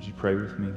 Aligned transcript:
Would 0.00 0.06
you 0.06 0.14
pray 0.14 0.34
with 0.34 0.58
me? 0.58 0.72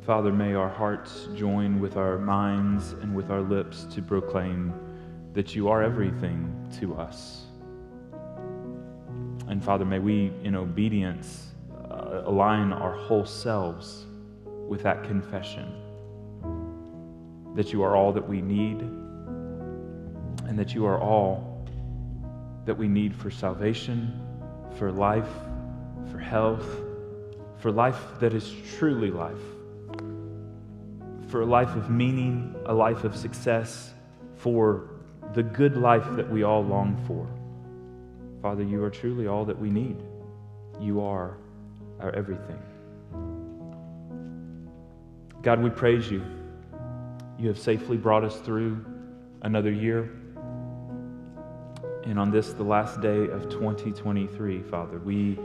Father, 0.00 0.32
may 0.32 0.54
our 0.54 0.70
hearts 0.70 1.28
join 1.34 1.78
with 1.78 1.98
our 1.98 2.16
minds 2.16 2.92
and 3.02 3.14
with 3.14 3.30
our 3.30 3.42
lips 3.42 3.84
to 3.90 4.00
proclaim 4.00 4.72
that 5.34 5.54
you 5.54 5.68
are 5.68 5.82
everything 5.82 6.50
to 6.80 6.94
us. 6.94 7.44
And 9.48 9.62
Father, 9.62 9.84
may 9.84 9.98
we, 9.98 10.32
in 10.42 10.56
obedience, 10.56 11.48
uh, 11.90 12.22
align 12.24 12.72
our 12.72 12.94
whole 12.94 13.26
selves 13.26 14.06
with 14.66 14.82
that 14.84 15.04
confession 15.04 15.70
that 17.54 17.74
you 17.74 17.82
are 17.82 17.94
all 17.94 18.10
that 18.10 18.26
we 18.26 18.40
need 18.40 18.80
and 20.48 20.58
that 20.58 20.74
you 20.74 20.86
are 20.86 20.98
all 20.98 21.68
that 22.64 22.78
we 22.78 22.88
need 22.88 23.14
for 23.14 23.30
salvation, 23.30 24.25
for 24.78 24.92
life, 24.92 25.28
for 26.10 26.18
health, 26.18 26.66
for 27.58 27.70
life 27.70 28.00
that 28.20 28.34
is 28.34 28.52
truly 28.78 29.10
life, 29.10 29.34
for 31.28 31.42
a 31.42 31.46
life 31.46 31.74
of 31.74 31.90
meaning, 31.90 32.54
a 32.66 32.74
life 32.74 33.04
of 33.04 33.16
success, 33.16 33.92
for 34.36 34.90
the 35.34 35.42
good 35.42 35.76
life 35.76 36.06
that 36.16 36.28
we 36.30 36.42
all 36.42 36.62
long 36.62 37.02
for. 37.06 37.26
Father, 38.42 38.62
you 38.62 38.82
are 38.84 38.90
truly 38.90 39.26
all 39.26 39.44
that 39.44 39.58
we 39.58 39.70
need. 39.70 39.96
You 40.80 41.00
are 41.00 41.36
our 42.00 42.14
everything. 42.14 42.58
God, 45.42 45.62
we 45.62 45.70
praise 45.70 46.10
you. 46.10 46.22
You 47.38 47.48
have 47.48 47.58
safely 47.58 47.96
brought 47.96 48.24
us 48.24 48.36
through 48.40 48.84
another 49.42 49.70
year. 49.70 50.10
And 52.06 52.20
on 52.20 52.30
this, 52.30 52.52
the 52.52 52.62
last 52.62 53.00
day 53.00 53.28
of 53.30 53.48
2023, 53.50 54.62
Father, 54.62 55.00
we 55.00 55.36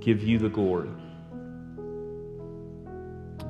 give 0.00 0.22
you 0.22 0.38
the 0.38 0.50
glory. 0.50 0.90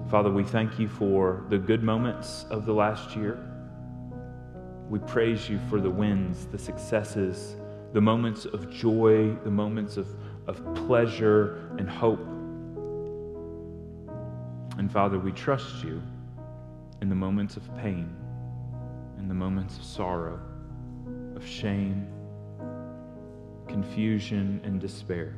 Father, 0.09 0.31
we 0.31 0.45
thank 0.45 0.79
you 0.79 0.87
for 0.89 1.45
the 1.49 1.59
good 1.59 1.83
moments 1.83 2.47
of 2.49 2.65
the 2.65 2.73
last 2.73 3.17
year. 3.17 3.45
We 4.89 5.01
praise 5.01 5.49
you 5.49 5.59
for 5.69 5.81
the 5.81 5.91
wins, 5.91 6.47
the 6.47 6.59
successes, 6.59 7.57
the 7.93 8.01
moments 8.01 8.45
of 8.45 8.71
joy, 8.71 9.35
the 9.43 9.51
moments 9.51 9.97
of, 9.97 10.07
of 10.47 10.63
pleasure 10.87 11.73
and 11.77 11.91
hope. 11.91 12.25
And 14.79 14.93
Father, 14.93 15.19
we 15.19 15.33
trust 15.33 15.83
you 15.83 16.01
in 17.03 17.09
the 17.09 17.17
moments 17.17 17.57
of 17.57 17.77
pain, 17.79 18.15
in 19.19 19.27
the 19.27 19.35
moments 19.35 19.77
of 19.77 19.83
sorrow, 19.83 20.39
of 21.35 21.45
shame, 21.45 22.07
confusion, 23.69 24.61
and 24.65 24.81
despair. 24.81 25.35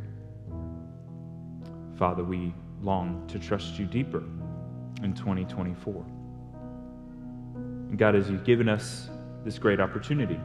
Father, 1.98 2.24
we 2.24 2.54
long 2.80 3.26
to 3.28 3.38
trust 3.38 3.78
you 3.78 3.84
deeper 3.84 4.22
in 5.02 5.12
2024. 5.14 6.04
And 7.54 7.98
God, 7.98 8.14
as 8.14 8.30
you've 8.30 8.44
given 8.44 8.68
us 8.68 9.10
this 9.44 9.58
great 9.58 9.80
opportunity 9.80 10.40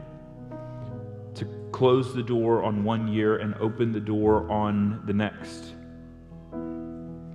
to 1.34 1.44
close 1.72 2.14
the 2.14 2.22
door 2.22 2.62
on 2.62 2.84
one 2.84 3.08
year 3.08 3.38
and 3.38 3.54
open 3.54 3.92
the 3.92 4.00
door 4.00 4.50
on 4.50 5.02
the 5.06 5.12
next, 5.12 5.74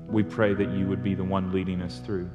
we 0.07 0.23
pray 0.23 0.53
that 0.53 0.69
you 0.72 0.88
would 0.88 1.02
be 1.02 1.16
the 1.16 1.23
one 1.23 1.52
leading 1.52 1.81
us 1.81 1.99
through. 1.99 2.29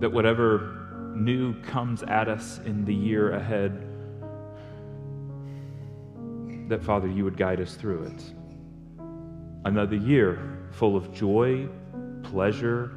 That 0.00 0.10
whatever 0.10 1.12
new 1.14 1.60
comes 1.62 2.02
at 2.04 2.28
us 2.28 2.58
in 2.64 2.84
the 2.84 2.94
year 2.94 3.34
ahead, 3.34 3.83
that 6.68 6.82
Father, 6.82 7.08
you 7.08 7.24
would 7.24 7.36
guide 7.36 7.60
us 7.60 7.74
through 7.74 8.04
it. 8.04 8.22
Another 9.64 9.96
year 9.96 10.68
full 10.72 10.96
of 10.96 11.12
joy, 11.12 11.68
pleasure, 12.22 12.90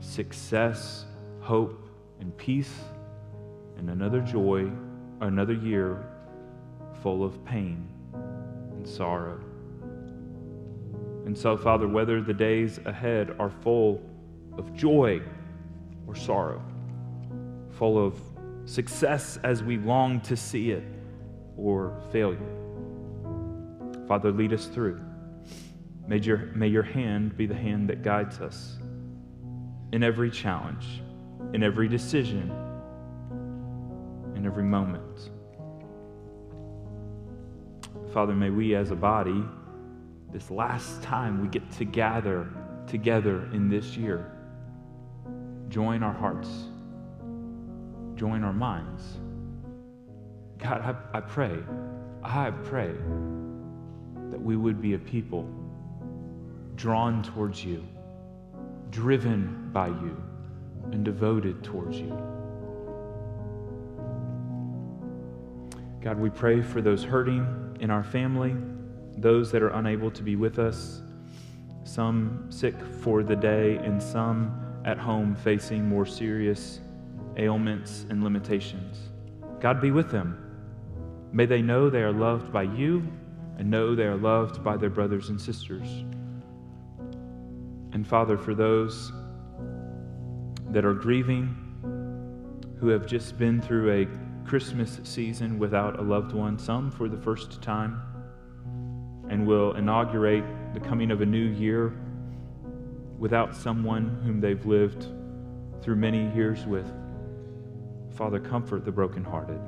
success, 0.00 1.06
hope, 1.40 1.88
and 2.20 2.36
peace, 2.36 2.72
and 3.78 3.90
another 3.90 4.20
joy, 4.20 4.70
another 5.20 5.54
year 5.54 6.04
full 7.02 7.24
of 7.24 7.42
pain 7.44 7.88
and 8.72 8.86
sorrow. 8.86 9.40
And 11.24 11.36
so, 11.36 11.56
Father, 11.56 11.88
whether 11.88 12.20
the 12.20 12.34
days 12.34 12.80
ahead 12.84 13.34
are 13.38 13.50
full 13.50 14.02
of 14.58 14.74
joy 14.74 15.22
or 16.06 16.14
sorrow, 16.14 16.62
full 17.70 18.04
of 18.04 18.20
success 18.64 19.38
as 19.42 19.62
we 19.62 19.78
long 19.78 20.20
to 20.22 20.36
see 20.36 20.70
it, 20.70 20.84
or 21.56 22.00
failure, 22.12 22.61
Father, 24.08 24.30
lead 24.32 24.52
us 24.52 24.66
through. 24.66 25.00
May 26.06 26.18
your, 26.18 26.38
may 26.54 26.68
your 26.68 26.82
hand 26.82 27.36
be 27.36 27.46
the 27.46 27.54
hand 27.54 27.88
that 27.88 28.02
guides 28.02 28.40
us 28.40 28.78
in 29.92 30.02
every 30.02 30.30
challenge, 30.30 31.02
in 31.52 31.62
every 31.62 31.88
decision, 31.88 32.50
in 34.34 34.44
every 34.44 34.64
moment. 34.64 35.30
Father, 38.12 38.34
may 38.34 38.50
we 38.50 38.74
as 38.74 38.90
a 38.90 38.96
body 38.96 39.44
this 40.32 40.50
last 40.50 41.02
time 41.02 41.40
we 41.40 41.48
get 41.48 41.70
to 41.72 41.84
gather 41.84 42.48
together 42.86 43.48
in 43.52 43.68
this 43.68 43.96
year, 43.96 44.32
join 45.68 46.02
our 46.02 46.12
hearts, 46.12 46.48
join 48.16 48.42
our 48.42 48.52
minds. 48.52 49.02
God, 50.58 50.80
I, 50.80 51.18
I 51.18 51.20
pray, 51.20 51.58
I 52.22 52.50
pray 52.50 52.94
we 54.42 54.56
would 54.56 54.80
be 54.80 54.94
a 54.94 54.98
people 54.98 55.48
drawn 56.76 57.22
towards 57.22 57.64
you, 57.64 57.86
driven 58.90 59.70
by 59.72 59.88
you, 59.88 60.22
and 60.92 61.04
devoted 61.04 61.62
towards 61.62 61.98
you. 61.98 62.10
God, 66.00 66.18
we 66.18 66.30
pray 66.30 66.60
for 66.62 66.80
those 66.80 67.04
hurting 67.04 67.76
in 67.80 67.90
our 67.90 68.02
family 68.02 68.56
those 69.18 69.52
that 69.52 69.62
are 69.62 69.70
unable 69.70 70.10
to 70.10 70.22
be 70.22 70.36
with 70.36 70.58
us, 70.58 71.02
some 71.84 72.46
sick 72.48 72.74
for 73.00 73.22
the 73.22 73.36
day, 73.36 73.76
and 73.76 74.02
some 74.02 74.58
at 74.84 74.98
home 74.98 75.34
facing 75.36 75.88
more 75.88 76.06
serious 76.06 76.80
ailments 77.36 78.06
and 78.10 78.24
limitations. 78.24 79.10
God 79.60 79.80
be 79.80 79.90
with 79.90 80.10
them. 80.10 80.38
May 81.32 81.46
they 81.46 81.62
know 81.62 81.88
they 81.88 82.02
are 82.02 82.12
loved 82.12 82.52
by 82.52 82.64
you 82.64 83.06
and 83.58 83.70
know 83.70 83.94
they 83.94 84.04
are 84.04 84.16
loved 84.16 84.62
by 84.64 84.76
their 84.76 84.90
brothers 84.90 85.28
and 85.28 85.40
sisters. 85.40 86.04
And 87.92 88.06
Father, 88.06 88.38
for 88.38 88.54
those 88.54 89.12
that 90.70 90.84
are 90.84 90.94
grieving, 90.94 91.62
who 92.82 92.88
have 92.88 93.06
just 93.06 93.38
been 93.38 93.62
through 93.62 93.92
a 93.92 94.08
Christmas 94.44 94.98
season 95.04 95.56
without 95.56 96.00
a 96.00 96.02
loved 96.02 96.32
one, 96.32 96.58
some 96.58 96.90
for 96.90 97.08
the 97.08 97.16
first 97.16 97.62
time, 97.62 98.02
and 99.28 99.46
will 99.46 99.74
inaugurate 99.74 100.42
the 100.74 100.80
coming 100.80 101.12
of 101.12 101.20
a 101.20 101.26
new 101.26 101.46
year 101.46 101.94
without 103.18 103.54
someone 103.54 104.20
whom 104.24 104.40
they've 104.40 104.66
lived 104.66 105.06
through 105.80 105.94
many 105.94 106.34
years 106.34 106.66
with. 106.66 106.92
Father, 108.16 108.40
comfort 108.40 108.84
the 108.84 108.90
brokenhearted 108.90 109.60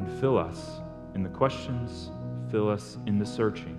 and 0.00 0.20
fill 0.20 0.38
us 0.38 0.80
in 1.14 1.22
the 1.22 1.28
questions, 1.28 2.10
fill 2.50 2.68
us 2.68 2.98
in 3.06 3.18
the 3.18 3.26
searching. 3.26 3.78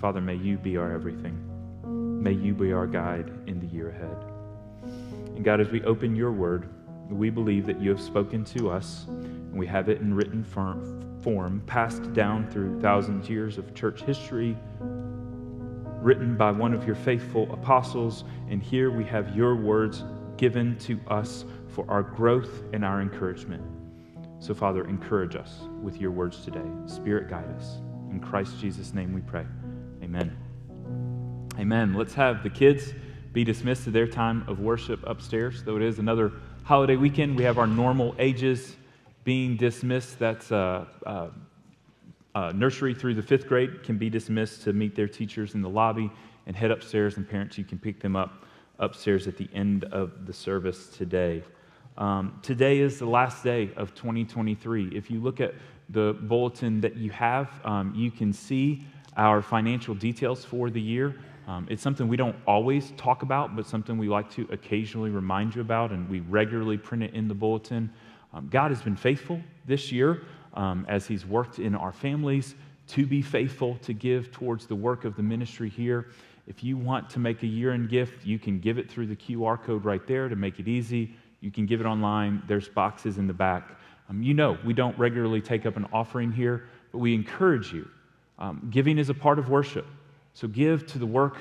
Father, 0.00 0.20
may 0.20 0.34
you 0.34 0.58
be 0.58 0.76
our 0.76 0.92
everything. 0.92 1.38
May 2.22 2.32
you 2.32 2.54
be 2.54 2.72
our 2.72 2.86
guide 2.86 3.30
in 3.46 3.60
the 3.60 3.66
year 3.66 3.90
ahead. 3.90 4.16
And 5.34 5.44
God, 5.44 5.60
as 5.60 5.68
we 5.70 5.82
open 5.84 6.14
your 6.14 6.32
word, 6.32 6.68
we 7.08 7.30
believe 7.30 7.66
that 7.66 7.80
you 7.80 7.90
have 7.90 8.00
spoken 8.00 8.44
to 8.46 8.70
us, 8.70 9.06
and 9.08 9.58
we 9.58 9.66
have 9.66 9.88
it 9.88 10.00
in 10.00 10.14
written 10.14 10.44
form, 10.44 11.62
passed 11.66 12.12
down 12.12 12.50
through 12.50 12.80
thousands 12.80 13.26
of 13.26 13.30
years 13.30 13.58
of 13.58 13.74
church 13.74 14.02
history, 14.02 14.56
written 16.00 16.36
by 16.36 16.50
one 16.50 16.74
of 16.74 16.84
your 16.86 16.96
faithful 16.96 17.52
apostles. 17.52 18.24
And 18.48 18.62
here 18.62 18.90
we 18.90 19.04
have 19.04 19.36
your 19.36 19.54
words 19.54 20.04
given 20.36 20.76
to 20.78 20.98
us 21.08 21.44
for 21.68 21.84
our 21.88 22.02
growth 22.02 22.62
and 22.72 22.84
our 22.84 23.00
encouragement. 23.00 23.62
So, 24.42 24.54
Father, 24.54 24.88
encourage 24.88 25.36
us 25.36 25.68
with 25.80 26.00
your 26.00 26.10
words 26.10 26.44
today. 26.44 26.68
Spirit, 26.86 27.30
guide 27.30 27.48
us. 27.56 27.76
In 28.10 28.18
Christ 28.18 28.58
Jesus' 28.58 28.92
name 28.92 29.12
we 29.12 29.20
pray. 29.20 29.46
Amen. 30.02 30.36
Amen. 31.60 31.94
Let's 31.94 32.12
have 32.14 32.42
the 32.42 32.50
kids 32.50 32.92
be 33.32 33.44
dismissed 33.44 33.84
to 33.84 33.92
their 33.92 34.08
time 34.08 34.44
of 34.48 34.58
worship 34.58 34.98
upstairs, 35.06 35.62
though 35.62 35.76
it 35.76 35.82
is 35.82 36.00
another 36.00 36.32
holiday 36.64 36.96
weekend. 36.96 37.36
We 37.36 37.44
have 37.44 37.56
our 37.56 37.68
normal 37.68 38.16
ages 38.18 38.74
being 39.22 39.56
dismissed. 39.56 40.18
That's 40.18 40.50
uh, 40.50 40.86
uh, 41.06 41.28
uh, 42.34 42.50
nursery 42.52 42.94
through 42.94 43.14
the 43.14 43.22
fifth 43.22 43.46
grade 43.46 43.84
can 43.84 43.96
be 43.96 44.10
dismissed 44.10 44.64
to 44.64 44.72
meet 44.72 44.96
their 44.96 45.06
teachers 45.06 45.54
in 45.54 45.62
the 45.62 45.70
lobby 45.70 46.10
and 46.48 46.56
head 46.56 46.72
upstairs, 46.72 47.16
and 47.16 47.30
parents, 47.30 47.58
you 47.58 47.64
can 47.64 47.78
pick 47.78 48.00
them 48.00 48.16
up 48.16 48.44
upstairs 48.80 49.28
at 49.28 49.36
the 49.36 49.48
end 49.54 49.84
of 49.84 50.26
the 50.26 50.32
service 50.32 50.88
today. 50.88 51.44
Um, 51.98 52.38
today 52.42 52.78
is 52.78 52.98
the 52.98 53.06
last 53.06 53.44
day 53.44 53.70
of 53.76 53.94
2023. 53.94 54.88
If 54.96 55.10
you 55.10 55.20
look 55.20 55.40
at 55.40 55.54
the 55.90 56.16
bulletin 56.22 56.80
that 56.80 56.96
you 56.96 57.10
have, 57.10 57.50
um, 57.64 57.92
you 57.94 58.10
can 58.10 58.32
see 58.32 58.86
our 59.16 59.42
financial 59.42 59.94
details 59.94 60.42
for 60.44 60.70
the 60.70 60.80
year. 60.80 61.16
Um, 61.46 61.66
it's 61.68 61.82
something 61.82 62.08
we 62.08 62.16
don't 62.16 62.36
always 62.46 62.92
talk 62.92 63.22
about, 63.22 63.54
but 63.54 63.66
something 63.66 63.98
we 63.98 64.08
like 64.08 64.30
to 64.32 64.48
occasionally 64.50 65.10
remind 65.10 65.54
you 65.54 65.60
about, 65.60 65.90
and 65.90 66.08
we 66.08 66.20
regularly 66.20 66.78
print 66.78 67.02
it 67.02 67.12
in 67.12 67.28
the 67.28 67.34
bulletin. 67.34 67.92
Um, 68.32 68.48
God 68.50 68.70
has 68.70 68.80
been 68.80 68.96
faithful 68.96 69.42
this 69.66 69.92
year 69.92 70.22
um, 70.54 70.86
as 70.88 71.06
He's 71.06 71.26
worked 71.26 71.58
in 71.58 71.74
our 71.74 71.92
families 71.92 72.54
to 72.88 73.04
be 73.06 73.20
faithful 73.20 73.76
to 73.82 73.92
give 73.92 74.30
towards 74.32 74.66
the 74.66 74.74
work 74.74 75.04
of 75.04 75.14
the 75.16 75.22
ministry 75.22 75.68
here. 75.68 76.08
If 76.46 76.64
you 76.64 76.76
want 76.76 77.10
to 77.10 77.18
make 77.18 77.42
a 77.42 77.46
year 77.46 77.72
end 77.72 77.90
gift, 77.90 78.24
you 78.24 78.38
can 78.38 78.58
give 78.60 78.78
it 78.78 78.90
through 78.90 79.08
the 79.08 79.16
QR 79.16 79.62
code 79.62 79.84
right 79.84 80.04
there 80.06 80.28
to 80.28 80.36
make 80.36 80.58
it 80.58 80.68
easy. 80.68 81.14
You 81.42 81.50
can 81.50 81.66
give 81.66 81.80
it 81.80 81.86
online. 81.86 82.42
There's 82.46 82.68
boxes 82.68 83.18
in 83.18 83.26
the 83.26 83.34
back. 83.34 83.78
Um, 84.08 84.22
you 84.22 84.32
know, 84.32 84.56
we 84.64 84.72
don't 84.72 84.96
regularly 84.98 85.42
take 85.42 85.66
up 85.66 85.76
an 85.76 85.86
offering 85.92 86.32
here, 86.32 86.68
but 86.92 86.98
we 86.98 87.14
encourage 87.14 87.72
you. 87.72 87.86
Um, 88.38 88.68
giving 88.70 88.96
is 88.96 89.10
a 89.10 89.14
part 89.14 89.38
of 89.38 89.50
worship. 89.50 89.86
So 90.32 90.48
give 90.48 90.86
to 90.86 90.98
the 90.98 91.06
work 91.06 91.36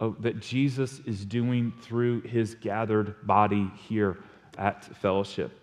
of, 0.00 0.20
that 0.22 0.40
Jesus 0.40 1.00
is 1.06 1.24
doing 1.24 1.72
through 1.80 2.22
his 2.22 2.54
gathered 2.56 3.26
body 3.26 3.70
here 3.88 4.18
at 4.58 4.84
Fellowship. 4.96 5.58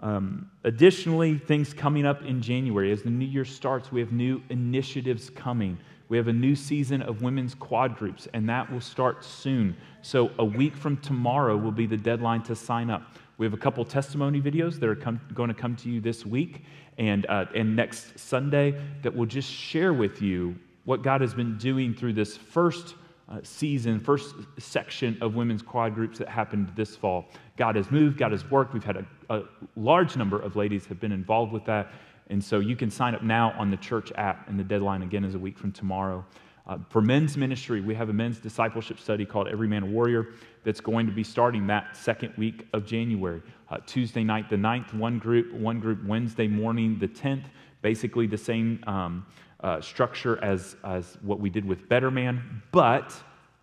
Um, 0.00 0.50
additionally, 0.64 1.38
things 1.38 1.72
coming 1.72 2.06
up 2.06 2.22
in 2.22 2.40
January. 2.40 2.92
As 2.92 3.02
the 3.02 3.10
new 3.10 3.24
year 3.24 3.44
starts, 3.44 3.90
we 3.90 4.00
have 4.00 4.12
new 4.12 4.42
initiatives 4.48 5.30
coming. 5.30 5.78
We 6.08 6.16
have 6.16 6.28
a 6.28 6.32
new 6.32 6.54
season 6.54 7.02
of 7.02 7.22
women's 7.22 7.54
quad 7.54 7.96
groups, 7.96 8.28
and 8.32 8.48
that 8.48 8.70
will 8.72 8.80
start 8.80 9.24
soon. 9.24 9.76
So, 10.02 10.30
a 10.38 10.44
week 10.44 10.74
from 10.74 10.96
tomorrow 10.98 11.56
will 11.56 11.72
be 11.72 11.86
the 11.86 11.96
deadline 11.96 12.42
to 12.44 12.56
sign 12.56 12.88
up. 12.88 13.02
We 13.36 13.46
have 13.46 13.52
a 13.52 13.58
couple 13.58 13.84
testimony 13.84 14.40
videos 14.40 14.80
that 14.80 14.88
are 14.88 14.96
come, 14.96 15.20
going 15.34 15.48
to 15.48 15.54
come 15.54 15.76
to 15.76 15.88
you 15.88 16.00
this 16.00 16.26
week 16.26 16.64
and, 16.98 17.24
uh, 17.26 17.46
and 17.54 17.76
next 17.76 18.18
Sunday 18.18 18.80
that 19.02 19.14
will 19.14 19.26
just 19.26 19.50
share 19.50 19.92
with 19.92 20.20
you 20.20 20.56
what 20.84 21.02
God 21.02 21.20
has 21.20 21.34
been 21.34 21.56
doing 21.56 21.94
through 21.94 22.14
this 22.14 22.36
first 22.36 22.96
uh, 23.28 23.40
season, 23.42 24.00
first 24.00 24.34
section 24.58 25.16
of 25.20 25.34
women's 25.34 25.62
quad 25.62 25.94
groups 25.94 26.18
that 26.18 26.28
happened 26.28 26.72
this 26.74 26.96
fall. 26.96 27.26
God 27.56 27.76
has 27.76 27.90
moved, 27.90 28.18
God 28.18 28.32
has 28.32 28.50
worked. 28.50 28.72
We've 28.72 28.82
had 28.82 28.96
a, 28.96 29.06
a 29.28 29.42
large 29.76 30.16
number 30.16 30.40
of 30.40 30.56
ladies 30.56 30.86
have 30.86 30.98
been 30.98 31.12
involved 31.12 31.52
with 31.52 31.64
that. 31.66 31.92
And 32.28 32.42
so 32.42 32.60
you 32.60 32.76
can 32.76 32.90
sign 32.90 33.14
up 33.14 33.22
now 33.22 33.54
on 33.58 33.70
the 33.70 33.76
church 33.76 34.12
app, 34.16 34.48
and 34.48 34.58
the 34.58 34.64
deadline 34.64 35.02
again 35.02 35.24
is 35.24 35.34
a 35.34 35.38
week 35.38 35.58
from 35.58 35.72
tomorrow. 35.72 36.24
Uh, 36.66 36.76
for 36.90 37.00
men's 37.00 37.36
ministry, 37.36 37.80
we 37.80 37.94
have 37.94 38.10
a 38.10 38.12
men's 38.12 38.38
discipleship 38.38 39.00
study 39.00 39.24
called 39.24 39.48
Every 39.48 39.66
Man 39.66 39.82
a 39.82 39.86
Warrior 39.86 40.28
that's 40.64 40.80
going 40.80 41.06
to 41.06 41.12
be 41.12 41.24
starting 41.24 41.66
that 41.68 41.96
second 41.96 42.34
week 42.36 42.66
of 42.74 42.84
January. 42.84 43.40
Uh, 43.70 43.78
Tuesday 43.86 44.22
night, 44.22 44.50
the 44.50 44.56
9th, 44.56 44.92
one 44.92 45.18
group, 45.18 45.52
one 45.54 45.80
group 45.80 46.04
Wednesday 46.04 46.46
morning, 46.46 46.98
the 46.98 47.08
10th, 47.08 47.44
basically 47.80 48.26
the 48.26 48.36
same 48.36 48.84
um, 48.86 49.24
uh, 49.60 49.80
structure 49.80 50.42
as, 50.44 50.76
as 50.84 51.16
what 51.22 51.40
we 51.40 51.48
did 51.48 51.64
with 51.64 51.88
Better 51.88 52.10
Man, 52.10 52.62
but 52.70 53.14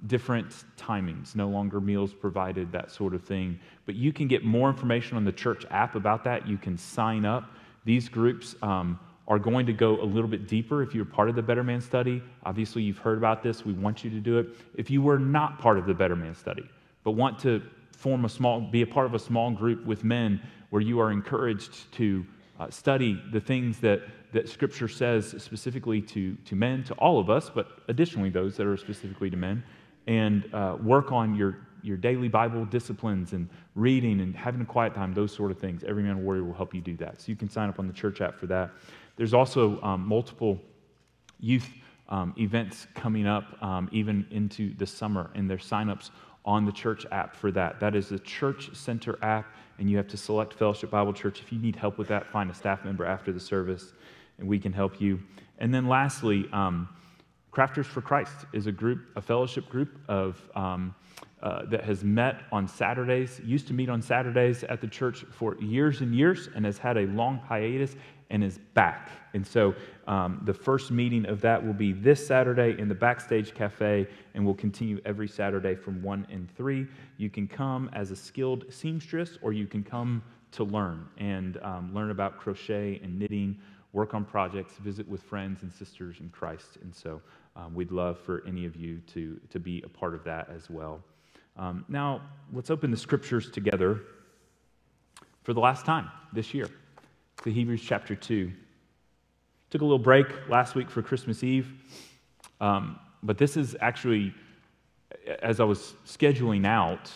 different 0.08 0.66
timings, 0.78 1.36
no 1.36 1.48
longer 1.48 1.80
meals 1.80 2.14
provided, 2.14 2.72
that 2.72 2.92
sort 2.92 3.14
of 3.14 3.24
thing. 3.24 3.60
But 3.86 3.96
you 3.96 4.12
can 4.12 4.28
get 4.28 4.44
more 4.44 4.70
information 4.70 5.16
on 5.16 5.24
the 5.24 5.32
church 5.32 5.66
app 5.70 5.96
about 5.96 6.24
that. 6.24 6.48
You 6.48 6.58
can 6.58 6.78
sign 6.78 7.24
up. 7.24 7.52
These 7.86 8.10
groups 8.10 8.56
um, 8.62 9.00
are 9.28 9.40
going 9.40 9.66
to 9.68 9.74
go 9.74 10.02
a 10.02 10.04
little 10.04 10.30
bit 10.30 10.48
deeper 10.48 10.84
if 10.84 10.94
you're 10.94 11.06
part 11.06 11.30
of 11.30 11.36
the 11.36 11.42
Better 11.42 11.64
Man 11.64 11.82
study. 11.82 12.22
Obviously, 12.44 12.82
you've 12.82 12.98
heard 12.98 13.18
about 13.18 13.42
this. 13.42 13.66
We 13.66 13.74
want 13.74 14.04
you 14.04 14.10
to 14.10 14.20
do 14.20 14.40
it. 14.40 14.48
If 14.76 14.90
you 14.90 15.02
were 15.02 15.20
not 15.20 15.60
part 15.60 15.78
of 15.78 15.86
the 15.86 15.94
Better 15.94 16.16
Man 16.16 16.36
study, 16.36 16.70
but 17.04 17.12
want 17.12 17.40
to 17.40 17.62
form 17.96 18.26
a 18.26 18.30
small, 18.30 18.60
be 18.60 18.82
a 18.82 18.88
part 18.88 19.06
of 19.06 19.14
a 19.14 19.20
small 19.20 19.52
group 19.52 19.86
with 19.86 20.04
men 20.04 20.42
where 20.70 20.82
you 20.82 21.00
are 21.00 21.12
encouraged 21.12 21.92
to 21.94 22.26
uh, 22.60 22.70
study 22.70 23.22
the 23.32 23.40
things 23.40 23.80
that, 23.80 24.02
that 24.34 24.50
Scripture 24.50 24.88
says 24.88 25.36
specifically 25.38 26.02
to, 26.02 26.36
to 26.46 26.56
men, 26.56 26.84
to 26.84 26.94
all 26.96 27.20
of 27.20 27.30
us, 27.30 27.50
but 27.54 27.80
additionally 27.88 28.30
those 28.30 28.58
that 28.58 28.68
are 28.68 28.78
specifically 28.78 29.30
to 29.30 29.38
men, 29.38 29.64
and 30.08 30.54
uh, 30.54 30.78
work 30.82 31.12
on 31.12 31.36
your, 31.36 31.58
your 31.86 31.98
daily 31.98 32.28
Bible 32.28 32.66
disciplines 32.66 33.34
and 33.34 33.50
reading 33.76 34.22
and 34.22 34.36
having 34.36 34.62
a 34.62 34.66
quiet 34.66 34.94
time, 34.96 35.14
those 35.14 35.34
sort 35.34 35.52
of 35.52 35.60
things. 35.60 35.84
Every 35.84 36.04
Man 36.04 36.24
Warrior 36.24 36.44
will 36.44 36.54
help 36.54 36.74
you 36.74 36.82
do 36.82 36.98
that. 36.98 37.22
So 37.22 37.26
you 37.28 37.36
can 37.36 37.50
sign 37.50 37.70
up 37.70 37.80
on 37.80 37.88
the 37.88 37.94
church 37.94 38.22
app 38.22 38.40
for 38.40 38.48
that. 38.48 38.72
There's 39.16 39.34
also 39.34 39.82
um, 39.82 40.06
multiple 40.08 40.60
youth 41.40 41.70
um, 42.10 42.34
events 42.38 42.88
coming 42.96 43.28
up 43.28 43.62
um, 43.62 43.90
even 43.92 44.26
into 44.32 44.74
the 44.76 44.86
summer, 44.86 45.32
and 45.36 45.50
there's 45.50 45.68
signups 45.68 46.10
on 46.44 46.66
the 46.66 46.72
church 46.72 47.06
app 47.12 47.36
for 47.36 47.52
that. 47.52 47.80
That 47.80 47.96
is 47.96 48.10
the 48.10 48.20
Church 48.20 48.76
Center 48.76 49.18
app, 49.24 49.46
and 49.80 49.90
you 49.90 49.98
have 49.98 50.08
to 50.10 50.18
select 50.18 50.54
Fellowship 50.54 50.92
Bible 50.92 51.14
Church. 51.14 51.42
If 51.42 51.52
you 51.52 51.60
need 51.60 51.76
help 51.76 51.98
with 51.98 52.08
that, 52.10 52.32
find 52.32 52.52
a 52.52 52.54
staff 52.54 52.86
member 52.86 53.06
after 53.06 53.32
the 53.32 53.40
service, 53.40 53.94
and 54.38 54.48
we 54.48 54.60
can 54.60 54.72
help 54.72 55.02
you. 55.02 55.20
And 55.58 55.74
then 55.74 55.88
lastly, 55.88 56.48
um, 56.52 56.90
Crafters 57.56 57.86
for 57.86 58.02
Christ 58.02 58.46
is 58.52 58.68
a 58.68 58.72
group, 58.72 59.00
a 59.16 59.22
fellowship 59.22 59.70
group 59.70 59.98
of 60.10 60.42
um, 60.56 60.94
uh, 61.46 61.64
that 61.68 61.84
has 61.84 62.04
met 62.04 62.42
on 62.52 62.68
Saturdays, 62.68 63.40
used 63.46 63.68
to 63.68 63.74
meet 63.74 63.88
on 63.88 64.02
Saturdays 64.02 64.64
at 64.64 64.82
the 64.82 64.88
church 64.88 65.24
for 65.30 65.56
years 65.62 66.02
and 66.02 66.16
years, 66.16 66.50
and 66.56 66.66
has 66.66 66.80
had 66.80 66.98
a 66.98 67.06
long 67.06 67.38
hiatus 67.38 67.96
and 68.32 68.44
is 68.44 68.58
back. 68.74 69.12
And 69.36 69.46
so 69.46 69.76
um, 70.08 70.42
the 70.46 70.56
first 70.56 70.90
meeting 70.90 71.28
of 71.28 71.42
that 71.42 71.64
will 71.64 71.76
be 71.76 71.94
this 71.94 72.26
Saturday 72.26 72.76
in 72.80 72.88
the 72.88 72.96
Backstage 72.96 73.54
Cafe, 73.54 74.08
and 74.34 74.44
will 74.44 74.56
continue 74.56 75.00
every 75.06 75.28
Saturday 75.28 75.76
from 75.76 76.02
1 76.02 76.26
and 76.32 76.50
3. 76.58 76.88
You 77.18 77.30
can 77.30 77.48
come 77.48 77.92
as 77.94 78.10
a 78.10 78.16
skilled 78.16 78.66
seamstress, 78.74 79.38
or 79.44 79.54
you 79.54 79.68
can 79.68 79.84
come 79.84 80.24
to 80.54 80.64
learn 80.64 81.06
and 81.20 81.60
um, 81.62 81.94
learn 81.94 82.10
about 82.10 82.40
crochet 82.40 83.00
and 83.04 83.20
knitting, 83.20 83.56
work 83.94 84.16
on 84.16 84.26
projects, 84.26 84.78
visit 84.78 85.08
with 85.08 85.22
friends 85.22 85.62
and 85.62 85.72
sisters 85.72 86.16
in 86.22 86.30
Christ. 86.30 86.80
And 86.82 86.96
so 86.96 87.22
um, 87.56 87.76
we'd 87.76 87.92
love 87.92 88.18
for 88.18 88.44
any 88.48 88.66
of 88.66 88.76
you 88.76 89.00
to, 89.14 89.40
to 89.52 89.60
be 89.60 89.84
a 89.84 89.90
part 89.90 90.16
of 90.16 90.24
that 90.24 90.50
as 90.50 90.72
well. 90.72 91.04
Um, 91.58 91.86
now, 91.88 92.22
let's 92.52 92.70
open 92.70 92.92
the 92.92 92.98
scriptures 92.98 93.50
together 93.50 94.02
for 95.44 95.54
the 95.54 95.62
last 95.62 95.86
time 95.86 96.10
this 96.34 96.54
year 96.54 96.70
to 97.44 97.52
Hebrews 97.52 97.82
chapter 97.82 98.14
2. 98.14 98.52
Took 99.70 99.82
a 99.82 99.86
little 99.86 99.98
break 99.98 100.28
last 100.50 100.76
week 100.76 100.90
for 100.90 101.02
Christmas 101.02 101.44
Eve, 101.44 101.72
um, 102.60 103.00
but 103.24 103.38
this 103.38 103.56
is 103.56 103.76
actually, 103.80 104.34
as 105.42 105.62
I 105.62 105.64
was 105.64 105.94
scheduling 106.06 106.66
out 106.66 107.10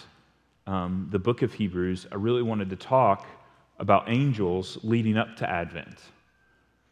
um, 0.68 1.10
the 1.12 1.20
book 1.20 1.42
of 1.42 1.52
Hebrews, 1.52 2.08
I 2.10 2.16
really 2.16 2.42
wanted 2.42 2.70
to 2.70 2.76
talk 2.78 3.28
about 3.78 4.06
angels 4.08 4.78
leading 4.84 5.18
up 5.18 5.36
to 5.38 5.50
Advent. 5.50 6.00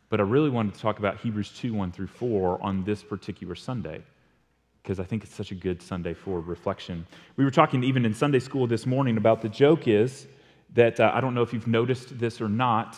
But 0.10 0.20
I 0.20 0.24
really 0.24 0.50
wanted 0.50 0.74
to 0.74 0.82
talk 0.82 1.00
about 1.00 1.20
Hebrews 1.20 1.51
2 1.58 1.74
1 1.74 1.92
through 1.94 2.08
4 2.08 2.62
on 2.62 2.84
this 2.84 3.04
particular 3.04 3.56
Sunday 3.56 4.04
because 4.88 5.01
I 5.01 5.03
think 5.03 5.25
it's 5.25 5.36
such 5.36 5.51
a 5.51 5.56
good 5.56 5.82
Sunday 5.82 6.13
for 6.13 6.39
reflection. 6.39 7.06
We 7.36 7.44
were 7.44 7.51
talking 7.51 7.84
even 7.84 8.06
in 8.06 8.13
Sunday 8.13 8.39
school 8.39 8.67
this 8.67 8.86
morning 8.86 9.17
about 9.17 9.41
the 9.41 9.50
joke 9.50 9.86
is 9.86 10.27
that 10.75 11.01
uh, 11.01 11.12
I 11.13 11.20
don't 11.20 11.34
know 11.34 11.41
if 11.41 11.51
you've 11.51 11.67
noticed 11.67 12.17
this 12.17 12.39
or 12.39 12.48
not, 12.48 12.96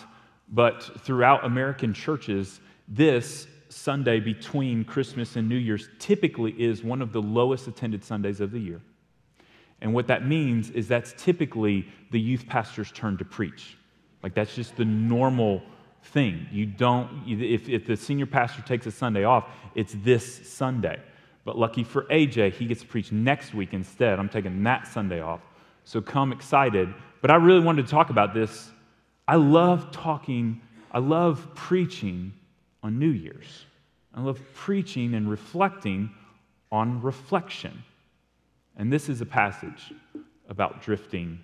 but 0.49 0.83
throughout 0.99 1.45
American 1.45 1.95
churches, 1.95 2.59
this 2.87 3.47
Sunday 3.69 4.19
between 4.19 4.83
Christmas 4.83 5.35
and 5.35 5.49
New 5.49 5.55
Year's 5.55 5.89
typically 5.97 6.51
is 6.61 6.83
one 6.83 7.01
of 7.01 7.11
the 7.11 7.23
lowest 7.23 7.67
attended 7.67 8.03
Sundays 8.03 8.39
of 8.39 8.51
the 8.51 8.59
year. 8.59 8.81
And 9.81 9.91
what 9.91 10.05
that 10.07 10.27
means 10.27 10.69
is 10.69 10.87
that's 10.87 11.15
typically 11.17 11.87
the 12.11 12.19
youth 12.19 12.45
pastor's 12.45 12.91
turn 12.91 13.17
to 13.17 13.25
preach. 13.25 13.77
Like 14.21 14.35
that's 14.35 14.53
just 14.53 14.77
the 14.77 14.85
normal 14.85 15.63
thing. 16.03 16.45
You 16.51 16.67
don't, 16.67 17.23
if, 17.27 17.67
if 17.67 17.87
the 17.87 17.97
senior 17.97 18.27
pastor 18.27 18.61
takes 18.61 18.85
a 18.85 18.91
Sunday 18.91 19.23
off, 19.23 19.49
it's 19.73 19.95
this 20.03 20.47
Sunday. 20.47 20.99
But 21.49 21.57
lucky 21.57 21.83
for 21.83 22.03
AJ, 22.03 22.53
he 22.53 22.67
gets 22.67 22.81
to 22.81 22.85
preach 22.87 23.11
next 23.11 23.55
week 23.55 23.73
instead. 23.73 24.19
I'm 24.19 24.29
taking 24.29 24.61
that 24.65 24.85
Sunday 24.85 25.19
off. 25.19 25.41
So 25.83 25.99
come 25.99 26.31
excited. 26.31 26.93
But 27.23 27.31
I 27.31 27.37
really 27.37 27.61
wanted 27.61 27.87
to 27.87 27.91
talk 27.91 28.11
about 28.11 28.35
this 28.35 28.69
I 29.27 29.37
love 29.37 29.89
talking, 29.89 30.61
I 30.91 30.99
love 30.99 31.47
preaching 31.55 32.33
on 32.83 32.99
New 32.99 33.09
Year's. 33.09 33.65
I 34.13 34.21
love 34.21 34.39
preaching 34.53 35.15
and 35.15 35.27
reflecting 35.27 36.11
on 36.71 37.01
reflection. 37.01 37.81
And 38.77 38.93
this 38.93 39.09
is 39.09 39.21
a 39.21 39.25
passage 39.25 39.91
about 40.49 40.83
drifting 40.83 41.39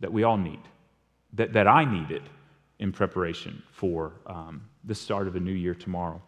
that 0.00 0.12
we 0.12 0.22
all 0.22 0.36
need, 0.36 0.60
that, 1.32 1.54
that 1.54 1.66
I 1.66 1.86
needed 1.86 2.28
in 2.78 2.92
preparation 2.92 3.62
for 3.72 4.12
um, 4.26 4.68
the 4.84 4.94
start 4.94 5.26
of 5.26 5.34
a 5.34 5.40
new 5.40 5.54
year 5.54 5.74
tomorrow. 5.74 6.20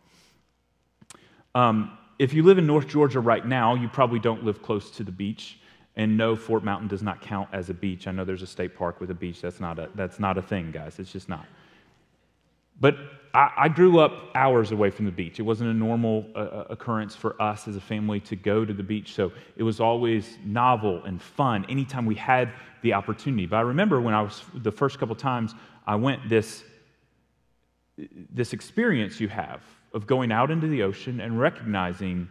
Um, 1.54 1.98
if 2.18 2.32
you 2.32 2.42
live 2.42 2.58
in 2.58 2.66
North 2.66 2.88
Georgia 2.88 3.20
right 3.20 3.46
now, 3.46 3.74
you 3.74 3.88
probably 3.88 4.18
don't 4.18 4.44
live 4.44 4.62
close 4.62 4.90
to 4.92 5.04
the 5.04 5.12
beach. 5.12 5.58
And 5.96 6.16
no, 6.16 6.36
Fort 6.36 6.62
Mountain 6.64 6.88
does 6.88 7.02
not 7.02 7.20
count 7.20 7.48
as 7.52 7.70
a 7.70 7.74
beach. 7.74 8.06
I 8.06 8.12
know 8.12 8.24
there's 8.24 8.42
a 8.42 8.46
state 8.46 8.76
park 8.76 9.00
with 9.00 9.10
a 9.10 9.14
beach. 9.14 9.40
That's 9.40 9.60
not 9.60 9.78
a, 9.78 9.88
that's 9.94 10.20
not 10.20 10.38
a 10.38 10.42
thing, 10.42 10.70
guys. 10.70 10.98
It's 10.98 11.10
just 11.10 11.28
not. 11.28 11.46
But 12.80 12.96
I, 13.34 13.50
I, 13.56 13.68
grew 13.68 13.98
up 13.98 14.30
hours 14.36 14.70
away 14.70 14.90
from 14.90 15.06
the 15.06 15.10
beach. 15.10 15.40
It 15.40 15.42
wasn't 15.42 15.70
a 15.70 15.74
normal 15.74 16.24
uh, 16.34 16.38
uh, 16.38 16.64
occurrence 16.70 17.16
for 17.16 17.40
us 17.42 17.66
as 17.66 17.74
a 17.74 17.80
family 17.80 18.20
to 18.20 18.36
go 18.36 18.64
to 18.64 18.72
the 18.72 18.82
beach. 18.84 19.14
So 19.14 19.32
it 19.56 19.64
was 19.64 19.80
always 19.80 20.38
novel 20.44 21.02
and 21.04 21.20
fun 21.20 21.66
anytime 21.68 22.06
we 22.06 22.14
had 22.14 22.52
the 22.82 22.94
opportunity. 22.94 23.46
But 23.46 23.56
I 23.56 23.62
remember 23.62 24.00
when 24.00 24.14
I 24.14 24.22
was 24.22 24.44
the 24.54 24.70
first 24.70 25.00
couple 25.00 25.16
times 25.16 25.54
I 25.84 25.96
went, 25.96 26.28
this, 26.28 26.62
this 27.96 28.52
experience 28.52 29.18
you 29.18 29.28
have 29.28 29.62
of 29.92 30.06
going 30.06 30.32
out 30.32 30.50
into 30.50 30.66
the 30.66 30.82
ocean 30.82 31.20
and 31.20 31.38
recognizing 31.38 32.28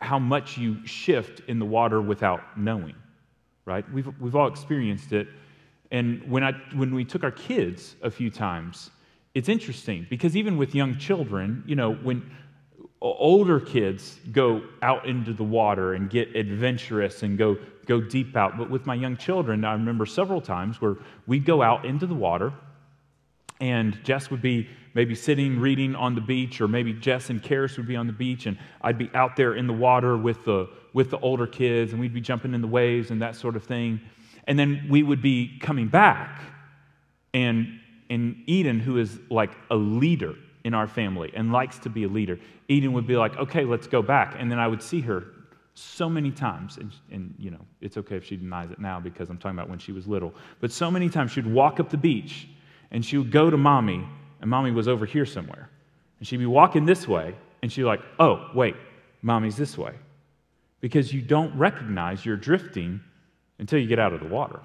how 0.00 0.18
much 0.18 0.58
you 0.58 0.84
shift 0.86 1.40
in 1.48 1.58
the 1.58 1.64
water 1.64 2.00
without 2.00 2.58
knowing, 2.58 2.94
right? 3.64 3.90
We've, 3.92 4.08
we've 4.20 4.34
all 4.34 4.48
experienced 4.48 5.12
it. 5.12 5.28
And 5.90 6.28
when, 6.28 6.42
I, 6.42 6.52
when 6.74 6.94
we 6.94 7.04
took 7.04 7.22
our 7.22 7.30
kids 7.30 7.94
a 8.02 8.10
few 8.10 8.30
times, 8.30 8.90
it's 9.34 9.48
interesting 9.48 10.06
because 10.10 10.36
even 10.36 10.56
with 10.56 10.74
young 10.74 10.98
children, 10.98 11.62
you 11.66 11.76
know, 11.76 11.94
when 11.94 12.28
older 13.00 13.60
kids 13.60 14.18
go 14.32 14.62
out 14.82 15.06
into 15.06 15.32
the 15.32 15.44
water 15.44 15.94
and 15.94 16.10
get 16.10 16.34
adventurous 16.34 17.22
and 17.22 17.38
go, 17.38 17.56
go 17.86 18.00
deep 18.00 18.36
out, 18.36 18.56
but 18.58 18.68
with 18.70 18.86
my 18.86 18.94
young 18.94 19.16
children, 19.16 19.64
I 19.64 19.72
remember 19.72 20.06
several 20.06 20.40
times 20.40 20.80
where 20.80 20.96
we'd 21.26 21.44
go 21.44 21.62
out 21.62 21.84
into 21.84 22.06
the 22.06 22.14
water 22.14 22.52
and 23.60 24.02
Jess 24.04 24.30
would 24.30 24.42
be 24.42 24.68
maybe 24.96 25.14
sitting 25.14 25.60
reading 25.60 25.94
on 25.94 26.14
the 26.14 26.22
beach, 26.22 26.58
or 26.62 26.66
maybe 26.66 26.94
Jess 26.94 27.28
and 27.28 27.42
Karis 27.42 27.76
would 27.76 27.86
be 27.86 27.96
on 27.96 28.06
the 28.06 28.14
beach, 28.14 28.46
and 28.46 28.56
I'd 28.80 28.96
be 28.96 29.10
out 29.12 29.36
there 29.36 29.54
in 29.54 29.66
the 29.66 29.74
water 29.74 30.16
with 30.16 30.42
the, 30.46 30.70
with 30.94 31.10
the 31.10 31.18
older 31.18 31.46
kids, 31.46 31.92
and 31.92 32.00
we'd 32.00 32.14
be 32.14 32.22
jumping 32.22 32.54
in 32.54 32.62
the 32.62 32.66
waves 32.66 33.10
and 33.10 33.20
that 33.20 33.36
sort 33.36 33.56
of 33.56 33.64
thing. 33.64 34.00
And 34.46 34.58
then 34.58 34.86
we 34.88 35.02
would 35.02 35.20
be 35.20 35.58
coming 35.60 35.88
back, 35.88 36.40
and 37.34 37.78
and 38.08 38.42
Eden, 38.46 38.78
who 38.78 38.98
is 38.98 39.18
like 39.30 39.50
a 39.70 39.76
leader 39.76 40.34
in 40.64 40.72
our 40.74 40.86
family 40.86 41.32
and 41.34 41.52
likes 41.52 41.78
to 41.80 41.90
be 41.90 42.04
a 42.04 42.08
leader, 42.08 42.38
Eden 42.68 42.92
would 42.92 43.06
be 43.06 43.16
like, 43.16 43.36
okay, 43.36 43.64
let's 43.64 43.88
go 43.88 44.00
back. 44.00 44.36
And 44.38 44.50
then 44.50 44.60
I 44.60 44.68
would 44.68 44.80
see 44.80 45.00
her 45.00 45.24
so 45.74 46.08
many 46.08 46.30
times, 46.30 46.78
and, 46.78 46.92
and 47.10 47.34
you 47.36 47.50
know, 47.50 47.60
it's 47.80 47.96
okay 47.96 48.16
if 48.16 48.24
she 48.24 48.36
denies 48.36 48.70
it 48.70 48.78
now 48.78 49.00
because 49.00 49.28
I'm 49.28 49.38
talking 49.38 49.58
about 49.58 49.68
when 49.68 49.80
she 49.80 49.92
was 49.92 50.06
little, 50.06 50.32
but 50.60 50.70
so 50.72 50.88
many 50.88 51.10
times 51.10 51.32
she'd 51.32 51.46
walk 51.46 51.80
up 51.80 51.90
the 51.90 51.98
beach 51.98 52.48
and 52.92 53.04
she 53.04 53.18
would 53.18 53.32
go 53.32 53.50
to 53.50 53.56
mommy, 53.56 54.06
and 54.40 54.50
mommy 54.50 54.70
was 54.70 54.88
over 54.88 55.06
here 55.06 55.26
somewhere. 55.26 55.70
And 56.18 56.26
she'd 56.26 56.38
be 56.38 56.46
walking 56.46 56.84
this 56.84 57.06
way, 57.06 57.34
and 57.62 57.70
she'd 57.70 57.82
be 57.82 57.86
like, 57.86 58.00
oh, 58.18 58.50
wait, 58.54 58.76
mommy's 59.22 59.56
this 59.56 59.76
way. 59.76 59.92
Because 60.80 61.12
you 61.12 61.22
don't 61.22 61.56
recognize 61.58 62.24
you're 62.24 62.36
drifting 62.36 63.00
until 63.58 63.78
you 63.78 63.86
get 63.86 63.98
out 63.98 64.12
of 64.12 64.20
the 64.20 64.26
water. 64.26 64.60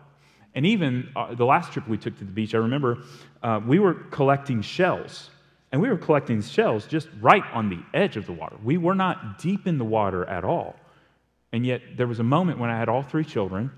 And 0.53 0.65
even 0.65 1.09
uh, 1.15 1.33
the 1.33 1.45
last 1.45 1.71
trip 1.71 1.87
we 1.87 1.97
took 1.97 2.17
to 2.17 2.25
the 2.25 2.31
beach, 2.31 2.53
I 2.53 2.57
remember 2.57 2.99
uh, 3.41 3.61
we 3.65 3.79
were 3.79 3.93
collecting 3.93 4.61
shells. 4.61 5.29
And 5.71 5.81
we 5.81 5.87
were 5.87 5.97
collecting 5.97 6.41
shells 6.41 6.85
just 6.85 7.07
right 7.21 7.43
on 7.53 7.69
the 7.69 7.79
edge 7.93 8.17
of 8.17 8.25
the 8.25 8.33
water. 8.33 8.57
We 8.61 8.77
were 8.77 8.95
not 8.95 9.39
deep 9.39 9.67
in 9.67 9.77
the 9.77 9.85
water 9.85 10.25
at 10.25 10.43
all. 10.43 10.75
And 11.53 11.65
yet, 11.65 11.81
there 11.95 12.07
was 12.07 12.19
a 12.19 12.23
moment 12.23 12.59
when 12.59 12.69
I 12.69 12.77
had 12.77 12.89
all 12.89 13.03
three 13.03 13.25
children, 13.25 13.71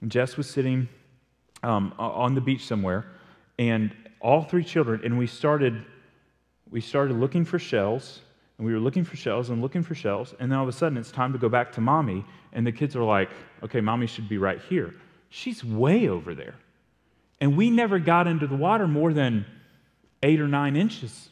and 0.00 0.10
Jess 0.10 0.36
was 0.36 0.48
sitting 0.48 0.88
um, 1.62 1.94
on 1.98 2.34
the 2.34 2.40
beach 2.40 2.66
somewhere, 2.66 3.06
and 3.58 3.94
all 4.22 4.42
three 4.42 4.64
children, 4.64 5.00
and 5.04 5.18
we 5.18 5.26
started, 5.26 5.84
we 6.70 6.80
started 6.80 7.18
looking 7.18 7.44
for 7.44 7.58
shells, 7.58 8.20
and 8.56 8.66
we 8.66 8.72
were 8.72 8.78
looking 8.78 9.04
for 9.04 9.16
shells 9.16 9.50
and 9.50 9.60
looking 9.60 9.82
for 9.82 9.94
shells, 9.94 10.34
and 10.38 10.50
then 10.50 10.58
all 10.58 10.62
of 10.62 10.68
a 10.68 10.72
sudden 10.72 10.96
it's 10.96 11.10
time 11.10 11.32
to 11.32 11.38
go 11.38 11.48
back 11.48 11.72
to 11.72 11.80
mommy, 11.80 12.24
and 12.52 12.66
the 12.66 12.72
kids 12.72 12.94
are 12.94 13.02
like, 13.02 13.30
okay, 13.62 13.80
mommy 13.80 14.06
should 14.06 14.28
be 14.28 14.38
right 14.38 14.60
here. 14.68 14.94
She's 15.28 15.64
way 15.64 16.08
over 16.08 16.34
there. 16.34 16.54
And 17.40 17.56
we 17.56 17.70
never 17.70 17.98
got 17.98 18.28
into 18.28 18.46
the 18.46 18.54
water 18.54 18.86
more 18.86 19.12
than 19.12 19.44
eight 20.22 20.40
or 20.40 20.46
nine 20.46 20.76
inches. 20.76 21.30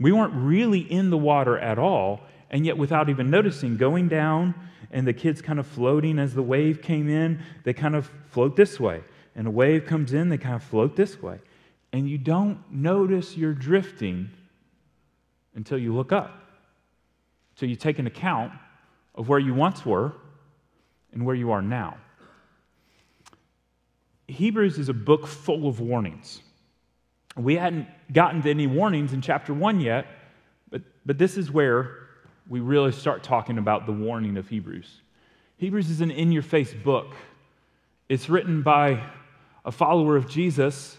We 0.00 0.10
weren't 0.10 0.34
really 0.34 0.80
in 0.80 1.10
the 1.10 1.16
water 1.16 1.56
at 1.56 1.78
all, 1.78 2.20
and 2.50 2.66
yet 2.66 2.76
without 2.76 3.08
even 3.08 3.30
noticing, 3.30 3.76
going 3.76 4.08
down 4.08 4.54
and 4.90 5.06
the 5.06 5.12
kids 5.12 5.40
kind 5.40 5.58
of 5.58 5.66
floating 5.66 6.18
as 6.18 6.34
the 6.34 6.42
wave 6.42 6.82
came 6.82 7.08
in, 7.08 7.40
they 7.64 7.72
kind 7.72 7.94
of 7.94 8.10
float 8.30 8.56
this 8.56 8.80
way. 8.80 9.02
And 9.36 9.46
a 9.46 9.50
wave 9.50 9.86
comes 9.86 10.12
in, 10.12 10.28
they 10.28 10.38
kind 10.38 10.54
of 10.56 10.62
float 10.62 10.96
this 10.96 11.22
way. 11.22 11.38
And 11.92 12.08
you 12.08 12.18
don't 12.18 12.58
notice 12.70 13.36
you're 13.36 13.54
drifting 13.54 14.30
until 15.54 15.78
you 15.78 15.94
look 15.94 16.12
up, 16.12 16.38
until 17.54 17.68
you 17.68 17.76
take 17.76 17.98
an 17.98 18.06
account 18.06 18.52
of 19.14 19.28
where 19.28 19.38
you 19.38 19.54
once 19.54 19.84
were 19.86 20.12
and 21.12 21.24
where 21.24 21.34
you 21.34 21.50
are 21.50 21.62
now. 21.62 21.96
Hebrews 24.28 24.78
is 24.78 24.88
a 24.88 24.94
book 24.94 25.26
full 25.26 25.68
of 25.68 25.80
warnings. 25.80 26.42
We 27.36 27.56
hadn't 27.56 27.86
gotten 28.12 28.42
to 28.42 28.50
any 28.50 28.66
warnings 28.66 29.12
in 29.12 29.22
chapter 29.22 29.54
one 29.54 29.80
yet, 29.80 30.06
but, 30.70 30.82
but 31.04 31.18
this 31.18 31.36
is 31.36 31.50
where 31.50 32.08
we 32.48 32.60
really 32.60 32.92
start 32.92 33.22
talking 33.22 33.58
about 33.58 33.86
the 33.86 33.92
warning 33.92 34.36
of 34.36 34.48
Hebrews. 34.48 35.00
Hebrews 35.58 35.90
is 35.90 36.00
an 36.00 36.10
in 36.10 36.32
your 36.32 36.42
face 36.42 36.74
book. 36.74 37.14
It's 38.08 38.28
written 38.28 38.62
by 38.62 39.02
a 39.64 39.72
follower 39.72 40.16
of 40.16 40.28
Jesus 40.28 40.96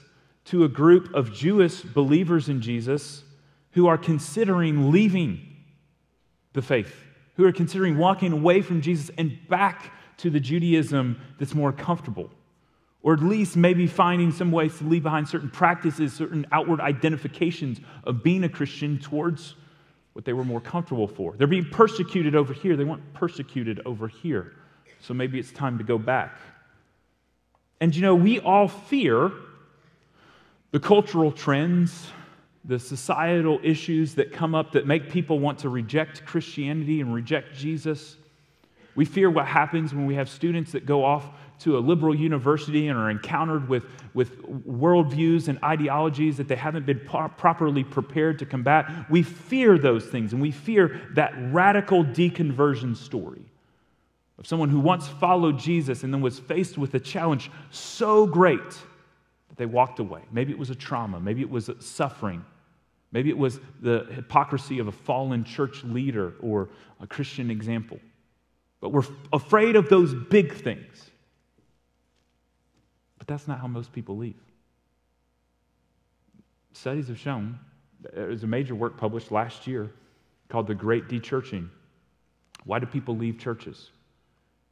to 0.48 0.64
a 0.64 0.70
group 0.70 1.14
of 1.14 1.34
Jewish 1.34 1.82
believers 1.82 2.50
in 2.50 2.62
Jesus 2.62 3.24
who 3.72 3.88
are 3.88 3.98
considering 3.98 4.92
leaving 4.92 5.40
the 6.54 6.62
faith, 6.62 6.94
who 7.36 7.46
are 7.46 7.52
considering 7.52 7.98
walking 7.98 8.32
away 8.32 8.62
from 8.62 8.82
Jesus 8.82 9.12
and 9.18 9.38
back 9.48 9.92
to 10.18 10.30
the 10.30 10.40
Judaism 10.40 11.22
that's 11.40 11.54
more 11.54 11.72
comfortable 11.72 12.32
or 13.08 13.14
at 13.14 13.22
least 13.22 13.56
maybe 13.56 13.88
finding 13.88 14.34
some 14.34 14.52
ways 14.52 14.78
to 14.78 14.84
leave 14.84 15.04
behind 15.04 15.30
certain 15.30 15.50
practices, 15.50 16.12
certain 16.12 16.46
outward 16.52 16.82
identifications 16.82 17.80
of 18.04 18.22
being 18.22 18.44
a 18.44 18.50
Christian 18.50 19.00
towards 19.00 19.56
what 20.12 20.26
they 20.26 20.34
were 20.34 20.44
more 20.44 20.60
comfortable 20.60 21.08
for. 21.08 21.34
They're 21.38 21.48
being 21.48 21.70
persecuted 21.70 22.36
over 22.36 22.54
here, 22.54 22.76
they 22.76 22.84
weren't 22.84 23.14
persecuted 23.14 23.80
over 23.86 24.10
here. 24.10 24.56
So 25.00 25.14
maybe 25.14 25.40
it's 25.40 25.54
time 25.54 25.78
to 25.78 25.86
go 25.86 25.98
back. 25.98 26.38
And 27.80 27.96
you 27.96 28.02
know, 28.02 28.14
we 28.14 28.42
all 28.42 28.68
fear 28.68 29.32
the 30.78 30.88
cultural 30.88 31.32
trends, 31.32 32.12
the 32.64 32.78
societal 32.78 33.60
issues 33.64 34.14
that 34.14 34.32
come 34.32 34.54
up 34.54 34.74
that 34.74 34.86
make 34.86 35.10
people 35.10 35.40
want 35.40 35.58
to 35.58 35.70
reject 35.70 36.24
Christianity 36.24 37.02
and 37.02 37.12
reject 37.12 37.56
Jesus. 37.56 38.16
We 38.94 39.04
fear 39.04 39.32
what 39.32 39.48
happens 39.48 39.92
when 39.92 40.06
we 40.06 40.14
have 40.14 40.30
students 40.30 40.74
that 40.74 40.86
go 40.86 41.04
off 41.04 41.32
to 41.62 41.80
a 41.80 41.80
liberal 41.80 42.14
university 42.14 42.90
and 42.90 43.00
are 43.00 43.10
encountered 43.10 43.68
with, 43.68 43.86
with 44.14 44.40
worldviews 44.68 45.48
and 45.48 45.58
ideologies 45.64 46.38
that 46.38 46.48
they 46.48 46.56
haven't 46.56 46.86
been 46.86 47.02
pro- 47.04 47.30
properly 47.30 47.84
prepared 47.84 48.38
to 48.38 48.46
combat. 48.46 49.10
We 49.10 49.24
fear 49.24 49.80
those 49.80 50.06
things, 50.06 50.32
and 50.32 50.40
we 50.40 50.52
fear 50.52 51.02
that 51.16 51.34
radical 51.52 52.06
deconversion 52.06 52.96
story 52.96 53.46
of 54.38 54.46
someone 54.46 54.70
who 54.70 54.80
once 54.80 55.08
followed 55.08 55.58
Jesus 55.58 56.04
and 56.04 56.14
then 56.14 56.22
was 56.22 56.38
faced 56.38 56.78
with 56.78 56.94
a 56.94 57.00
challenge 57.00 57.50
so 57.72 58.28
great 58.28 58.78
they 59.58 59.66
walked 59.66 60.00
away. 60.00 60.22
Maybe 60.32 60.52
it 60.52 60.58
was 60.60 60.70
a 60.70 60.76
trauma, 60.76 61.20
maybe 61.20 61.42
it 61.42 61.50
was 61.50 61.70
suffering. 61.80 62.46
Maybe 63.12 63.30
it 63.30 63.38
was 63.38 63.60
the 63.82 64.06
hypocrisy 64.12 64.80
of 64.80 64.88
a 64.88 64.92
fallen 64.92 65.46
church 65.46 65.84
leader 65.84 66.34
or 66.42 66.70
a 67.00 67.08
Christian 67.08 67.50
example. 67.50 68.00
But 68.82 68.90
we're 68.90 69.06
afraid 69.32 69.76
of 69.76 69.90
those 69.90 70.14
big 70.14 70.54
things. 70.54 71.10
But 73.18 73.28
that's 73.28 73.48
not 73.48 73.60
how 73.60 73.68
most 73.68 73.94
people 73.94 74.18
leave. 74.18 74.36
Studies 76.74 77.08
have 77.08 77.18
shown, 77.18 77.58
there's 78.14 78.44
a 78.44 78.48
major 78.48 78.76
work 78.76 78.98
published 78.98 79.32
last 79.32 79.66
year 79.66 79.90
called 80.50 80.68
The 80.68 80.76
Great 80.76 81.08
Dechurching. 81.08 81.70
Why 82.66 82.78
do 82.78 82.86
people 82.86 83.16
leave 83.16 83.40
churches? 83.40 83.90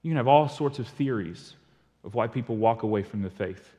You 0.03 0.11
can 0.11 0.17
have 0.17 0.27
all 0.27 0.47
sorts 0.47 0.77
of 0.77 0.87
theories 0.87 1.55
of 2.03 2.13
why 2.13 2.27
people 2.27 2.57
walk 2.57 2.83
away 2.83 3.01
from 3.01 3.21
the 3.23 3.29
faith, 3.29 3.73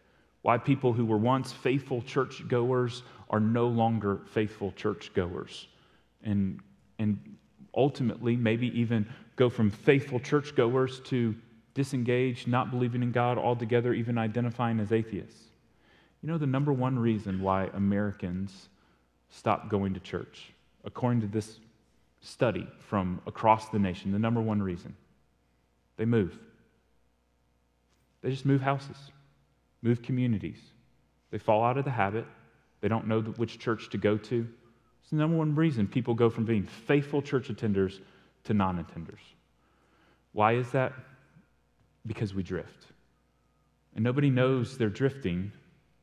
why 0.47 0.57
people 0.57 0.93
who 0.93 1.05
were 1.05 1.19
once 1.19 1.53
faithful 1.53 2.01
church 2.03 2.47
goers 2.47 3.03
are 3.31 3.41
no 3.41 3.67
longer 3.67 4.21
faithful 4.33 4.71
church 4.77 5.13
goers. 5.13 5.67
And, 6.23 6.61
and 7.01 7.19
ultimately, 7.75 8.37
maybe 8.37 8.69
even 8.79 9.09
go 9.35 9.51
from 9.51 9.73
faithful 9.73 10.21
church 10.21 10.55
goers 10.55 11.01
to 11.07 11.35
disengaged, 11.75 12.47
not 12.47 12.71
believing 12.71 13.03
in 13.03 13.11
God 13.11 13.39
altogether, 13.39 13.93
even 13.93 14.19
identifying 14.19 14.79
as 14.79 14.93
atheists. 14.93 15.47
You 16.23 16.29
know 16.29 16.39
the 16.39 16.47
number 16.47 16.73
one 16.73 16.97
reason 16.97 17.43
why 17.43 17.69
Americans 17.75 18.69
stop 19.31 19.69
going 19.69 19.95
to 19.95 20.01
church, 20.01 20.53
according 20.85 21.23
to 21.23 21.27
this 21.27 21.59
study 22.21 22.69
from 22.79 23.21
across 23.27 23.71
the 23.71 23.81
nation, 23.81 24.13
the 24.13 24.21
number 24.21 24.41
one 24.41 24.63
reason 24.63 24.95
they 25.97 26.05
move. 26.05 26.39
They 28.23 28.31
just 28.31 28.47
move 28.47 28.61
houses, 28.61 29.11
move 29.83 30.03
communities. 30.03 30.59
They 31.31 31.39
fall 31.39 31.65
out 31.65 31.79
of 31.79 31.85
the 31.85 31.91
habit. 31.91 32.27
They 32.81 32.89
don't 32.89 33.07
know 33.07 33.21
which 33.21 33.59
church 33.59 33.91
to 33.91 33.99
go 33.99 34.17
to. 34.17 34.49
It's 35.01 35.11
the 35.11 35.17
number 35.17 35.37
one 35.37 35.55
reason 35.55 35.87
people 35.87 36.15
go 36.15 36.31
from 36.31 36.45
being 36.45 36.65
faithful 36.65 37.23
church 37.23 37.49
attenders 37.49 38.01
to 38.45 38.55
non 38.55 38.85
attenders. 38.85 39.21
Why 40.33 40.55
is 40.55 40.71
that? 40.73 40.93
because 42.07 42.35
we 42.35 42.43
drift. 42.43 42.87
And 43.95 44.05
nobody 44.05 44.31
knows 44.31 44.77
they're 44.77 44.89
drifting 44.89 45.53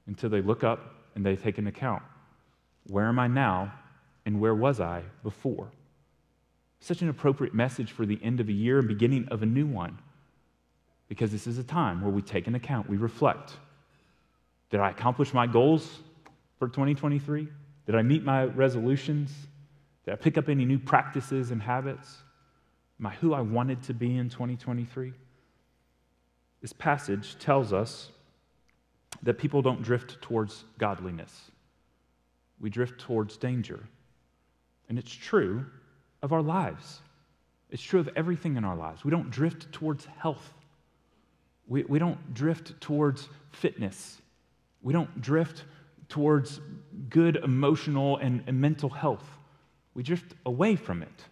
until 0.07 0.29
they 0.29 0.41
look 0.41 0.63
up 0.63 0.95
and 1.15 1.25
they 1.25 1.35
take 1.35 1.57
an 1.57 1.67
account. 1.67 2.03
Where 2.87 3.07
am 3.07 3.19
I 3.19 3.27
now, 3.27 3.73
and 4.25 4.39
where 4.39 4.55
was 4.55 4.79
I 4.79 5.03
before? 5.21 5.71
Such 6.79 7.01
an 7.01 7.09
appropriate 7.09 7.53
message 7.53 7.91
for 7.91 8.05
the 8.05 8.19
end 8.21 8.39
of 8.39 8.49
a 8.49 8.53
year 8.53 8.79
and 8.79 8.87
beginning 8.87 9.27
of 9.29 9.41
a 9.41 9.45
new 9.45 9.65
one, 9.65 9.99
because 11.13 11.31
this 11.31 11.45
is 11.45 11.59
a 11.59 11.63
time 11.63 12.01
where 12.01 12.11
we 12.11 12.23
take 12.23 12.47
an 12.47 12.55
account, 12.55 12.89
we 12.89 12.97
reflect. 12.97 13.53
Did 14.71 14.79
I 14.79 14.89
accomplish 14.89 15.31
my 15.31 15.45
goals 15.45 15.99
for 16.57 16.67
2023? 16.67 17.47
Did 17.85 17.93
I 17.93 18.01
meet 18.01 18.23
my 18.23 18.45
resolutions? 18.45 19.31
Did 20.05 20.13
I 20.13 20.15
pick 20.15 20.39
up 20.39 20.49
any 20.49 20.65
new 20.65 20.79
practices 20.79 21.51
and 21.51 21.61
habits? 21.61 22.17
Am 22.99 23.05
I 23.05 23.11
who 23.11 23.31
I 23.35 23.41
wanted 23.41 23.83
to 23.83 23.93
be 23.93 24.17
in 24.17 24.27
2023? 24.27 25.13
This 26.63 26.73
passage 26.73 27.37
tells 27.37 27.73
us 27.73 28.09
that 29.21 29.35
people 29.35 29.61
don't 29.61 29.83
drift 29.83 30.19
towards 30.19 30.65
godliness, 30.79 31.51
we 32.59 32.71
drift 32.71 32.99
towards 32.99 33.37
danger. 33.37 33.83
And 34.89 34.97
it's 34.97 35.13
true 35.13 35.63
of 36.23 36.33
our 36.33 36.41
lives, 36.41 37.01
it's 37.69 37.83
true 37.83 37.99
of 37.99 38.09
everything 38.15 38.57
in 38.57 38.65
our 38.65 38.75
lives. 38.75 39.05
We 39.05 39.11
don't 39.11 39.29
drift 39.29 39.71
towards 39.71 40.05
health, 40.05 40.55
we, 41.67 41.83
we 41.83 41.99
don't 41.99 42.33
drift 42.33 42.79
towards 42.81 43.29
fitness, 43.51 44.21
we 44.81 44.93
don't 44.93 45.21
drift 45.21 45.63
towards 46.09 46.59
good 47.09 47.37
emotional 47.37 48.17
and, 48.17 48.43
and 48.47 48.59
mental 48.59 48.89
health. 48.89 49.25
We 49.95 50.03
drift 50.03 50.33
away 50.45 50.75
from 50.75 51.01
it. 51.01 51.23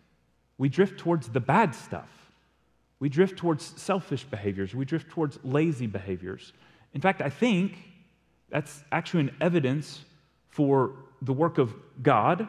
We 0.58 0.70
drift 0.70 1.00
towards 1.00 1.28
the 1.30 1.40
bad 1.40 1.76
stuff. 1.76 2.10
We 3.00 3.10
drift 3.10 3.38
towards 3.38 3.80
selfish 3.82 4.24
behaviors. 4.24 4.76
We 4.76 4.86
drift 4.86 5.10
towards 5.10 5.40
lazy 5.44 5.88
behaviors. 5.88 6.54
In 6.94 7.02
fact, 7.02 7.22
I 7.22 7.30
think 7.30 7.78
that's 8.50 8.84
actually 8.92 9.22
an 9.22 9.36
evidence 9.42 10.02
for 10.50 10.94
the 11.22 11.34
work 11.34 11.58
of 11.58 11.74
God 12.02 12.48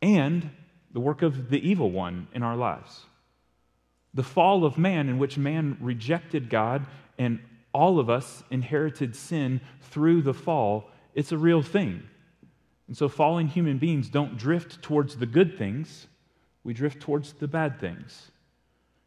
and 0.00 0.50
the 0.92 1.00
work 1.00 1.22
of 1.22 1.48
the 1.50 1.58
evil 1.68 1.90
one 1.90 2.28
in 2.34 2.42
our 2.42 2.56
lives. 2.56 3.02
The 4.14 4.22
fall 4.22 4.64
of 4.64 4.76
man, 4.76 5.08
in 5.08 5.18
which 5.18 5.38
man 5.38 5.76
rejected 5.80 6.50
God 6.50 6.86
and 7.18 7.40
all 7.72 7.98
of 7.98 8.10
us 8.10 8.42
inherited 8.50 9.16
sin 9.16 9.60
through 9.80 10.22
the 10.22 10.34
fall, 10.34 10.90
it's 11.14 11.32
a 11.32 11.38
real 11.38 11.62
thing. 11.62 12.02
And 12.88 12.96
so, 12.96 13.08
fallen 13.08 13.48
human 13.48 13.78
beings 13.78 14.10
don't 14.10 14.36
drift 14.36 14.82
towards 14.82 15.16
the 15.16 15.26
good 15.26 15.56
things, 15.56 16.08
we 16.64 16.74
drift 16.74 17.00
towards 17.00 17.32
the 17.32 17.48
bad 17.48 17.80
things. 17.80 18.30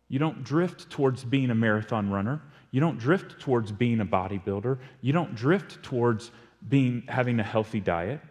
You 0.08 0.20
don't 0.20 0.44
drift 0.44 0.90
towards 0.90 1.24
being 1.24 1.50
a 1.50 1.56
marathon 1.56 2.10
runner. 2.10 2.42
You 2.72 2.80
don't 2.80 3.00
drift 3.00 3.40
towards 3.40 3.72
being 3.72 4.02
a 4.02 4.06
bodybuilder. 4.06 4.78
You 5.02 5.14
don't 5.14 5.36
drift 5.36 5.82
towards 5.82 6.32
being, 6.68 7.04
having 7.08 7.40
a 7.40 7.44
healthy 7.44 7.80
diet. 7.80 8.22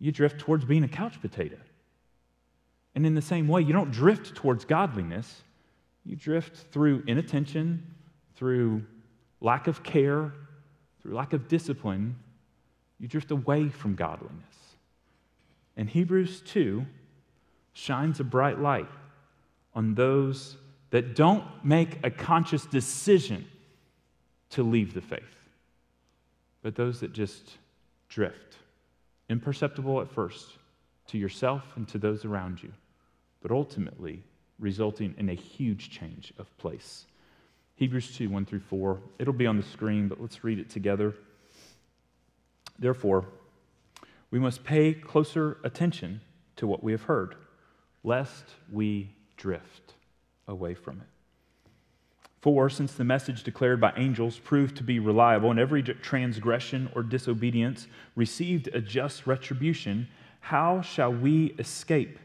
You 0.00 0.10
drift 0.10 0.38
towards 0.40 0.64
being 0.64 0.84
a 0.84 0.88
couch 0.88 1.20
potato. 1.20 1.56
And 2.94 3.06
in 3.06 3.14
the 3.14 3.22
same 3.22 3.48
way, 3.48 3.62
you 3.62 3.72
don't 3.72 3.90
drift 3.90 4.34
towards 4.34 4.64
godliness. 4.64 5.42
You 6.04 6.16
drift 6.16 6.72
through 6.72 7.02
inattention, 7.06 7.94
through 8.36 8.84
lack 9.40 9.66
of 9.66 9.82
care, 9.82 10.32
through 11.00 11.14
lack 11.14 11.32
of 11.32 11.48
discipline, 11.48 12.16
you 12.98 13.08
drift 13.08 13.30
away 13.30 13.68
from 13.68 13.94
godliness. 13.94 14.76
And 15.76 15.88
Hebrews 15.88 16.42
2 16.46 16.84
shines 17.72 18.20
a 18.20 18.24
bright 18.24 18.60
light 18.60 18.88
on 19.74 19.94
those 19.94 20.56
that 20.90 21.16
don't 21.16 21.44
make 21.64 21.98
a 22.04 22.10
conscious 22.10 22.64
decision 22.66 23.44
to 24.50 24.62
leave 24.62 24.94
the 24.94 25.00
faith, 25.00 25.48
but 26.62 26.76
those 26.76 27.00
that 27.00 27.12
just 27.12 27.58
drift, 28.08 28.58
imperceptible 29.28 30.00
at 30.00 30.08
first 30.08 30.50
to 31.08 31.18
yourself 31.18 31.64
and 31.74 31.88
to 31.88 31.98
those 31.98 32.24
around 32.24 32.62
you, 32.62 32.72
but 33.42 33.50
ultimately 33.50 34.22
resulting 34.58 35.14
in 35.18 35.28
a 35.28 35.34
huge 35.34 35.90
change 35.90 36.32
of 36.38 36.56
place. 36.58 37.06
Hebrews 37.76 38.16
2 38.16 38.30
1 38.30 38.44
through 38.44 38.60
4. 38.60 39.00
It'll 39.18 39.32
be 39.32 39.46
on 39.46 39.56
the 39.56 39.62
screen, 39.62 40.08
but 40.08 40.20
let's 40.20 40.44
read 40.44 40.58
it 40.58 40.70
together. 40.70 41.14
Therefore, 42.78 43.26
we 44.30 44.38
must 44.38 44.64
pay 44.64 44.94
closer 44.94 45.58
attention 45.64 46.20
to 46.56 46.66
what 46.66 46.82
we 46.82 46.92
have 46.92 47.02
heard, 47.02 47.36
lest 48.02 48.44
we 48.72 49.10
drift 49.36 49.94
away 50.46 50.74
from 50.74 51.00
it. 51.00 51.06
For 52.40 52.68
since 52.68 52.92
the 52.92 53.04
message 53.04 53.42
declared 53.42 53.80
by 53.80 53.94
angels 53.96 54.38
proved 54.38 54.76
to 54.76 54.82
be 54.82 54.98
reliable, 54.98 55.50
and 55.50 55.58
every 55.58 55.82
transgression 55.82 56.90
or 56.94 57.02
disobedience 57.02 57.86
received 58.16 58.68
a 58.74 58.80
just 58.80 59.26
retribution, 59.26 60.08
how 60.40 60.82
shall 60.82 61.10
we 61.12 61.54
escape 61.58 62.18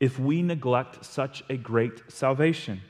if 0.00 0.18
we 0.18 0.42
neglect 0.42 1.04
such 1.04 1.42
a 1.48 1.56
great 1.56 2.02
salvation? 2.08 2.80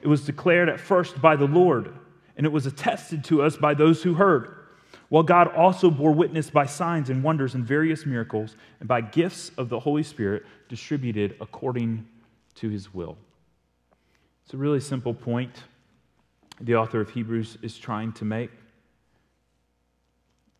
It 0.00 0.06
was 0.06 0.24
declared 0.24 0.68
at 0.68 0.80
first 0.80 1.20
by 1.20 1.36
the 1.36 1.46
Lord, 1.46 1.92
and 2.36 2.46
it 2.46 2.52
was 2.52 2.66
attested 2.66 3.24
to 3.24 3.42
us 3.42 3.56
by 3.56 3.74
those 3.74 4.02
who 4.02 4.14
heard. 4.14 4.56
While 5.08 5.22
God 5.22 5.48
also 5.48 5.90
bore 5.90 6.12
witness 6.12 6.48
by 6.48 6.64
signs 6.64 7.10
and 7.10 7.22
wonders 7.22 7.54
and 7.54 7.64
various 7.64 8.06
miracles, 8.06 8.56
and 8.80 8.88
by 8.88 9.02
gifts 9.02 9.50
of 9.58 9.68
the 9.68 9.80
Holy 9.80 10.02
Spirit 10.02 10.44
distributed 10.68 11.36
according 11.40 12.06
to 12.54 12.68
his 12.68 12.94
will. 12.94 13.18
It's 14.44 14.54
a 14.54 14.56
really 14.58 14.80
simple 14.80 15.12
point 15.12 15.64
the 16.60 16.76
author 16.76 17.00
of 17.00 17.10
Hebrews 17.10 17.58
is 17.62 17.76
trying 17.76 18.12
to 18.12 18.24
make. 18.24 18.50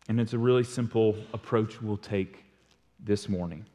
And 0.09 0.19
it's 0.19 0.33
a 0.33 0.37
really 0.37 0.63
simple 0.63 1.15
approach 1.33 1.81
we'll 1.81 1.97
take 1.97 2.43
this 2.99 3.29
morning. 3.29 3.65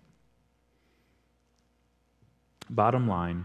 Bottom 2.71 3.09
line, 3.09 3.45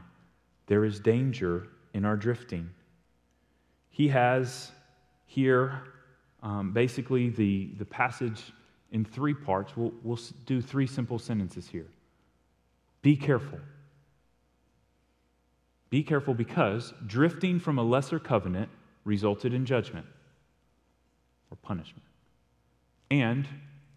there 0.68 0.86
is 0.86 1.00
danger 1.00 1.68
in 1.94 2.06
our 2.06 2.16
drifting. 2.16 2.70
He 3.90 4.08
has 4.10 4.72
here 5.26 5.84
um, 6.42 6.74
basically 6.74 7.30
the, 7.30 7.72
the 7.78 7.86
passage 7.86 8.52
in 8.92 9.06
three 9.06 9.34
parts. 9.34 9.76
We'll, 9.76 9.94
we'll 10.04 10.20
do 10.46 10.62
three 10.62 10.88
simple 10.88 11.20
sentences 11.20 11.68
here. 11.68 11.88
Be 13.02 13.16
careful. 13.16 13.60
Be 15.90 16.04
careful 16.04 16.34
because 16.34 16.94
drifting 17.06 17.60
from 17.60 17.78
a 17.78 17.84
lesser 17.84 18.20
covenant 18.20 18.70
resulted 19.06 19.54
in 19.54 19.66
judgment 19.66 20.06
or 21.52 21.58
punishment. 21.58 22.06
And 23.12 23.48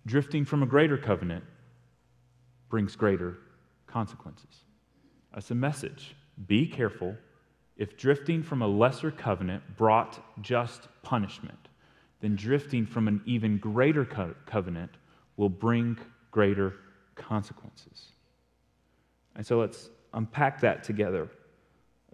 drifting 0.04 0.44
from 0.44 0.62
a 0.62 0.66
greater 0.66 0.98
covenant 0.98 1.44
brings 2.68 2.96
greater 2.96 3.38
consequences. 3.86 4.65
That's 5.36 5.50
a 5.50 5.54
message. 5.54 6.16
Be 6.46 6.66
careful 6.66 7.14
if 7.76 7.98
drifting 7.98 8.42
from 8.42 8.62
a 8.62 8.66
lesser 8.66 9.10
covenant 9.10 9.76
brought 9.76 10.42
just 10.42 10.88
punishment, 11.02 11.68
then 12.20 12.34
drifting 12.36 12.86
from 12.86 13.06
an 13.06 13.20
even 13.26 13.58
greater 13.58 14.06
co- 14.06 14.34
covenant 14.46 14.92
will 15.36 15.50
bring 15.50 15.98
greater 16.30 16.72
consequences. 17.14 18.06
And 19.34 19.46
so 19.46 19.60
let's 19.60 19.90
unpack 20.14 20.60
that 20.62 20.82
together. 20.82 21.28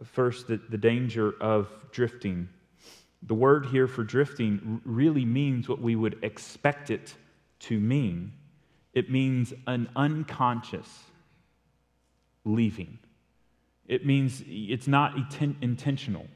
First, 0.03 0.49
the, 0.49 0.61
the 0.69 0.77
danger 0.77 1.33
of 1.41 1.69
drifting. 1.93 2.49
The 3.23 3.35
word 3.35 3.67
here 3.67 3.87
for 3.87 4.03
drifting 4.03 4.81
really 4.85 5.25
means 5.25 5.69
what 5.69 5.81
we 5.81 5.95
would 5.95 6.19
expect 6.23 6.91
it 6.91 7.15
to 7.61 7.79
mean 7.79 8.33
it 8.93 9.11
means 9.11 9.55
an 9.67 9.89
unconscious 9.97 11.05
leaving. 12.45 12.99
It 13.93 14.07
means 14.07 14.43
it's 14.47 14.89
not 14.89 15.15
intentional. 15.61 16.27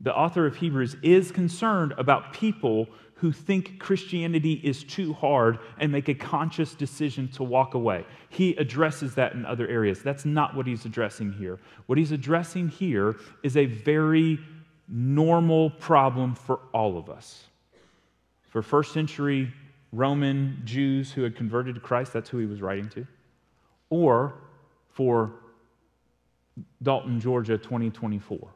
The 0.00 0.12
author 0.12 0.44
of 0.44 0.56
Hebrews 0.56 0.96
is 1.04 1.30
concerned 1.30 1.94
about 1.98 2.32
people 2.32 2.88
who 3.14 3.30
think 3.30 3.78
Christianity 3.78 4.54
is 4.54 4.82
too 4.82 5.12
hard 5.12 5.60
and 5.78 5.92
make 5.92 6.08
a 6.08 6.14
conscious 6.14 6.74
decision 6.74 7.28
to 7.28 7.44
walk 7.44 7.74
away. 7.74 8.04
He 8.28 8.56
addresses 8.56 9.14
that 9.14 9.34
in 9.34 9.46
other 9.46 9.68
areas. 9.68 10.02
That's 10.02 10.24
not 10.24 10.56
what 10.56 10.66
he's 10.66 10.84
addressing 10.84 11.30
here. 11.30 11.60
What 11.86 11.96
he's 11.96 12.10
addressing 12.10 12.70
here 12.70 13.14
is 13.44 13.56
a 13.56 13.66
very 13.66 14.40
normal 14.88 15.70
problem 15.70 16.34
for 16.34 16.58
all 16.74 16.98
of 16.98 17.08
us. 17.08 17.44
For 18.48 18.62
first 18.62 18.92
century 18.92 19.52
Roman 19.92 20.60
Jews 20.64 21.12
who 21.12 21.22
had 21.22 21.36
converted 21.36 21.76
to 21.76 21.80
Christ, 21.80 22.12
that's 22.12 22.28
who 22.30 22.38
he 22.38 22.46
was 22.46 22.60
writing 22.60 22.88
to. 22.90 23.06
Or 23.90 24.34
for 24.88 25.36
Dalton, 26.82 27.20
Georgia, 27.20 27.58
2024. 27.58 28.50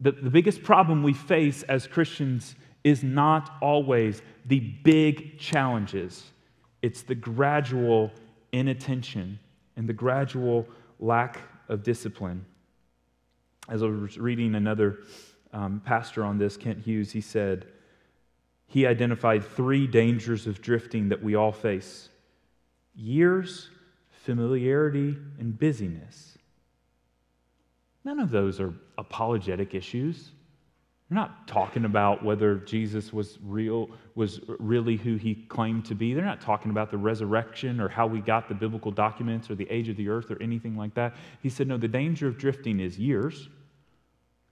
The, 0.00 0.12
the 0.12 0.30
biggest 0.30 0.62
problem 0.62 1.02
we 1.02 1.12
face 1.12 1.62
as 1.64 1.86
Christians 1.86 2.54
is 2.84 3.02
not 3.02 3.56
always 3.60 4.22
the 4.46 4.60
big 4.60 5.38
challenges, 5.38 6.24
it's 6.82 7.02
the 7.02 7.14
gradual 7.14 8.10
inattention 8.52 9.38
and 9.76 9.88
the 9.88 9.92
gradual 9.92 10.66
lack 10.98 11.38
of 11.68 11.82
discipline. 11.82 12.44
As 13.68 13.82
I 13.82 13.86
was 13.86 14.18
reading 14.18 14.54
another 14.54 15.00
um, 15.52 15.80
pastor 15.84 16.24
on 16.24 16.38
this, 16.38 16.56
Kent 16.56 16.80
Hughes, 16.80 17.12
he 17.12 17.20
said, 17.20 17.66
he 18.66 18.86
identified 18.86 19.44
three 19.44 19.86
dangers 19.86 20.46
of 20.46 20.62
drifting 20.62 21.08
that 21.08 21.22
we 21.22 21.34
all 21.34 21.52
face. 21.52 22.08
years, 22.94 23.68
familiarity, 24.10 25.16
and 25.38 25.58
busyness. 25.58 26.38
None 28.04 28.18
of 28.20 28.30
those 28.30 28.60
are 28.60 28.72
apologetic 28.98 29.74
issues. 29.74 30.32
They're 31.08 31.16
not 31.16 31.48
talking 31.48 31.84
about 31.84 32.24
whether 32.24 32.56
Jesus 32.56 33.12
was 33.12 33.38
real, 33.44 33.90
was 34.14 34.40
really 34.58 34.96
who 34.96 35.16
he 35.16 35.34
claimed 35.34 35.84
to 35.86 35.94
be. 35.94 36.14
They're 36.14 36.24
not 36.24 36.40
talking 36.40 36.70
about 36.70 36.90
the 36.90 36.98
resurrection 36.98 37.80
or 37.80 37.88
how 37.88 38.06
we 38.06 38.20
got 38.20 38.48
the 38.48 38.54
biblical 38.54 38.92
documents 38.92 39.50
or 39.50 39.56
the 39.56 39.68
age 39.70 39.88
of 39.88 39.96
the 39.96 40.08
earth 40.08 40.30
or 40.30 40.40
anything 40.40 40.76
like 40.76 40.94
that. 40.94 41.14
He 41.42 41.48
said, 41.48 41.66
no, 41.66 41.76
the 41.76 41.88
danger 41.88 42.28
of 42.28 42.38
drifting 42.38 42.78
is 42.78 42.98
years, 42.98 43.48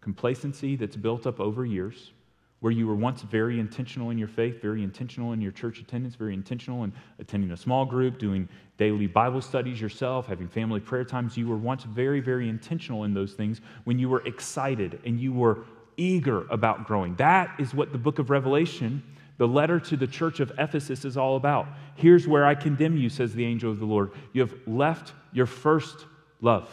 complacency 0.00 0.74
that's 0.74 0.96
built 0.96 1.26
up 1.26 1.38
over 1.38 1.64
years, 1.64 2.12
where 2.60 2.72
you 2.72 2.86
were 2.86 2.94
once 2.94 3.22
very 3.22 3.60
intentional 3.60 4.10
in 4.10 4.18
your 4.18 4.28
faith, 4.28 4.60
very 4.60 4.82
intentional 4.82 5.32
in 5.32 5.40
your 5.40 5.52
church 5.52 5.78
attendance, 5.78 6.16
very 6.16 6.34
intentional 6.34 6.82
in 6.84 6.92
attending 7.20 7.52
a 7.52 7.56
small 7.56 7.84
group, 7.84 8.18
doing 8.18 8.48
daily 8.78 9.06
Bible 9.06 9.40
studies 9.40 9.80
yourself, 9.80 10.26
having 10.26 10.48
family 10.48 10.80
prayer 10.80 11.04
times. 11.04 11.36
You 11.36 11.46
were 11.48 11.56
once 11.56 11.84
very, 11.84 12.20
very 12.20 12.48
intentional 12.48 13.04
in 13.04 13.14
those 13.14 13.34
things 13.34 13.60
when 13.84 13.98
you 13.98 14.08
were 14.08 14.26
excited 14.26 15.00
and 15.04 15.20
you 15.20 15.32
were 15.32 15.64
eager 15.96 16.46
about 16.48 16.86
growing. 16.86 17.14
That 17.16 17.50
is 17.60 17.74
what 17.74 17.92
the 17.92 17.98
book 17.98 18.18
of 18.18 18.30
Revelation, 18.30 19.02
the 19.36 19.46
letter 19.46 19.78
to 19.80 19.96
the 19.96 20.06
church 20.06 20.40
of 20.40 20.52
Ephesus, 20.58 21.04
is 21.04 21.16
all 21.16 21.36
about. 21.36 21.68
Here's 21.94 22.26
where 22.26 22.44
I 22.44 22.56
condemn 22.56 22.96
you, 22.96 23.08
says 23.08 23.34
the 23.34 23.44
angel 23.44 23.70
of 23.70 23.78
the 23.78 23.86
Lord. 23.86 24.10
You 24.32 24.40
have 24.40 24.54
left 24.66 25.12
your 25.32 25.46
first 25.46 26.06
love. 26.40 26.68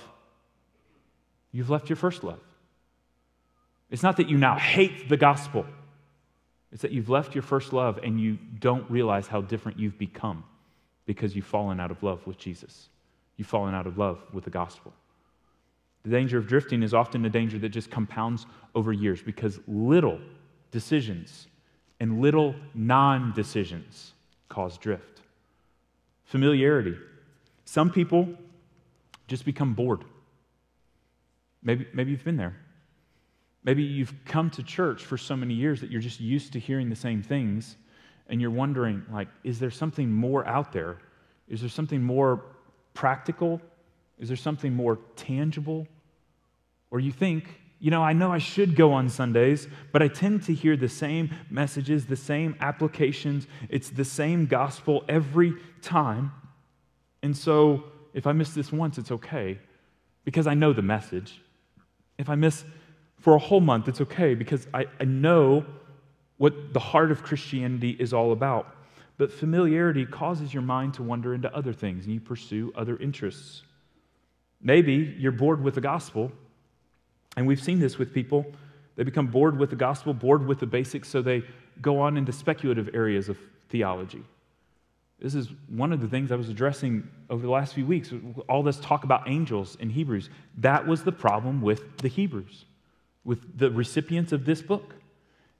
You've 1.52 1.70
left 1.70 1.90
your 1.90 1.96
first 1.96 2.24
love. 2.24 2.40
It's 3.96 4.04
not 4.04 4.18
that 4.18 4.28
you 4.28 4.38
now 4.38 4.58
hate 4.58 5.08
the 5.08 5.16
gospel, 5.16 5.66
it's 6.74 6.82
that 6.82 6.92
you've 6.92 7.08
left 7.08 7.34
your 7.34 7.44
first 7.44 7.72
love 7.72 7.98
and 8.04 8.20
you 8.20 8.38
don't 8.60 8.92
realize 8.92 9.26
how 9.26 9.40
different 9.40 9.80
you've 9.80 9.98
become 9.98 10.44
because 11.06 11.34
you've 11.34 11.46
fallen 11.46 11.80
out 11.80 11.92
of 11.92 12.04
love 12.04 12.28
with 12.28 12.38
Jesus. 12.38 12.90
You've 13.38 13.48
fallen 13.48 13.74
out 13.74 13.88
of 13.88 13.98
love 13.98 14.22
with 14.34 14.44
the 14.44 14.50
gospel. 14.50 14.92
The 16.04 16.10
danger 16.10 16.38
of 16.38 16.46
drifting 16.46 16.84
is 16.84 16.94
often 16.94 17.24
a 17.24 17.30
danger 17.30 17.58
that 17.60 17.70
just 17.70 17.90
compounds 17.90 18.46
over 18.76 18.92
years 18.92 19.22
because 19.22 19.62
little 19.66 20.20
decisions 20.72 21.48
and 22.02 22.20
little 22.20 22.54
non 22.74 23.32
decisions 23.32 24.12
cause 24.50 24.78
drift. 24.78 25.22
Familiarity. 26.26 26.98
Some 27.64 27.90
people 27.90 28.28
just 29.30 29.46
become 29.46 29.74
bored. 29.74 30.04
Maybe, 31.64 31.88
maybe 31.94 32.12
you've 32.12 32.26
been 32.26 32.36
there. 32.36 32.58
Maybe 33.66 33.82
you've 33.82 34.14
come 34.26 34.52
to 34.52 34.64
church 34.64 35.04
for 35.04 35.18
so 35.18 35.36
many 35.36 35.56
years 35.56 35.82
that 35.82 35.90
you're 35.90 36.00
just 36.00 36.22
used 36.22 36.54
to 36.54 36.60
hearing 36.60 36.90
the 36.90 36.96
same 36.96 37.24
things 37.24 37.76
and 38.28 38.40
you're 38.40 38.52
wondering 38.52 39.04
like 39.12 39.28
is 39.44 39.60
there 39.60 39.72
something 39.72 40.12
more 40.12 40.48
out 40.48 40.72
there? 40.72 41.00
Is 41.50 41.62
there 41.62 41.70
something 41.70 42.02
more 42.02 42.46
practical? 42.94 43.60
Is 44.20 44.28
there 44.28 44.38
something 44.38 44.74
more 44.74 45.00
tangible? 45.16 45.88
Or 46.92 47.00
you 47.00 47.12
think, 47.12 47.60
you 47.80 47.90
know, 47.90 48.04
I 48.04 48.14
know 48.14 48.32
I 48.32 48.38
should 48.38 48.76
go 48.76 48.94
on 48.94 49.10
Sundays, 49.10 49.68
but 49.92 50.02
I 50.02 50.10
tend 50.10 50.44
to 50.44 50.54
hear 50.54 50.78
the 50.78 50.88
same 50.88 51.36
messages, 51.50 52.06
the 52.06 52.16
same 52.16 52.56
applications. 52.60 53.48
It's 53.70 53.90
the 53.90 54.06
same 54.06 54.46
gospel 54.46 55.04
every 55.10 55.56
time. 55.82 56.32
And 57.24 57.36
so 57.36 57.86
if 58.14 58.28
I 58.28 58.32
miss 58.32 58.54
this 58.54 58.72
once, 58.72 59.00
it's 59.00 59.12
okay 59.12 59.60
because 60.24 60.46
I 60.46 60.54
know 60.54 60.72
the 60.72 60.84
message. 60.84 61.42
If 62.18 62.30
I 62.30 62.36
miss 62.36 62.64
for 63.26 63.34
a 63.34 63.40
whole 63.40 63.60
month, 63.60 63.88
it's 63.88 64.02
okay 64.02 64.36
because 64.36 64.68
I, 64.72 64.86
I 65.00 65.04
know 65.04 65.66
what 66.38 66.74
the 66.74 66.80
heart 66.80 67.10
of 67.10 67.24
Christianity 67.24 67.98
is 68.00 68.14
all 68.14 68.32
about. 68.34 68.76
But 69.18 69.32
familiarity 69.32 70.06
causes 70.06 70.54
your 70.54 70.62
mind 70.62 70.94
to 70.94 71.02
wander 71.02 71.34
into 71.34 71.52
other 71.52 71.74
things 71.74 72.06
and 72.06 72.14
you 72.14 72.20
pursue 72.20 72.72
other 72.76 72.98
interests. 72.98 73.64
Maybe 74.62 75.16
you're 75.18 75.32
bored 75.32 75.64
with 75.64 75.74
the 75.74 75.82
gospel 75.82 76.32
and 77.36 77.48
we've 77.48 77.60
seen 77.60 77.80
this 77.80 77.98
with 77.98 78.14
people. 78.14 78.46
They 78.96 79.02
become 79.02 79.26
bored 79.26 79.58
with 79.58 79.72
the 79.72 79.76
gospel, 79.76 80.14
bored 80.14 80.46
with 80.46 80.60
the 80.60 80.68
basics, 80.68 81.10
so 81.10 81.24
they 81.24 81.42
go 81.82 82.00
on 82.00 82.18
into 82.18 82.32
speculative 82.32 82.92
areas 82.94 83.28
of 83.28 83.40
theology. 83.70 84.22
This 85.20 85.34
is 85.34 85.48
one 85.68 85.92
of 85.92 86.00
the 86.00 86.08
things 86.08 86.32
I 86.32 86.36
was 86.36 86.50
addressing 86.50 87.10
over 87.32 87.42
the 87.42 87.52
last 87.52 87.74
few 87.74 87.88
weeks. 87.88 88.14
All 88.48 88.62
this 88.62 88.80
talk 88.82 89.04
about 89.04 89.28
angels 89.28 89.78
in 89.80 89.90
Hebrews. 89.90 90.30
That 90.60 90.86
was 90.86 91.04
the 91.04 91.12
problem 91.12 91.64
with 91.64 91.98
the 91.98 92.08
Hebrews, 92.08 92.66
with 93.26 93.58
the 93.58 93.70
recipients 93.72 94.32
of 94.32 94.46
this 94.46 94.62
book. 94.62 94.94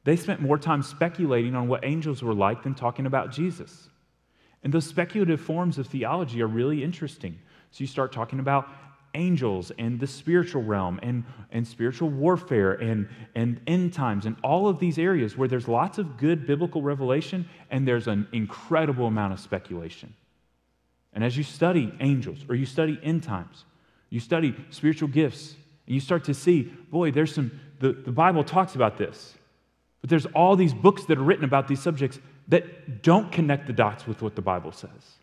They 0.06 0.16
spent 0.16 0.40
more 0.40 0.58
time 0.58 0.84
speculating 0.84 1.56
on 1.56 1.68
what 1.68 1.84
angels 1.84 2.22
were 2.22 2.34
like 2.34 2.64
than 2.64 2.76
talking 2.76 3.08
about 3.08 3.32
Jesus. 3.32 3.90
And 4.64 4.74
those 4.74 4.86
speculative 4.86 5.42
forms 5.42 5.78
of 5.78 5.88
theology 5.88 6.42
are 6.42 6.48
really 6.48 6.84
interesting. 6.84 7.40
So 7.72 7.82
you 7.82 7.88
start 7.88 8.14
talking 8.14 8.40
about 8.40 8.70
angels 9.16 9.72
and 9.78 10.00
the 10.00 10.08
spiritual 10.08 10.62
realm 10.62 11.00
and, 11.02 11.24
and 11.52 11.68
spiritual 11.68 12.10
warfare 12.10 12.74
and, 12.74 13.08
and 13.34 13.60
end 13.66 13.94
times 13.94 14.26
and 14.26 14.36
all 14.44 14.68
of 14.68 14.80
these 14.80 15.00
areas 15.00 15.38
where 15.38 15.48
there's 15.48 15.68
lots 15.68 15.98
of 15.98 16.18
good 16.18 16.46
biblical 16.46 16.82
revelation 16.82 17.48
and 17.72 17.88
there's 17.88 18.08
an 18.08 18.28
incredible 18.32 19.08
amount 19.08 19.34
of 19.34 19.40
speculation. 19.40 20.14
And 21.14 21.24
as 21.24 21.38
you 21.38 21.44
study 21.44 21.94
angels 22.02 22.40
or 22.50 22.56
you 22.56 22.66
study 22.66 23.00
end 23.02 23.24
times, 23.24 23.64
you 24.10 24.20
study 24.20 24.54
spiritual 24.70 25.08
gifts, 25.08 25.56
and 25.86 25.94
you 25.94 26.00
start 26.00 26.24
to 26.26 26.34
see, 26.34 26.64
boy, 26.64 27.12
there's 27.12 27.34
some, 27.34 27.52
the, 27.80 27.94
the 27.94 28.12
Bible 28.12 28.44
talks 28.44 28.76
about 28.76 28.98
this, 28.98 29.36
but 30.02 30.10
there's 30.10 30.26
all 30.28 30.56
these 30.56 30.74
books 30.74 31.06
that 31.06 31.18
are 31.18 31.24
written 31.24 31.46
about 31.46 31.68
these 31.68 31.82
subjects 31.82 32.20
that 32.48 33.02
don't 33.02 33.32
connect 33.32 33.68
the 33.68 33.74
dots 33.74 34.06
with 34.06 34.22
what 34.22 34.36
the 34.36 34.42
Bible 34.42 34.72
says. 34.72 35.20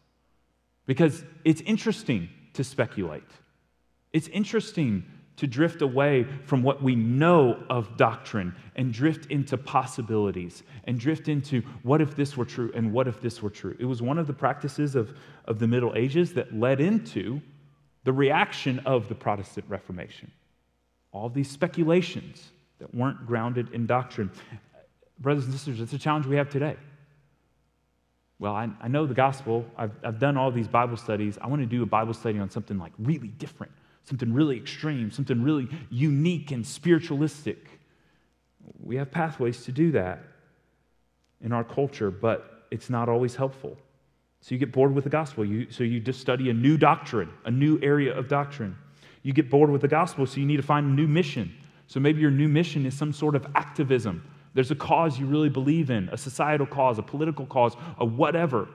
Because 0.86 1.24
it's 1.44 1.60
interesting 1.62 2.28
to 2.54 2.64
speculate. 2.64 3.22
It's 4.12 4.28
interesting 4.28 5.04
to 5.36 5.46
drift 5.46 5.82
away 5.82 6.26
from 6.44 6.62
what 6.62 6.82
we 6.82 6.94
know 6.94 7.62
of 7.70 7.96
doctrine 7.96 8.54
and 8.76 8.92
drift 8.92 9.30
into 9.30 9.56
possibilities 9.56 10.62
and 10.84 11.00
drift 11.00 11.28
into 11.28 11.62
what 11.82 12.00
if 12.00 12.14
this 12.14 12.36
were 12.36 12.44
true 12.44 12.70
and 12.74 12.92
what 12.92 13.08
if 13.08 13.20
this 13.20 13.42
were 13.42 13.50
true. 13.50 13.74
It 13.78 13.86
was 13.86 14.02
one 14.02 14.18
of 14.18 14.26
the 14.26 14.32
practices 14.32 14.94
of, 14.94 15.16
of 15.46 15.58
the 15.58 15.66
Middle 15.66 15.94
Ages 15.96 16.34
that 16.34 16.54
led 16.54 16.80
into 16.80 17.40
the 18.04 18.12
reaction 18.12 18.80
of 18.80 19.08
the 19.08 19.14
Protestant 19.14 19.64
Reformation. 19.68 20.30
All 21.12 21.28
these 21.28 21.50
speculations 21.50 22.50
that 22.78 22.94
weren't 22.94 23.26
grounded 23.26 23.72
in 23.72 23.86
doctrine. 23.86 24.30
Brothers 25.20 25.44
and 25.44 25.52
sisters, 25.52 25.80
it's 25.80 25.92
a 25.92 25.98
challenge 25.98 26.26
we 26.26 26.36
have 26.36 26.50
today. 26.50 26.76
Well, 28.38 28.54
I, 28.54 28.68
I 28.80 28.88
know 28.88 29.06
the 29.06 29.14
gospel. 29.14 29.64
I've, 29.76 29.92
I've 30.02 30.18
done 30.18 30.36
all 30.36 30.50
these 30.50 30.66
Bible 30.66 30.96
studies. 30.96 31.38
I 31.40 31.46
want 31.46 31.62
to 31.62 31.66
do 31.66 31.82
a 31.84 31.86
Bible 31.86 32.14
study 32.14 32.40
on 32.40 32.50
something 32.50 32.78
like 32.78 32.92
really 32.98 33.28
different 33.28 33.70
something 34.04 34.32
really 34.32 34.56
extreme, 34.56 35.10
something 35.10 35.42
really 35.42 35.68
unique 35.90 36.50
and 36.50 36.66
spiritualistic. 36.66 37.68
We 38.82 38.96
have 38.96 39.10
pathways 39.10 39.64
to 39.64 39.72
do 39.72 39.92
that 39.92 40.22
in 41.40 41.52
our 41.52 41.64
culture, 41.64 42.10
but 42.10 42.66
it's 42.70 42.90
not 42.90 43.08
always 43.08 43.34
helpful. 43.34 43.76
So 44.40 44.54
you 44.54 44.58
get 44.58 44.72
bored 44.72 44.94
with 44.94 45.04
the 45.04 45.10
gospel. 45.10 45.44
You, 45.44 45.70
so 45.70 45.84
you 45.84 46.00
just 46.00 46.20
study 46.20 46.50
a 46.50 46.54
new 46.54 46.76
doctrine, 46.76 47.30
a 47.44 47.50
new 47.50 47.78
area 47.80 48.16
of 48.16 48.28
doctrine. 48.28 48.76
You 49.22 49.32
get 49.32 49.50
bored 49.50 49.70
with 49.70 49.80
the 49.82 49.88
gospel, 49.88 50.26
so 50.26 50.40
you 50.40 50.46
need 50.46 50.56
to 50.56 50.62
find 50.62 50.86
a 50.86 50.90
new 50.90 51.06
mission. 51.06 51.54
So 51.86 52.00
maybe 52.00 52.20
your 52.20 52.30
new 52.30 52.48
mission 52.48 52.86
is 52.86 52.96
some 52.96 53.12
sort 53.12 53.36
of 53.36 53.46
activism. 53.54 54.28
There's 54.54 54.70
a 54.70 54.74
cause 54.74 55.18
you 55.18 55.26
really 55.26 55.48
believe 55.48 55.90
in, 55.90 56.08
a 56.10 56.16
societal 56.16 56.66
cause, 56.66 56.98
a 56.98 57.02
political 57.02 57.46
cause, 57.46 57.76
a 57.98 58.04
whatever. 58.04 58.68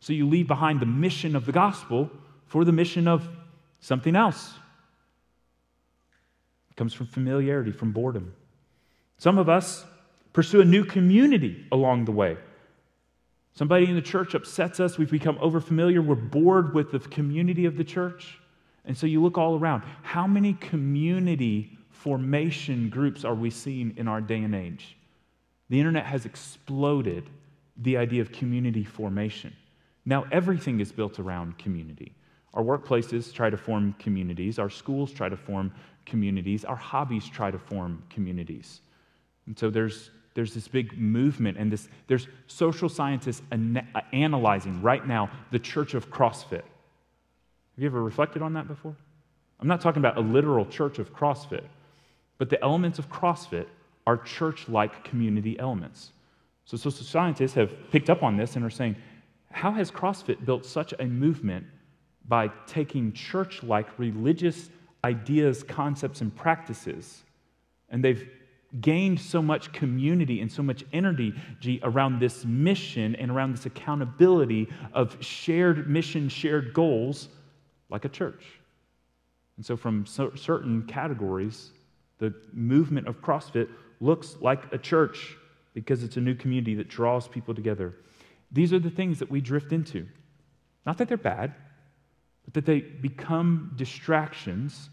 So 0.00 0.12
you 0.12 0.28
leave 0.28 0.48
behind 0.48 0.80
the 0.80 0.86
mission 0.86 1.36
of 1.36 1.46
the 1.46 1.52
gospel 1.52 2.10
for 2.46 2.64
the 2.64 2.72
mission 2.72 3.06
of 3.06 3.28
something 3.80 4.16
else 4.16 4.54
It 6.70 6.76
comes 6.76 6.92
from 6.92 7.06
familiarity, 7.06 7.70
from 7.70 7.92
boredom. 7.92 8.34
Some 9.18 9.38
of 9.38 9.48
us 9.48 9.84
pursue 10.32 10.60
a 10.60 10.64
new 10.64 10.84
community 10.84 11.66
along 11.70 12.06
the 12.06 12.12
way. 12.12 12.38
Somebody 13.52 13.86
in 13.86 13.94
the 13.94 14.02
church 14.02 14.34
upsets 14.34 14.80
us, 14.80 14.96
we've 14.96 15.10
become 15.10 15.36
overfamiliar, 15.36 16.04
we're 16.04 16.14
bored 16.14 16.74
with 16.74 16.92
the 16.92 16.98
community 16.98 17.66
of 17.66 17.76
the 17.76 17.84
church. 17.84 18.39
And 18.84 18.96
so 18.96 19.06
you 19.06 19.22
look 19.22 19.38
all 19.38 19.58
around. 19.58 19.82
How 20.02 20.26
many 20.26 20.54
community 20.54 21.78
formation 21.90 22.88
groups 22.88 23.24
are 23.24 23.34
we 23.34 23.50
seeing 23.50 23.94
in 23.96 24.08
our 24.08 24.20
day 24.20 24.42
and 24.42 24.54
age? 24.54 24.96
The 25.68 25.78
internet 25.78 26.06
has 26.06 26.26
exploded 26.26 27.28
the 27.76 27.96
idea 27.96 28.20
of 28.22 28.32
community 28.32 28.84
formation. 28.84 29.54
Now 30.04 30.26
everything 30.32 30.80
is 30.80 30.92
built 30.92 31.18
around 31.18 31.58
community. 31.58 32.14
Our 32.54 32.64
workplaces 32.64 33.32
try 33.32 33.50
to 33.50 33.56
form 33.56 33.94
communities, 33.98 34.58
our 34.58 34.70
schools 34.70 35.12
try 35.12 35.28
to 35.28 35.36
form 35.36 35.72
communities, 36.04 36.64
our 36.64 36.76
hobbies 36.76 37.28
try 37.28 37.50
to 37.50 37.58
form 37.58 38.02
communities. 38.10 38.80
And 39.46 39.56
so 39.56 39.70
there's, 39.70 40.10
there's 40.34 40.52
this 40.52 40.66
big 40.66 40.98
movement, 40.98 41.58
and 41.58 41.70
this, 41.70 41.88
there's 42.08 42.26
social 42.48 42.88
scientists 42.88 43.42
an- 43.52 43.86
analyzing 44.12 44.82
right 44.82 45.06
now 45.06 45.30
the 45.52 45.58
church 45.58 45.94
of 45.94 46.10
CrossFit. 46.10 46.62
Have 47.74 47.82
you 47.82 47.86
ever 47.86 48.02
reflected 48.02 48.42
on 48.42 48.52
that 48.54 48.68
before? 48.68 48.94
I'm 49.60 49.68
not 49.68 49.80
talking 49.80 50.00
about 50.00 50.16
a 50.16 50.20
literal 50.20 50.66
church 50.66 50.98
of 50.98 51.14
CrossFit, 51.14 51.64
but 52.38 52.50
the 52.50 52.62
elements 52.62 52.98
of 52.98 53.08
CrossFit 53.10 53.66
are 54.06 54.16
church 54.16 54.68
like 54.68 55.04
community 55.04 55.58
elements. 55.58 56.12
So 56.64 56.76
social 56.76 57.04
scientists 57.04 57.54
have 57.54 57.72
picked 57.90 58.10
up 58.10 58.22
on 58.22 58.36
this 58.36 58.56
and 58.56 58.64
are 58.64 58.70
saying, 58.70 58.96
how 59.50 59.72
has 59.72 59.90
CrossFit 59.90 60.44
built 60.44 60.64
such 60.64 60.94
a 60.98 61.04
movement 61.04 61.66
by 62.28 62.48
taking 62.66 63.12
church 63.12 63.62
like 63.62 63.98
religious 63.98 64.70
ideas, 65.04 65.62
concepts, 65.62 66.20
and 66.20 66.34
practices, 66.34 67.24
and 67.88 68.04
they've 68.04 68.28
gained 68.80 69.18
so 69.18 69.42
much 69.42 69.72
community 69.72 70.40
and 70.40 70.50
so 70.50 70.62
much 70.62 70.84
energy 70.92 71.34
around 71.82 72.20
this 72.20 72.44
mission 72.44 73.16
and 73.16 73.30
around 73.30 73.52
this 73.52 73.66
accountability 73.66 74.68
of 74.92 75.16
shared 75.20 75.90
mission, 75.90 76.28
shared 76.28 76.72
goals, 76.72 77.28
like 77.90 78.04
a 78.04 78.08
church. 78.08 78.44
And 79.56 79.66
so, 79.66 79.76
from 79.76 80.06
certain 80.06 80.86
categories, 80.86 81.70
the 82.18 82.34
movement 82.52 83.08
of 83.08 83.20
CrossFit 83.20 83.68
looks 84.00 84.36
like 84.40 84.72
a 84.72 84.78
church 84.78 85.36
because 85.74 86.02
it's 86.02 86.16
a 86.16 86.20
new 86.20 86.34
community 86.34 86.74
that 86.76 86.88
draws 86.88 87.28
people 87.28 87.54
together. 87.54 87.94
These 88.50 88.72
are 88.72 88.78
the 88.78 88.90
things 88.90 89.18
that 89.18 89.30
we 89.30 89.40
drift 89.40 89.72
into. 89.72 90.06
Not 90.86 90.98
that 90.98 91.08
they're 91.08 91.16
bad, 91.16 91.54
but 92.44 92.54
that 92.54 92.66
they 92.66 92.80
become 92.80 93.72
distractions 93.76 94.90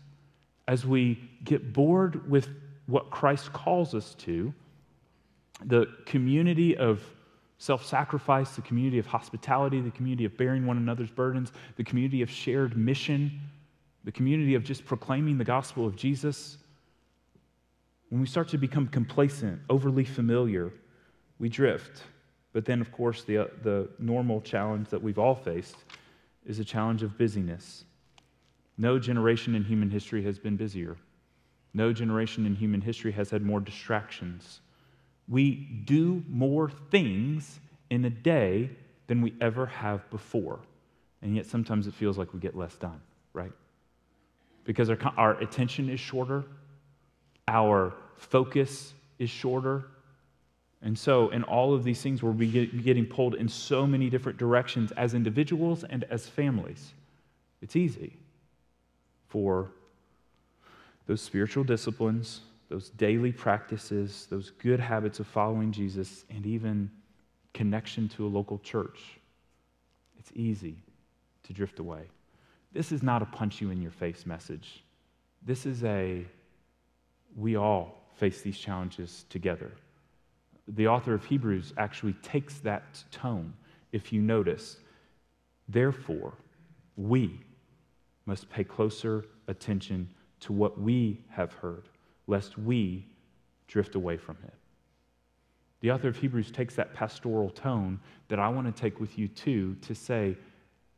as 0.67 0.85
we 0.85 1.29
get 1.43 1.73
bored 1.73 2.29
with 2.29 2.49
what 2.87 3.09
Christ 3.09 3.53
calls 3.53 3.95
us 3.95 4.15
to 4.15 4.53
the 5.65 5.87
community 6.05 6.77
of 6.77 7.01
self 7.57 7.85
sacrifice, 7.85 8.55
the 8.55 8.61
community 8.61 8.99
of 8.99 9.05
hospitality, 9.05 9.81
the 9.81 9.91
community 9.91 10.25
of 10.25 10.37
bearing 10.37 10.65
one 10.65 10.77
another's 10.77 11.09
burdens, 11.09 11.51
the 11.75 11.83
community 11.83 12.21
of 12.21 12.29
shared 12.29 12.77
mission, 12.77 13.39
the 14.03 14.11
community 14.11 14.55
of 14.55 14.63
just 14.63 14.85
proclaiming 14.85 15.37
the 15.37 15.43
gospel 15.43 15.85
of 15.85 15.95
Jesus. 15.95 16.57
When 18.09 18.21
we 18.21 18.27
start 18.27 18.47
to 18.49 18.57
become 18.57 18.87
complacent, 18.87 19.59
overly 19.69 20.05
familiar, 20.05 20.71
we 21.39 21.49
drift. 21.49 22.03
But 22.53 22.65
then, 22.65 22.79
of 22.79 22.91
course, 22.91 23.23
the, 23.23 23.37
uh, 23.39 23.45
the 23.63 23.89
normal 23.99 24.41
challenge 24.41 24.89
that 24.89 25.01
we've 25.01 25.19
all 25.19 25.35
faced 25.35 25.75
is 26.45 26.59
a 26.59 26.65
challenge 26.65 27.03
of 27.03 27.17
busyness. 27.17 27.83
No 28.77 28.97
generation 28.97 29.55
in 29.55 29.63
human 29.63 29.89
history 29.89 30.23
has 30.23 30.39
been 30.39 30.55
busier. 30.55 30.95
No 31.73 31.91
generation 31.91 32.45
in 32.45 32.55
human 32.55 32.81
history 32.81 33.11
has 33.11 33.29
had 33.29 33.41
more 33.41 33.59
distractions. 33.59 34.61
We 35.27 35.55
do 35.55 36.23
more 36.29 36.69
things 36.91 37.59
in 37.89 38.05
a 38.05 38.09
day 38.09 38.69
than 39.07 39.21
we 39.21 39.33
ever 39.41 39.65
have 39.65 40.09
before. 40.09 40.59
And 41.21 41.35
yet 41.35 41.45
sometimes 41.45 41.87
it 41.87 41.93
feels 41.93 42.17
like 42.17 42.33
we 42.33 42.39
get 42.39 42.55
less 42.55 42.75
done, 42.75 43.01
right? 43.33 43.51
Because 44.63 44.89
our, 44.89 44.97
our 45.17 45.39
attention 45.39 45.89
is 45.89 45.99
shorter, 45.99 46.43
our 47.47 47.93
focus 48.17 48.93
is 49.19 49.29
shorter, 49.29 49.85
and 50.81 50.97
so, 50.97 51.29
in 51.29 51.43
all 51.43 51.73
of 51.73 51.83
these 51.83 52.01
things, 52.01 52.21
we're 52.21 52.33
getting 52.33 53.05
pulled 53.05 53.35
in 53.35 53.49
so 53.49 53.87
many 53.87 54.09
different 54.09 54.37
directions 54.37 54.91
as 54.91 55.13
individuals 55.13 55.83
and 55.83 56.03
as 56.05 56.27
families. 56.27 56.93
It's 57.61 57.75
easy 57.75 58.13
for 59.27 59.71
those 61.07 61.21
spiritual 61.21 61.63
disciplines, 61.63 62.41
those 62.69 62.89
daily 62.91 63.31
practices, 63.31 64.27
those 64.29 64.51
good 64.51 64.79
habits 64.79 65.19
of 65.19 65.27
following 65.27 65.71
Jesus, 65.71 66.25
and 66.29 66.45
even 66.45 66.91
connection 67.53 68.09
to 68.09 68.25
a 68.25 68.29
local 68.29 68.59
church. 68.59 69.19
It's 70.19 70.31
easy 70.35 70.75
to 71.43 71.53
drift 71.53 71.79
away. 71.79 72.03
This 72.73 72.91
is 72.91 73.01
not 73.01 73.21
a 73.21 73.25
punch 73.25 73.61
you 73.61 73.71
in 73.71 73.81
your 73.81 73.91
face 73.91 74.25
message. 74.25 74.83
This 75.43 75.65
is 75.65 75.83
a 75.83 76.25
we 77.35 77.55
all 77.55 78.03
face 78.15 78.41
these 78.41 78.57
challenges 78.57 79.25
together 79.29 79.71
the 80.67 80.87
author 80.87 81.13
of 81.13 81.23
Hebrews 81.25 81.73
actually 81.77 82.13
takes 82.13 82.59
that 82.59 83.03
tone, 83.11 83.53
if 83.91 84.11
you 84.11 84.21
notice. 84.21 84.77
Therefore, 85.69 86.33
we 86.95 87.39
must 88.25 88.49
pay 88.49 88.63
closer 88.63 89.25
attention 89.47 90.09
to 90.41 90.53
what 90.53 90.79
we 90.79 91.21
have 91.29 91.53
heard, 91.53 91.87
lest 92.27 92.57
we 92.57 93.07
drift 93.67 93.95
away 93.95 94.17
from 94.17 94.37
it. 94.43 94.53
The 95.79 95.91
author 95.91 96.07
of 96.07 96.17
Hebrews 96.17 96.51
takes 96.51 96.75
that 96.75 96.93
pastoral 96.93 97.49
tone 97.49 97.99
that 98.29 98.39
I 98.39 98.49
want 98.49 98.73
to 98.73 98.81
take 98.81 98.99
with 98.99 99.17
you 99.17 99.27
too 99.27 99.75
to 99.81 99.95
say, 99.95 100.35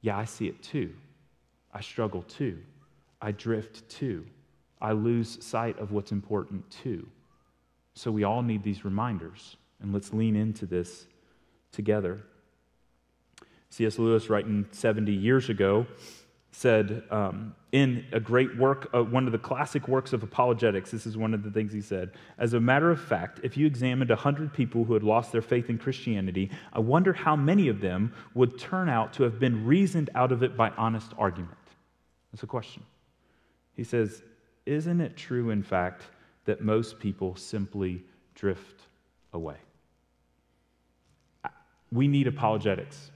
yeah, 0.01 0.17
I 0.17 0.25
see 0.25 0.47
it 0.47 0.61
too. 0.63 0.93
I 1.73 1.81
struggle 1.81 2.23
too. 2.23 2.59
I 3.21 3.31
drift 3.31 3.87
too. 3.89 4.25
I 4.81 4.93
lose 4.93 5.43
sight 5.43 5.77
of 5.79 5.91
what's 5.91 6.11
important 6.11 6.69
too. 6.69 7.07
So 7.93 8.11
we 8.11 8.23
all 8.23 8.41
need 8.41 8.63
these 8.63 8.85
reminders. 8.85 9.57
And 9.81 9.93
let's 9.93 10.13
lean 10.13 10.35
into 10.35 10.65
this 10.65 11.05
together. 11.71 12.21
C.S. 13.69 13.99
Lewis, 13.99 14.29
writing 14.29 14.65
70 14.71 15.11
years 15.11 15.49
ago, 15.49 15.85
said 16.51 17.03
um, 17.11 17.55
in 17.71 18.05
a 18.11 18.19
great 18.19 18.57
work, 18.57 18.89
uh, 18.93 19.03
one 19.03 19.25
of 19.27 19.31
the 19.31 19.37
classic 19.37 19.87
works 19.87 20.13
of 20.13 20.23
apologetics, 20.23 20.91
this 20.91 21.05
is 21.05 21.15
one 21.15 21.33
of 21.33 21.43
the 21.43 21.51
things 21.51 21.71
he 21.71 21.81
said. 21.81 22.11
As 22.37 22.53
a 22.53 22.59
matter 22.59 22.89
of 22.89 22.99
fact, 22.99 23.39
if 23.43 23.55
you 23.55 23.67
examined 23.67 24.09
100 24.09 24.51
people 24.53 24.83
who 24.83 24.93
had 24.93 25.03
lost 25.03 25.31
their 25.31 25.41
faith 25.41 25.69
in 25.69 25.77
Christianity, 25.77 26.49
I 26.73 26.79
wonder 26.79 27.13
how 27.13 27.35
many 27.35 27.67
of 27.67 27.81
them 27.81 28.13
would 28.33 28.57
turn 28.57 28.89
out 28.89 29.13
to 29.13 29.23
have 29.23 29.39
been 29.39 29.65
reasoned 29.65 30.09
out 30.15 30.31
of 30.31 30.41
it 30.41 30.57
by 30.57 30.69
honest 30.71 31.11
argument. 31.17 31.53
That's 32.31 32.43
a 32.43 32.47
question. 32.47 32.83
He 33.75 33.83
says, 33.83 34.23
Isn't 34.65 35.01
it 35.01 35.15
true, 35.15 35.51
in 35.51 35.61
fact, 35.61 36.03
that 36.45 36.61
most 36.61 36.99
people 36.99 37.35
simply 37.35 38.03
drift 38.33 38.81
away? 39.33 39.57
We 41.91 42.07
need 42.07 42.27
apologetics. 42.27 43.11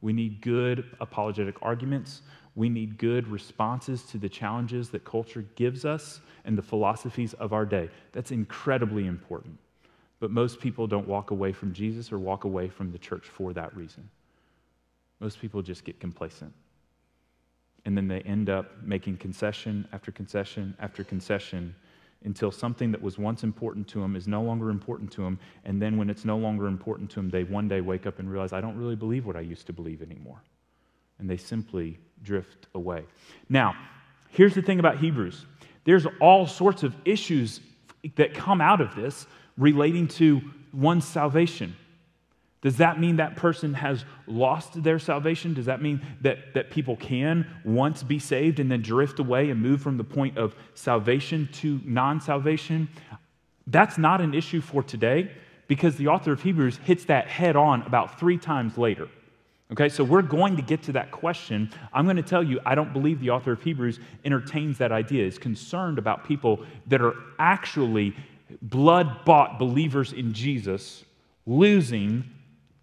We 0.00 0.12
need 0.12 0.40
good 0.40 0.84
apologetic 1.00 1.56
arguments. 1.62 2.22
We 2.54 2.68
need 2.68 2.98
good 2.98 3.28
responses 3.28 4.02
to 4.04 4.18
the 4.18 4.28
challenges 4.28 4.90
that 4.90 5.04
culture 5.04 5.44
gives 5.54 5.84
us 5.84 6.20
and 6.44 6.56
the 6.56 6.62
philosophies 6.62 7.34
of 7.34 7.52
our 7.52 7.66
day. 7.66 7.88
That's 8.12 8.30
incredibly 8.30 9.06
important. 9.06 9.58
But 10.20 10.30
most 10.30 10.60
people 10.60 10.86
don't 10.86 11.06
walk 11.06 11.30
away 11.30 11.52
from 11.52 11.72
Jesus 11.72 12.10
or 12.10 12.18
walk 12.18 12.44
away 12.44 12.68
from 12.68 12.90
the 12.90 12.98
church 12.98 13.26
for 13.26 13.52
that 13.52 13.76
reason. 13.76 14.08
Most 15.20 15.40
people 15.40 15.62
just 15.62 15.84
get 15.84 16.00
complacent. 16.00 16.52
And 17.84 17.96
then 17.96 18.08
they 18.08 18.20
end 18.20 18.50
up 18.50 18.82
making 18.82 19.18
concession 19.18 19.86
after 19.92 20.10
concession 20.10 20.76
after 20.80 21.04
concession 21.04 21.74
until 22.24 22.50
something 22.50 22.90
that 22.90 23.00
was 23.00 23.16
once 23.16 23.44
important 23.44 23.86
to 23.88 24.00
them 24.00 24.16
is 24.16 24.26
no 24.26 24.42
longer 24.42 24.70
important 24.70 25.12
to 25.12 25.22
them. 25.22 25.38
And 25.64 25.80
then 25.80 25.96
when 25.96 26.10
it's 26.10 26.24
no 26.24 26.36
longer 26.36 26.66
important 26.66 27.10
to 27.10 27.16
them, 27.16 27.30
they 27.30 27.44
one 27.44 27.68
day 27.68 27.80
wake 27.80 28.06
up 28.06 28.18
and 28.18 28.30
realize, 28.30 28.52
I 28.52 28.60
don't 28.60 28.76
really 28.76 28.96
believe 28.96 29.24
what 29.24 29.36
I 29.36 29.40
used 29.40 29.66
to 29.66 29.72
believe 29.72 30.02
anymore. 30.02 30.42
And 31.18 31.30
they 31.30 31.36
simply 31.36 31.98
drift 32.22 32.66
away. 32.74 33.04
Now, 33.48 33.74
here's 34.30 34.54
the 34.54 34.62
thing 34.62 34.78
about 34.78 34.98
Hebrews 34.98 35.44
there's 35.84 36.06
all 36.20 36.46
sorts 36.46 36.82
of 36.82 36.94
issues 37.04 37.60
that 38.16 38.34
come 38.34 38.60
out 38.60 38.80
of 38.80 38.94
this 38.94 39.26
relating 39.56 40.06
to 40.06 40.40
one's 40.72 41.06
salvation. 41.06 41.74
Does 42.60 42.76
that 42.78 42.98
mean 42.98 43.16
that 43.16 43.36
person 43.36 43.72
has 43.74 44.04
lost 44.26 44.82
their 44.82 44.98
salvation? 44.98 45.54
Does 45.54 45.66
that 45.66 45.80
mean 45.80 46.04
that, 46.22 46.54
that 46.54 46.70
people 46.70 46.96
can 46.96 47.46
once 47.64 48.02
be 48.02 48.18
saved 48.18 48.58
and 48.58 48.70
then 48.70 48.82
drift 48.82 49.20
away 49.20 49.50
and 49.50 49.62
move 49.62 49.80
from 49.80 49.96
the 49.96 50.04
point 50.04 50.36
of 50.36 50.56
salvation 50.74 51.48
to 51.54 51.80
non 51.84 52.20
salvation? 52.20 52.88
That's 53.66 53.96
not 53.96 54.20
an 54.20 54.34
issue 54.34 54.60
for 54.60 54.82
today 54.82 55.30
because 55.68 55.96
the 55.96 56.08
author 56.08 56.32
of 56.32 56.42
Hebrews 56.42 56.78
hits 56.78 57.04
that 57.04 57.28
head 57.28 57.54
on 57.54 57.82
about 57.82 58.18
three 58.18 58.38
times 58.38 58.76
later. 58.76 59.08
Okay, 59.70 59.90
so 59.90 60.02
we're 60.02 60.22
going 60.22 60.56
to 60.56 60.62
get 60.62 60.82
to 60.84 60.92
that 60.92 61.10
question. 61.10 61.70
I'm 61.92 62.06
going 62.06 62.16
to 62.16 62.22
tell 62.22 62.42
you, 62.42 62.58
I 62.64 62.74
don't 62.74 62.92
believe 62.92 63.20
the 63.20 63.30
author 63.30 63.52
of 63.52 63.62
Hebrews 63.62 64.00
entertains 64.24 64.78
that 64.78 64.92
idea, 64.92 65.26
is 65.26 65.38
concerned 65.38 65.98
about 65.98 66.24
people 66.26 66.64
that 66.86 67.02
are 67.02 67.14
actually 67.38 68.16
blood 68.62 69.24
bought 69.26 69.58
believers 69.58 70.14
in 70.14 70.32
Jesus 70.32 71.04
losing 71.46 72.24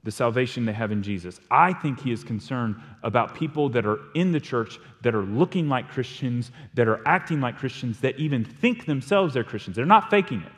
the 0.03 0.11
salvation 0.11 0.65
they 0.65 0.73
have 0.73 0.91
in 0.91 1.01
Jesus. 1.01 1.39
I 1.49 1.73
think 1.73 1.99
he 1.99 2.11
is 2.11 2.23
concerned 2.23 2.75
about 3.01 3.33
people 3.33 3.69
that 3.69 3.87
are 3.87 3.97
in 4.13 4.31
the 4.31 4.39
church, 4.39 4.79
that 5.01 5.15
are 5.15 5.23
looking 5.23 5.67
like 5.67 5.89
Christians, 5.89 6.51
that 6.75 6.87
are 6.87 7.01
acting 7.07 7.41
like 7.41 7.57
Christians, 7.57 7.99
that 8.01 8.19
even 8.19 8.45
think 8.45 8.85
themselves 8.85 9.33
they're 9.33 9.43
Christians. 9.43 9.75
They're 9.75 9.85
not 9.87 10.11
faking 10.11 10.41
it, 10.41 10.51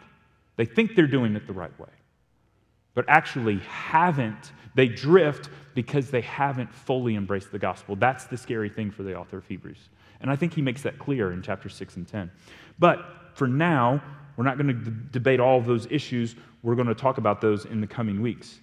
they 0.57 0.65
think 0.65 0.95
they're 0.95 1.07
doing 1.07 1.37
it 1.37 1.47
the 1.47 1.53
right 1.53 1.77
way, 1.79 1.87
but 2.93 3.05
actually 3.07 3.59
haven't. 3.59 4.51
They 4.77 4.87
drift 4.87 5.49
because 5.73 6.11
they 6.11 6.21
haven't 6.21 6.71
fully 6.71 7.15
embraced 7.15 7.51
the 7.51 7.57
gospel. 7.57 7.95
That's 7.95 8.25
the 8.25 8.37
scary 8.37 8.69
thing 8.69 8.91
for 8.91 9.01
the 9.01 9.15
author 9.15 9.39
of 9.39 9.47
Hebrews. 9.47 9.89
And 10.21 10.29
I 10.29 10.35
think 10.35 10.53
he 10.53 10.61
makes 10.61 10.83
that 10.83 10.99
clear 10.99 11.31
in 11.31 11.41
chapter 11.41 11.67
6 11.67 11.95
and 11.95 12.07
10. 12.07 12.29
But 12.77 13.03
for 13.33 13.47
now, 13.47 13.99
we're 14.35 14.43
not 14.43 14.59
going 14.59 14.67
to 14.67 14.73
d- 14.73 14.91
debate 15.11 15.39
all 15.39 15.57
of 15.57 15.65
those 15.65 15.87
issues. 15.89 16.35
We're 16.61 16.75
going 16.75 16.87
to 16.89 16.93
talk 16.93 17.17
about 17.17 17.41
those 17.41 17.65
in 17.65 17.81
the 17.81 17.87
coming 17.87 18.21
weeks. 18.21 18.59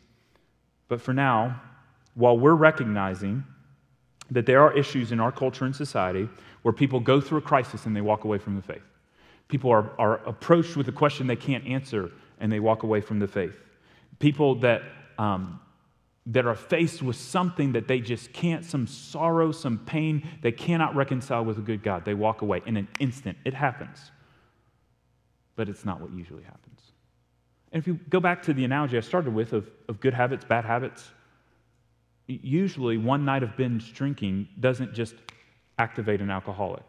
But 0.86 1.00
for 1.00 1.12
now, 1.12 1.60
while 2.14 2.38
we're 2.38 2.54
recognizing 2.54 3.42
that 4.30 4.46
there 4.46 4.60
are 4.60 4.72
issues 4.72 5.10
in 5.10 5.18
our 5.18 5.32
culture 5.32 5.64
and 5.64 5.74
society 5.74 6.28
where 6.62 6.72
people 6.72 7.00
go 7.00 7.20
through 7.20 7.38
a 7.38 7.42
crisis 7.42 7.86
and 7.86 7.96
they 7.96 8.02
walk 8.02 8.22
away 8.22 8.38
from 8.38 8.54
the 8.54 8.62
faith, 8.62 8.84
people 9.48 9.68
are, 9.72 9.90
are 9.98 10.18
approached 10.28 10.76
with 10.76 10.86
a 10.86 10.92
question 10.92 11.26
they 11.26 11.34
can't 11.34 11.66
answer 11.66 12.12
and 12.38 12.52
they 12.52 12.60
walk 12.60 12.84
away 12.84 13.00
from 13.00 13.18
the 13.18 13.26
faith, 13.26 13.58
people 14.20 14.54
that 14.54 14.82
um, 15.18 15.58
that 16.26 16.46
are 16.46 16.54
faced 16.54 17.02
with 17.02 17.16
something 17.16 17.72
that 17.72 17.86
they 17.86 18.00
just 18.00 18.32
can't, 18.32 18.64
some 18.64 18.86
sorrow, 18.86 19.52
some 19.52 19.78
pain, 19.78 20.26
they 20.40 20.52
cannot 20.52 20.94
reconcile 20.96 21.44
with 21.44 21.58
a 21.58 21.60
good 21.60 21.82
God. 21.82 22.04
They 22.04 22.14
walk 22.14 22.40
away 22.40 22.62
in 22.64 22.76
an 22.76 22.88
instant. 22.98 23.36
It 23.44 23.52
happens. 23.52 24.10
But 25.54 25.68
it's 25.68 25.84
not 25.84 26.00
what 26.00 26.12
usually 26.12 26.42
happens. 26.42 26.80
And 27.72 27.80
if 27.80 27.86
you 27.86 27.98
go 28.08 28.20
back 28.20 28.42
to 28.44 28.54
the 28.54 28.64
analogy 28.64 28.96
I 28.96 29.00
started 29.00 29.34
with 29.34 29.52
of, 29.52 29.68
of 29.88 30.00
good 30.00 30.14
habits, 30.14 30.44
bad 30.44 30.64
habits, 30.64 31.10
usually 32.26 32.96
one 32.96 33.24
night 33.24 33.42
of 33.42 33.56
binge 33.56 33.92
drinking 33.92 34.48
doesn't 34.58 34.94
just 34.94 35.14
activate 35.78 36.20
an 36.20 36.30
alcoholic, 36.30 36.88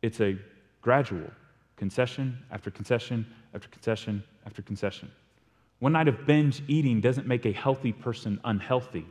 it's 0.00 0.20
a 0.20 0.38
gradual 0.80 1.30
concession 1.76 2.38
after 2.52 2.70
concession 2.70 3.26
after 3.54 3.68
concession 3.68 4.22
after 4.46 4.62
concession. 4.62 5.10
One 5.80 5.92
night 5.92 6.08
of 6.08 6.26
binge 6.26 6.62
eating 6.66 7.00
doesn't 7.00 7.26
make 7.26 7.46
a 7.46 7.52
healthy 7.52 7.92
person 7.92 8.40
unhealthy. 8.44 9.06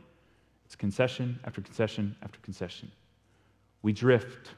It's 0.66 0.76
concession 0.76 1.38
after 1.44 1.62
concession 1.62 2.14
after 2.22 2.38
concession. 2.40 2.90
We 3.82 3.92
drift. 3.92 4.50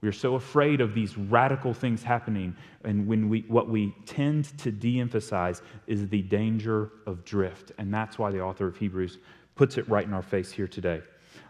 We 0.00 0.08
are 0.08 0.12
so 0.12 0.34
afraid 0.34 0.80
of 0.80 0.94
these 0.94 1.16
radical 1.16 1.72
things 1.72 2.02
happening. 2.02 2.56
And 2.84 3.06
when 3.06 3.28
we, 3.28 3.44
what 3.48 3.68
we 3.68 3.94
tend 4.06 4.56
to 4.58 4.72
de 4.72 4.98
emphasize 4.98 5.62
is 5.86 6.08
the 6.08 6.22
danger 6.22 6.90
of 7.06 7.24
drift. 7.24 7.72
And 7.78 7.92
that's 7.92 8.18
why 8.18 8.30
the 8.32 8.40
author 8.40 8.66
of 8.66 8.76
Hebrews 8.76 9.18
puts 9.54 9.78
it 9.78 9.88
right 9.88 10.04
in 10.04 10.14
our 10.14 10.22
face 10.22 10.50
here 10.50 10.66
today. 10.66 11.02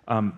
Um, 0.08 0.36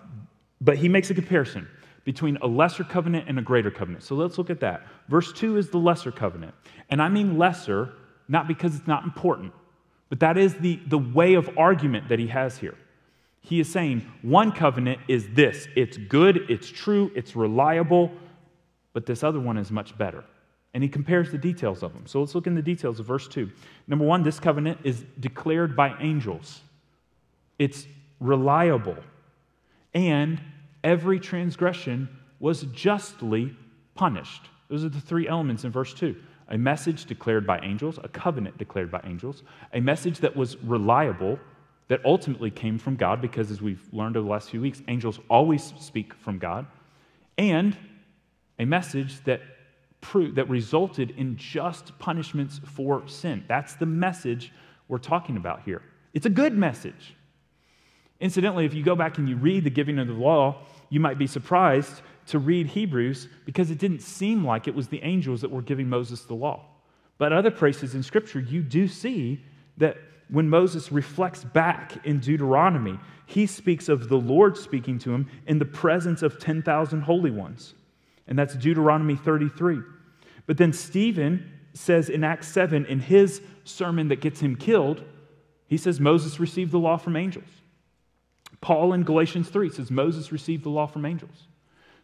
but 0.61 0.77
he 0.77 0.87
makes 0.87 1.09
a 1.09 1.13
comparison 1.13 1.67
between 2.05 2.37
a 2.37 2.47
lesser 2.47 2.83
covenant 2.83 3.27
and 3.27 3.39
a 3.39 3.41
greater 3.41 3.71
covenant. 3.71 4.03
So 4.03 4.15
let's 4.15 4.37
look 4.37 4.49
at 4.49 4.59
that. 4.59 4.85
Verse 5.09 5.33
2 5.33 5.57
is 5.57 5.69
the 5.69 5.79
lesser 5.79 6.11
covenant. 6.11 6.53
And 6.89 7.01
I 7.01 7.09
mean 7.09 7.37
lesser 7.37 7.93
not 8.27 8.47
because 8.47 8.75
it's 8.75 8.87
not 8.87 9.03
important, 9.03 9.53
but 10.09 10.19
that 10.19 10.37
is 10.37 10.55
the, 10.55 10.79
the 10.87 10.97
way 10.97 11.33
of 11.33 11.49
argument 11.57 12.09
that 12.09 12.19
he 12.19 12.27
has 12.27 12.57
here. 12.57 12.75
He 13.41 13.59
is 13.59 13.69
saying 13.69 14.09
one 14.21 14.51
covenant 14.51 14.99
is 15.07 15.27
this 15.33 15.67
it's 15.75 15.97
good, 15.97 16.49
it's 16.49 16.69
true, 16.69 17.11
it's 17.15 17.35
reliable, 17.35 18.11
but 18.93 19.05
this 19.05 19.23
other 19.23 19.39
one 19.39 19.57
is 19.57 19.71
much 19.71 19.97
better. 19.97 20.23
And 20.73 20.81
he 20.81 20.89
compares 20.89 21.31
the 21.31 21.37
details 21.37 21.83
of 21.83 21.93
them. 21.93 22.07
So 22.07 22.19
let's 22.19 22.33
look 22.33 22.47
in 22.47 22.55
the 22.55 22.61
details 22.61 22.99
of 22.99 23.05
verse 23.05 23.27
2. 23.27 23.51
Number 23.87 24.05
one, 24.05 24.23
this 24.23 24.39
covenant 24.39 24.79
is 24.83 25.05
declared 25.19 25.75
by 25.75 25.95
angels, 25.99 26.61
it's 27.59 27.85
reliable, 28.19 28.97
and 29.93 30.41
every 30.83 31.19
transgression 31.19 32.09
was 32.39 32.63
justly 32.73 33.55
punished. 33.93 34.49
Those 34.69 34.83
are 34.83 34.89
the 34.89 35.01
three 35.01 35.27
elements 35.27 35.63
in 35.65 35.71
verse 35.71 35.93
2 35.93 36.15
a 36.49 36.57
message 36.57 37.05
declared 37.05 37.45
by 37.47 37.59
angels, 37.59 37.99
a 38.03 38.07
covenant 38.07 38.57
declared 38.57 38.91
by 38.91 39.01
angels, 39.05 39.43
a 39.73 39.79
message 39.79 40.19
that 40.19 40.35
was 40.35 40.57
reliable, 40.63 41.39
that 41.87 42.03
ultimately 42.05 42.49
came 42.49 42.77
from 42.77 42.95
God, 42.95 43.21
because 43.21 43.51
as 43.51 43.61
we've 43.61 43.87
learned 43.91 44.17
over 44.17 44.25
the 44.25 44.31
last 44.31 44.49
few 44.49 44.61
weeks, 44.61 44.81
angels 44.87 45.19
always 45.29 45.73
speak 45.79 46.13
from 46.13 46.37
God, 46.37 46.65
and 47.37 47.77
a 48.59 48.65
message 48.65 49.23
that 49.23 49.41
that 50.33 50.49
resulted 50.49 51.11
in 51.11 51.37
just 51.37 51.97
punishments 51.97 52.59
for 52.65 53.07
sin. 53.07 53.43
That's 53.47 53.75
the 53.75 53.85
message 53.85 54.51
we're 54.87 54.97
talking 54.97 55.37
about 55.37 55.61
here. 55.63 55.81
It's 56.13 56.25
a 56.25 56.29
good 56.29 56.53
message. 56.53 57.15
Incidentally, 58.19 58.65
if 58.65 58.73
you 58.73 58.83
go 58.83 58.95
back 58.95 59.17
and 59.17 59.27
you 59.27 59.37
read 59.37 59.63
the 59.63 59.69
giving 59.69 59.99
of 59.99 60.07
the 60.07 60.13
law, 60.13 60.61
you 60.89 60.99
might 60.99 61.17
be 61.17 61.27
surprised 61.27 62.01
to 62.27 62.39
read 62.39 62.67
Hebrews 62.67 63.27
because 63.45 63.71
it 63.71 63.77
didn't 63.77 64.01
seem 64.01 64.45
like 64.45 64.67
it 64.67 64.75
was 64.75 64.87
the 64.87 65.01
angels 65.03 65.41
that 65.41 65.51
were 65.51 65.61
giving 65.61 65.89
Moses 65.89 66.21
the 66.23 66.33
law. 66.33 66.65
But 67.17 67.33
other 67.33 67.51
places 67.51 67.95
in 67.95 68.03
Scripture, 68.03 68.39
you 68.39 68.61
do 68.61 68.87
see 68.87 69.43
that 69.77 69.97
when 70.29 70.49
Moses 70.49 70.91
reflects 70.91 71.43
back 71.43 72.05
in 72.05 72.19
Deuteronomy, 72.19 72.99
he 73.25 73.45
speaks 73.45 73.89
of 73.89 74.09
the 74.09 74.17
Lord 74.17 74.57
speaking 74.57 74.97
to 74.99 75.13
him 75.13 75.29
in 75.47 75.59
the 75.59 75.65
presence 75.65 76.21
of 76.21 76.39
10,000 76.39 77.01
holy 77.01 77.31
ones. 77.31 77.73
And 78.27 78.37
that's 78.37 78.55
Deuteronomy 78.55 79.15
33. 79.15 79.79
But 80.45 80.57
then 80.57 80.73
Stephen 80.73 81.51
says 81.73 82.09
in 82.09 82.23
Acts 82.23 82.47
7, 82.47 82.85
in 82.85 82.99
his 82.99 83.41
sermon 83.63 84.07
that 84.09 84.21
gets 84.21 84.39
him 84.39 84.55
killed, 84.55 85.03
he 85.67 85.77
says 85.77 85.99
Moses 85.99 86.39
received 86.39 86.71
the 86.71 86.79
law 86.79 86.97
from 86.97 87.15
angels. 87.15 87.49
Paul 88.61 88.93
in 88.93 89.03
Galatians 89.03 89.49
3 89.49 89.69
says 89.69 89.91
Moses 89.91 90.31
received 90.31 90.63
the 90.63 90.69
law 90.69 90.87
from 90.87 91.05
angels. 91.05 91.47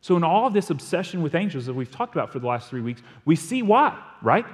So, 0.01 0.15
in 0.15 0.23
all 0.23 0.47
of 0.47 0.53
this 0.53 0.69
obsession 0.69 1.21
with 1.21 1.35
angels 1.35 1.65
that 1.65 1.73
we've 1.73 1.91
talked 1.91 2.15
about 2.15 2.31
for 2.31 2.39
the 2.39 2.47
last 2.47 2.69
three 2.69 2.81
weeks, 2.81 3.01
we 3.25 3.35
see 3.35 3.61
why, 3.61 4.01
right? 4.21 4.45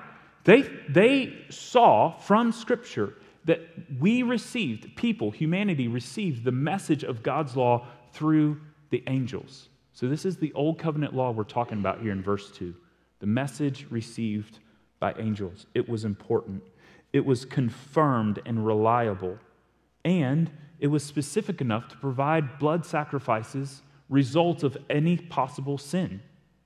They, 0.44 0.62
they 0.90 1.46
saw 1.50 2.18
from 2.18 2.52
Scripture 2.52 3.14
that 3.46 3.62
we 4.00 4.24
received, 4.24 4.96
people, 4.96 5.30
humanity 5.30 5.88
received 5.88 6.44
the 6.44 6.52
message 6.52 7.04
of 7.04 7.22
God's 7.22 7.56
law 7.56 7.88
through 8.12 8.60
the 8.90 9.04
angels. 9.08 9.70
So, 9.94 10.08
this 10.08 10.26
is 10.26 10.38
the 10.38 10.52
old 10.54 10.80
covenant 10.80 11.14
law 11.16 11.32
we're 11.32 11.44
talking 11.44 11.78
about 11.80 12.02
here 12.02 12.12
in 12.12 12.24
verse 12.24 12.52
2. 12.52 12.74
The 13.20 13.28
message 13.28 13.86
received 13.92 14.60
by 15.00 15.14
angels. 15.20 15.68
It 15.76 15.88
was 15.88 16.06
important, 16.06 16.64
it 17.14 17.24
was 17.24 17.46
confirmed 17.46 18.42
and 18.48 18.66
reliable, 18.66 19.38
and 20.04 20.52
it 20.80 20.88
was 20.88 21.04
specific 21.04 21.62
enough 21.62 21.88
to 21.90 21.98
provide 21.98 22.58
blood 22.58 22.86
sacrifices 22.86 23.84
result 24.10 24.64
of 24.64 24.78
any 24.90 25.18
possible 25.18 25.78
sin. 25.78 26.22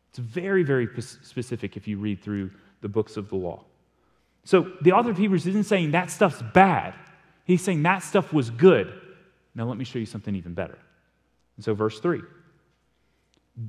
It's 0.09 0.19
very, 0.19 0.63
very 0.63 0.87
specific 1.01 1.77
if 1.77 1.87
you 1.87 1.97
read 1.97 2.21
through 2.21 2.51
the 2.81 2.89
books 2.89 3.17
of 3.17 3.29
the 3.29 3.35
law. 3.35 3.63
So 4.43 4.71
the 4.81 4.93
author 4.93 5.11
of 5.11 5.17
Hebrews 5.17 5.45
isn't 5.47 5.65
saying 5.65 5.91
that 5.91 6.09
stuff's 6.09 6.41
bad. 6.53 6.95
He's 7.45 7.61
saying 7.61 7.83
that 7.83 7.99
stuff 8.03 8.33
was 8.33 8.49
good. 8.49 8.93
Now 9.55 9.65
let 9.65 9.77
me 9.77 9.85
show 9.85 9.99
you 9.99 10.05
something 10.05 10.35
even 10.35 10.53
better. 10.53 10.77
And 11.55 11.65
so, 11.65 11.73
verse 11.73 11.99
3 11.99 12.21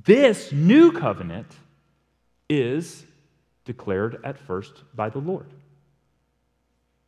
this 0.05 0.53
new 0.53 0.93
covenant 0.93 1.47
is 2.49 3.05
declared 3.65 4.21
at 4.23 4.37
first 4.37 4.83
by 4.95 5.09
the 5.09 5.19
Lord. 5.19 5.47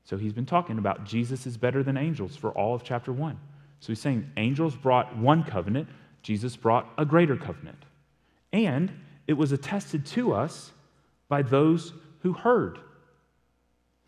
So 0.04 0.18
he's 0.18 0.34
been 0.34 0.46
talking 0.46 0.78
about 0.78 1.06
Jesus 1.06 1.46
is 1.46 1.56
better 1.56 1.82
than 1.82 1.96
angels 1.96 2.36
for 2.36 2.52
all 2.52 2.76
of 2.76 2.84
chapter 2.84 3.14
1. 3.14 3.40
So 3.80 3.88
he's 3.88 4.02
saying 4.02 4.30
angels 4.36 4.76
brought 4.76 5.18
one 5.18 5.44
covenant, 5.44 5.88
Jesus 6.24 6.56
brought 6.56 6.92
a 6.98 7.06
greater 7.06 7.36
covenant. 7.36 7.86
And 8.52 8.92
it 9.28 9.34
was 9.34 9.52
attested 9.52 10.06
to 10.08 10.34
us 10.34 10.72
by 11.28 11.42
those 11.42 11.94
who 12.22 12.34
heard. 12.34 12.80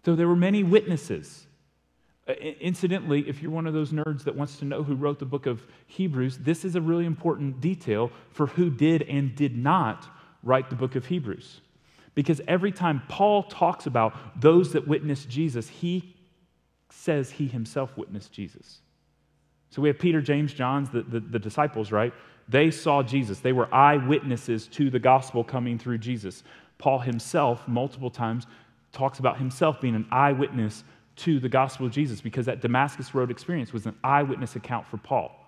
So 0.03 0.15
there 0.15 0.27
were 0.27 0.35
many 0.35 0.63
witnesses. 0.63 1.45
Uh, 2.27 2.33
incidentally, 2.33 3.27
if 3.27 3.41
you're 3.41 3.51
one 3.51 3.67
of 3.67 3.73
those 3.73 3.91
nerds 3.91 4.23
that 4.23 4.35
wants 4.35 4.57
to 4.57 4.65
know 4.65 4.83
who 4.83 4.95
wrote 4.95 5.19
the 5.19 5.25
book 5.25 5.45
of 5.45 5.65
Hebrews, 5.87 6.39
this 6.39 6.65
is 6.65 6.75
a 6.75 6.81
really 6.81 7.05
important 7.05 7.61
detail 7.61 8.11
for 8.31 8.47
who 8.47 8.69
did 8.69 9.03
and 9.03 9.35
did 9.35 9.57
not 9.57 10.07
write 10.43 10.69
the 10.69 10.75
book 10.75 10.95
of 10.95 11.07
Hebrews. 11.07 11.61
Because 12.13 12.39
every 12.47 12.71
time 12.71 13.01
Paul 13.09 13.43
talks 13.43 13.87
about 13.87 14.39
those 14.39 14.71
that 14.73 14.87
witnessed 14.87 15.27
Jesus, 15.27 15.67
he 15.67 16.15
says 16.89 17.31
he 17.31 17.47
himself 17.47 17.97
witnessed 17.97 18.31
Jesus. 18.31 18.79
So 19.75 19.81
we 19.81 19.89
have 19.89 19.99
Peter, 19.99 20.21
James, 20.21 20.53
John, 20.53 20.89
the, 20.93 21.01
the, 21.01 21.19
the, 21.19 21.37
disciples, 21.37 21.91
right? 21.91 22.13
They 22.47 22.71
saw 22.71 23.03
Jesus. 23.03 23.41
They 23.41 23.51
were 23.51 23.67
eyewitnesses 23.75 24.67
to 24.67 24.89
the 24.89 24.99
gospel 24.99 25.43
coming 25.43 25.77
through 25.77 25.97
Jesus. 25.97 26.43
Paul 26.77 26.99
himself, 26.99 27.67
multiple 27.67 28.09
times, 28.09 28.47
talks 28.93 29.19
about 29.19 29.37
himself 29.37 29.81
being 29.81 29.93
an 29.93 30.07
eyewitness 30.13 30.85
to 31.17 31.41
the 31.41 31.49
gospel 31.49 31.87
of 31.87 31.91
Jesus 31.91 32.21
because 32.21 32.45
that 32.45 32.61
Damascus 32.61 33.13
Road 33.13 33.29
experience 33.29 33.73
was 33.73 33.85
an 33.85 33.97
eyewitness 34.01 34.55
account 34.55 34.87
for 34.87 34.95
Paul. 34.95 35.45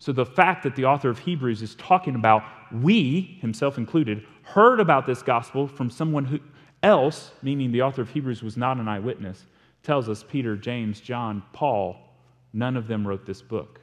So 0.00 0.10
the 0.10 0.26
fact 0.26 0.64
that 0.64 0.74
the 0.74 0.86
author 0.86 1.08
of 1.08 1.20
Hebrews 1.20 1.62
is 1.62 1.76
talking 1.76 2.16
about 2.16 2.42
we, 2.72 3.38
himself 3.40 3.78
included, 3.78 4.26
heard 4.42 4.80
about 4.80 5.06
this 5.06 5.22
gospel 5.22 5.68
from 5.68 5.88
someone 5.88 6.24
who 6.24 6.40
else, 6.82 7.30
meaning 7.42 7.70
the 7.70 7.82
author 7.82 8.02
of 8.02 8.10
Hebrews 8.10 8.42
was 8.42 8.56
not 8.56 8.78
an 8.78 8.88
eyewitness, 8.88 9.46
tells 9.84 10.08
us 10.08 10.24
Peter, 10.28 10.56
James, 10.56 11.00
John, 11.00 11.44
Paul 11.52 12.08
None 12.52 12.76
of 12.76 12.86
them 12.86 13.06
wrote 13.06 13.26
this 13.26 13.42
book. 13.42 13.80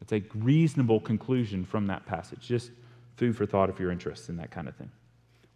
It's 0.00 0.12
a 0.12 0.22
reasonable 0.34 1.00
conclusion 1.00 1.64
from 1.64 1.86
that 1.88 2.06
passage. 2.06 2.40
Just 2.40 2.70
food 3.16 3.36
for 3.36 3.46
thought 3.46 3.68
if 3.68 3.78
you're 3.78 3.90
interested 3.90 4.30
in 4.30 4.36
that 4.38 4.50
kind 4.50 4.68
of 4.68 4.76
thing. 4.76 4.90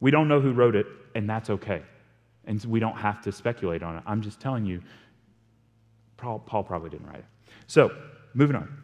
We 0.00 0.10
don't 0.10 0.28
know 0.28 0.40
who 0.40 0.52
wrote 0.52 0.74
it, 0.74 0.86
and 1.14 1.30
that's 1.30 1.48
okay. 1.48 1.82
And 2.44 2.62
we 2.64 2.80
don't 2.80 2.96
have 2.96 3.22
to 3.22 3.32
speculate 3.32 3.82
on 3.82 3.96
it. 3.96 4.02
I'm 4.04 4.20
just 4.20 4.40
telling 4.40 4.66
you, 4.66 4.82
Paul, 6.16 6.40
probably 6.40 6.90
didn't 6.90 7.06
write 7.06 7.20
it. 7.20 7.24
So, 7.66 7.92
moving 8.34 8.56
on. 8.56 8.76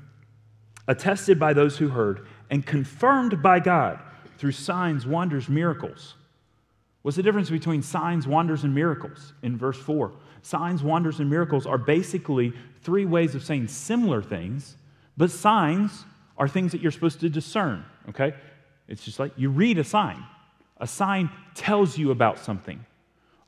Attested 0.86 1.38
by 1.38 1.53
those 1.53 1.76
who 1.76 1.88
heard 1.88 2.26
and 2.51 2.64
confirmed 2.64 3.42
by 3.42 3.61
God 3.61 4.01
through 4.38 4.53
signs, 4.53 5.07
wonders, 5.07 5.49
miracles. 5.49 6.14
What's 7.03 7.16
the 7.16 7.22
difference 7.22 7.51
between 7.51 7.82
signs, 7.82 8.26
wonders, 8.26 8.64
and 8.64 8.74
miracles 8.74 9.32
in 9.42 9.57
verse 9.57 9.78
4? 9.78 10.12
Signs, 10.43 10.82
wonders, 10.82 11.20
and 11.20 11.28
miracles 11.28 11.66
are 11.66 11.78
basically 11.78 12.53
three 12.82 13.05
ways 13.05 13.34
of 13.34 13.45
saying 13.45 13.68
similar 13.68 14.22
things, 14.22 14.76
but 15.16 15.30
signs 15.30 16.05
are 16.36 16.49
things 16.49 16.72
that 16.72 16.80
you're 16.80 16.93
supposed 16.93 17.20
to 17.20 17.28
discern, 17.28 17.84
okay? 18.09 18.34
It's 18.86 19.05
just 19.05 19.18
like 19.18 19.32
you 19.36 19.51
read 19.51 19.78
a 19.78 19.84
sign. 19.84 20.22
A 20.78 20.86
sign 20.86 21.30
tells 21.55 21.99
you 21.99 22.11
about 22.11 22.39
something. 22.39 22.84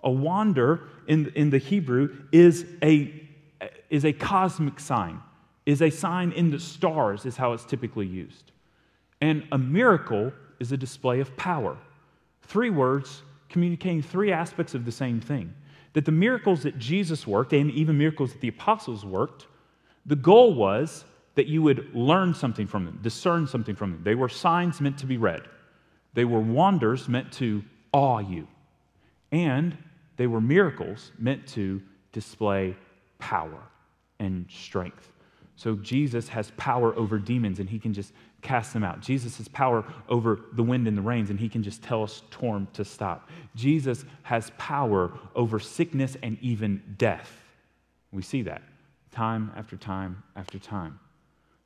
A 0.03 0.11
wonder 0.11 0.89
in, 1.07 1.33
in 1.37 1.51
the 1.51 1.59
Hebrew 1.59 2.17
is 2.33 2.67
a, 2.83 3.13
is 3.89 4.05
a 4.05 4.13
cosmic 4.13 4.81
sign. 4.81 5.21
is 5.67 5.83
a 5.83 5.91
sign 5.91 6.33
in 6.33 6.51
the 6.51 6.59
stars, 6.59 7.27
is 7.27 7.37
how 7.37 7.53
it's 7.53 7.65
typically 7.65 8.07
used. 8.07 8.51
And 9.21 9.45
a 9.53 9.59
miracle 9.59 10.33
is 10.59 10.73
a 10.73 10.77
display 10.77 11.21
of 11.21 11.37
power. 11.37 11.77
Three 12.43 12.71
words 12.71 13.23
communicating 13.49 14.03
three 14.03 14.33
aspects 14.33 14.75
of 14.75 14.85
the 14.85 14.93
same 14.93 15.21
thing. 15.21 15.55
That 15.93 16.05
the 16.05 16.13
miracles 16.13 16.63
that 16.63 16.79
Jesus 16.79 17.27
worked, 17.27 17.53
and 17.53 17.71
even 17.71 17.99
miracles 17.99 18.33
that 18.33 18.41
the 18.41 18.49
apostles 18.49 19.05
worked, 19.05 19.47
the 20.07 20.17
goal 20.17 20.55
was 20.55 21.05
that 21.35 21.47
you 21.47 21.63
would 21.63 21.95
learn 21.95 22.35
something 22.35 22.67
from 22.67 22.85
them, 22.85 22.99
discern 23.03 23.47
something 23.47 23.75
from 23.75 23.93
them. 23.93 24.03
They 24.03 24.15
were 24.15 24.29
signs 24.29 24.81
meant 24.81 24.99
to 24.99 25.07
be 25.07 25.17
read, 25.17 25.43
they 26.15 26.25
were 26.25 26.41
wonders 26.41 27.09
meant 27.09 27.33
to 27.35 27.63
awe 27.93 28.19
you, 28.19 28.47
and 29.33 29.77
they 30.17 30.27
were 30.27 30.41
miracles 30.41 31.13
meant 31.19 31.47
to 31.49 31.81
display 32.13 32.77
power 33.19 33.63
and 34.19 34.47
strength. 34.51 35.11
So 35.57 35.77
Jesus 35.77 36.29
has 36.29 36.53
power 36.57 36.95
over 36.97 37.19
demons 37.19 37.61
and 37.61 37.69
he 37.69 37.79
can 37.79 37.93
just 37.93 38.13
cast 38.43 38.73
them 38.73 38.85
out. 38.85 39.01
Jesus 39.01 39.39
has 39.39 39.49
power 39.49 39.85
over 40.09 40.41
the 40.53 40.63
wind 40.63 40.89
and 40.89 40.97
the 40.97 41.03
rains 41.03 41.31
and 41.31 41.39
he 41.39 41.49
can 41.49 41.63
just 41.63 41.83
tell 41.83 42.05
a 42.05 42.09
storm 42.09 42.69
to 42.75 42.85
stop. 42.85 43.29
Jesus 43.55 44.05
has 44.23 44.51
power 44.59 45.13
over 45.35 45.59
sickness 45.59 46.17
and 46.23 46.39
even 46.41 46.83
death. 46.99 47.31
We 48.13 48.23
see 48.23 48.43
that 48.43 48.63
time 49.13 49.53
after 49.57 49.77
time 49.77 50.23
after 50.37 50.59
time. 50.59 50.99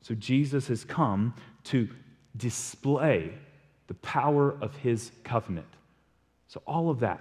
So 0.00 0.14
Jesus 0.14 0.68
has 0.68 0.84
come 0.84 1.34
to 1.64 1.88
display 2.36 3.32
the 3.86 3.94
power 3.94 4.56
of 4.60 4.74
his 4.76 5.12
covenant. 5.22 5.66
So 6.48 6.62
all 6.66 6.90
of 6.90 7.00
that 7.00 7.20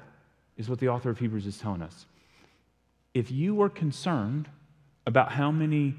is 0.57 0.69
what 0.69 0.79
the 0.79 0.89
author 0.89 1.09
of 1.09 1.19
Hebrews 1.19 1.45
is 1.45 1.57
telling 1.57 1.81
us. 1.81 2.05
If 3.13 3.31
you 3.31 3.61
are 3.61 3.69
concerned 3.69 4.49
about 5.05 5.31
how 5.31 5.51
many 5.51 5.95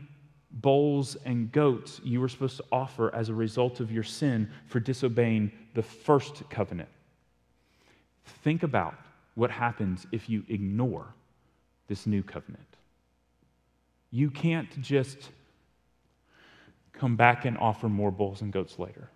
bulls 0.61 1.17
and 1.25 1.51
goats 1.51 2.01
you 2.05 2.21
were 2.21 2.29
supposed 2.29 2.57
to 2.59 2.65
offer 2.71 3.15
as 3.15 3.29
a 3.29 3.35
result 3.35 3.81
of 3.81 3.91
your 3.91 4.03
sin 4.03 4.51
for 4.67 4.81
disobeying 4.81 5.51
the 5.75 5.83
first 5.83 6.49
covenant. 6.49 6.89
Think 8.25 8.63
about 8.63 8.95
what 9.35 9.51
happens 9.51 10.07
if 10.13 10.29
you 10.29 10.45
ignore 10.49 11.07
this 11.89 12.07
new 12.07 12.23
covenant. 12.23 12.63
You 14.11 14.31
can't 14.31 14.81
just 14.81 15.31
come 16.93 17.17
back 17.17 17.45
and 17.45 17.59
offer 17.59 17.89
more 17.89 18.13
bulls 18.13 18.41
and 18.41 18.53
goats 18.53 18.79
later. 18.79 19.11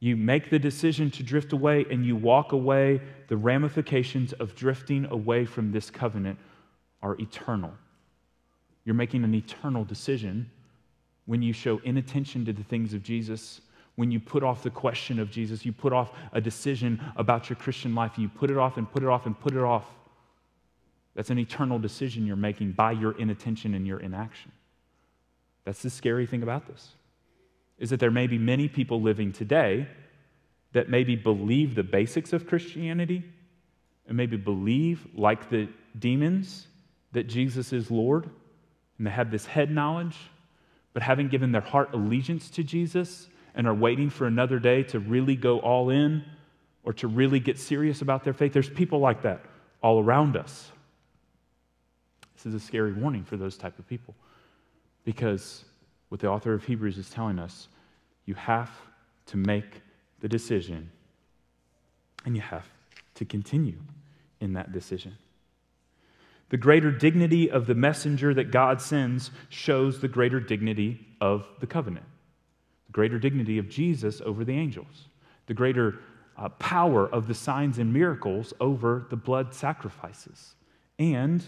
You 0.00 0.16
make 0.16 0.48
the 0.48 0.58
decision 0.58 1.10
to 1.12 1.22
drift 1.22 1.52
away 1.52 1.84
and 1.90 2.06
you 2.06 2.16
walk 2.16 2.52
away. 2.52 3.02
The 3.28 3.36
ramifications 3.36 4.32
of 4.34 4.54
drifting 4.54 5.04
away 5.06 5.44
from 5.44 5.72
this 5.72 5.90
covenant 5.90 6.38
are 7.02 7.16
eternal. 7.16 7.72
You're 8.84 8.94
making 8.94 9.24
an 9.24 9.34
eternal 9.34 9.84
decision 9.84 10.50
when 11.28 11.42
you 11.42 11.52
show 11.52 11.78
inattention 11.84 12.46
to 12.46 12.54
the 12.54 12.62
things 12.62 12.94
of 12.94 13.02
Jesus, 13.02 13.60
when 13.96 14.10
you 14.10 14.18
put 14.18 14.42
off 14.42 14.62
the 14.62 14.70
question 14.70 15.18
of 15.18 15.30
Jesus, 15.30 15.66
you 15.66 15.72
put 15.72 15.92
off 15.92 16.12
a 16.32 16.40
decision 16.40 16.98
about 17.16 17.50
your 17.50 17.56
Christian 17.56 17.94
life, 17.94 18.16
you 18.16 18.30
put 18.30 18.50
it 18.50 18.56
off 18.56 18.78
and 18.78 18.90
put 18.90 19.02
it 19.02 19.08
off 19.10 19.26
and 19.26 19.38
put 19.38 19.54
it 19.54 19.62
off. 19.62 19.84
That's 21.14 21.28
an 21.28 21.38
eternal 21.38 21.78
decision 21.78 22.26
you're 22.26 22.36
making 22.36 22.72
by 22.72 22.92
your 22.92 23.12
inattention 23.18 23.74
and 23.74 23.86
your 23.86 24.00
inaction. 24.00 24.52
That's 25.66 25.82
the 25.82 25.90
scary 25.90 26.24
thing 26.26 26.42
about 26.42 26.66
this. 26.66 26.94
Is 27.78 27.90
that 27.90 28.00
there 28.00 28.10
may 28.10 28.26
be 28.26 28.38
many 28.38 28.66
people 28.66 29.02
living 29.02 29.32
today 29.32 29.86
that 30.72 30.88
maybe 30.88 31.14
believe 31.14 31.74
the 31.74 31.82
basics 31.82 32.32
of 32.32 32.46
Christianity 32.46 33.22
and 34.06 34.16
maybe 34.16 34.38
believe, 34.38 35.06
like 35.14 35.50
the 35.50 35.68
demons, 35.98 36.68
that 37.12 37.24
Jesus 37.24 37.74
is 37.74 37.90
Lord 37.90 38.30
and 38.98 39.06
they 39.06 39.10
have 39.10 39.30
this 39.30 39.46
head 39.46 39.70
knowledge, 39.70 40.16
but 40.92 41.02
haven't 41.02 41.30
given 41.30 41.52
their 41.52 41.60
heart 41.62 41.90
allegiance 41.92 42.50
to 42.50 42.64
Jesus 42.64 43.28
and 43.54 43.66
are 43.66 43.74
waiting 43.74 44.10
for 44.10 44.26
another 44.26 44.58
day 44.58 44.82
to 44.84 44.98
really 44.98 45.36
go 45.36 45.60
all 45.60 45.90
in 45.90 46.24
or 46.84 46.92
to 46.94 47.08
really 47.08 47.40
get 47.40 47.58
serious 47.58 48.02
about 48.02 48.24
their 48.24 48.32
faith. 48.32 48.52
There's 48.52 48.68
people 48.68 48.98
like 48.98 49.22
that 49.22 49.44
all 49.82 50.02
around 50.02 50.36
us. 50.36 50.70
This 52.34 52.46
is 52.46 52.54
a 52.54 52.60
scary 52.60 52.92
warning 52.92 53.24
for 53.24 53.36
those 53.36 53.56
type 53.56 53.78
of 53.78 53.88
people 53.88 54.14
because 55.04 55.64
what 56.08 56.20
the 56.20 56.28
author 56.28 56.54
of 56.54 56.64
Hebrews 56.64 56.98
is 56.98 57.10
telling 57.10 57.38
us, 57.38 57.68
you 58.26 58.34
have 58.34 58.70
to 59.26 59.36
make 59.36 59.82
the 60.20 60.28
decision 60.28 60.90
and 62.24 62.34
you 62.36 62.42
have 62.42 62.66
to 63.14 63.24
continue 63.24 63.78
in 64.40 64.52
that 64.54 64.72
decision. 64.72 65.16
The 66.50 66.56
greater 66.56 66.90
dignity 66.90 67.50
of 67.50 67.66
the 67.66 67.74
messenger 67.74 68.32
that 68.34 68.50
God 68.50 68.80
sends 68.80 69.30
shows 69.50 70.00
the 70.00 70.08
greater 70.08 70.40
dignity 70.40 71.06
of 71.20 71.46
the 71.60 71.66
covenant, 71.66 72.06
the 72.86 72.92
greater 72.92 73.18
dignity 73.18 73.58
of 73.58 73.68
Jesus 73.68 74.20
over 74.22 74.44
the 74.44 74.56
angels, 74.56 75.08
the 75.46 75.54
greater 75.54 75.98
uh, 76.36 76.48
power 76.50 77.06
of 77.08 77.26
the 77.26 77.34
signs 77.34 77.78
and 77.78 77.92
miracles 77.92 78.54
over 78.60 79.06
the 79.10 79.16
blood 79.16 79.52
sacrifices, 79.52 80.54
and 80.98 81.44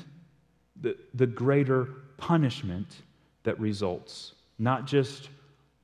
the, 0.80 0.96
the 1.14 1.26
greater 1.26 1.88
punishment 2.16 3.03
that 3.44 3.59
results, 3.59 4.34
not 4.59 4.86
just 4.86 5.30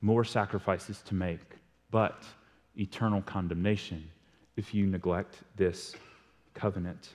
more 0.01 0.23
sacrifices 0.23 1.01
to 1.03 1.15
make, 1.15 1.39
but 1.89 2.23
eternal 2.77 3.21
condemnation 3.23 4.07
if 4.57 4.73
you 4.73 4.85
neglect 4.85 5.37
this 5.55 5.95
covenant. 6.53 7.09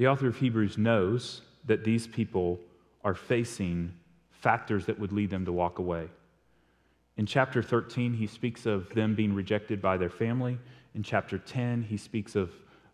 The 0.00 0.06
author 0.06 0.28
of 0.28 0.38
Hebrews 0.38 0.78
knows 0.78 1.42
that 1.66 1.84
these 1.84 2.06
people 2.06 2.58
are 3.04 3.14
facing 3.14 3.92
factors 4.30 4.86
that 4.86 4.98
would 4.98 5.12
lead 5.12 5.28
them 5.28 5.44
to 5.44 5.52
walk 5.52 5.78
away. 5.78 6.08
In 7.18 7.26
chapter 7.26 7.62
13, 7.62 8.14
he 8.14 8.26
speaks 8.26 8.64
of 8.64 8.88
them 8.94 9.14
being 9.14 9.34
rejected 9.34 9.82
by 9.82 9.98
their 9.98 10.08
family. 10.08 10.58
In 10.94 11.02
chapter 11.02 11.36
10, 11.36 11.82
he 11.82 11.98
speaks 11.98 12.34
of 12.34 12.50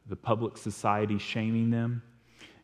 the 0.09 0.17
public 0.17 0.59
society 0.59 1.17
shaming 1.17 1.71
them. 1.71 2.03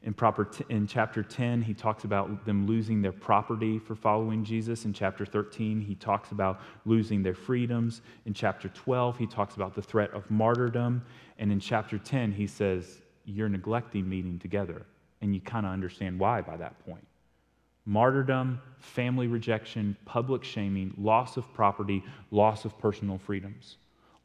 In, 0.02 0.12
proper 0.12 0.46
t- 0.46 0.64
in 0.68 0.88
chapter 0.88 1.22
10, 1.22 1.62
he 1.62 1.72
talks 1.72 2.02
about 2.02 2.44
them 2.44 2.66
losing 2.66 3.00
their 3.00 3.12
property 3.12 3.78
for 3.78 3.94
following 3.94 4.44
Jesus. 4.44 4.86
In 4.86 4.92
chapter 4.92 5.24
13, 5.24 5.80
he 5.80 5.94
talks 5.94 6.32
about 6.32 6.60
losing 6.84 7.22
their 7.22 7.36
freedoms. 7.36 8.02
In 8.26 8.34
chapter 8.34 8.68
12, 8.70 9.18
he 9.18 9.26
talks 9.28 9.54
about 9.54 9.76
the 9.76 9.82
threat 9.82 10.10
of 10.10 10.28
martyrdom. 10.28 11.04
And 11.38 11.52
in 11.52 11.60
chapter 11.60 11.96
10, 11.96 12.32
he 12.32 12.48
says, 12.48 13.02
you're 13.24 13.48
neglecting 13.48 14.08
meeting 14.08 14.38
together. 14.38 14.86
And 15.20 15.34
you 15.34 15.40
kind 15.40 15.64
of 15.66 15.72
understand 15.72 16.18
why 16.18 16.40
by 16.40 16.56
that 16.56 16.84
point. 16.84 17.06
Martyrdom, 17.84 18.60
family 18.78 19.26
rejection, 19.26 19.96
public 20.04 20.44
shaming, 20.44 20.94
loss 20.96 21.36
of 21.36 21.52
property, 21.54 22.02
loss 22.30 22.64
of 22.64 22.78
personal 22.78 23.18
freedoms. 23.18 23.76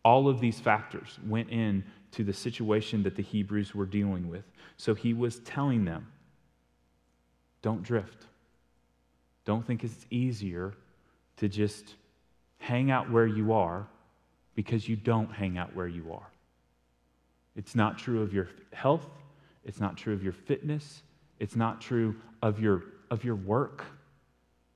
All 0.03 0.27
of 0.27 0.39
these 0.39 0.59
factors 0.59 1.19
went 1.27 1.49
in 1.49 1.83
to 2.11 2.23
the 2.23 2.33
situation 2.33 3.03
that 3.03 3.15
the 3.15 3.23
Hebrews 3.23 3.75
were 3.75 3.85
dealing 3.85 4.29
with. 4.29 4.45
So 4.77 4.93
he 4.93 5.13
was 5.13 5.39
telling 5.39 5.85
them 5.85 6.07
don't 7.61 7.83
drift. 7.83 8.25
Don't 9.45 9.65
think 9.65 9.83
it's 9.83 10.05
easier 10.09 10.73
to 11.37 11.49
just 11.49 11.95
hang 12.59 12.91
out 12.91 13.09
where 13.11 13.27
you 13.27 13.53
are 13.53 13.87
because 14.55 14.87
you 14.87 14.95
don't 14.95 15.31
hang 15.31 15.57
out 15.57 15.75
where 15.75 15.87
you 15.87 16.11
are. 16.13 16.27
It's 17.57 17.75
not 17.75 17.97
true 17.97 18.21
of 18.21 18.33
your 18.33 18.49
health. 18.71 19.05
It's 19.65 19.79
not 19.79 19.97
true 19.97 20.13
of 20.13 20.23
your 20.23 20.31
fitness. 20.31 21.01
It's 21.39 21.55
not 21.55 21.81
true 21.81 22.15
of 22.41 22.59
your, 22.61 22.83
of 23.11 23.25
your 23.25 23.35
work. 23.35 23.83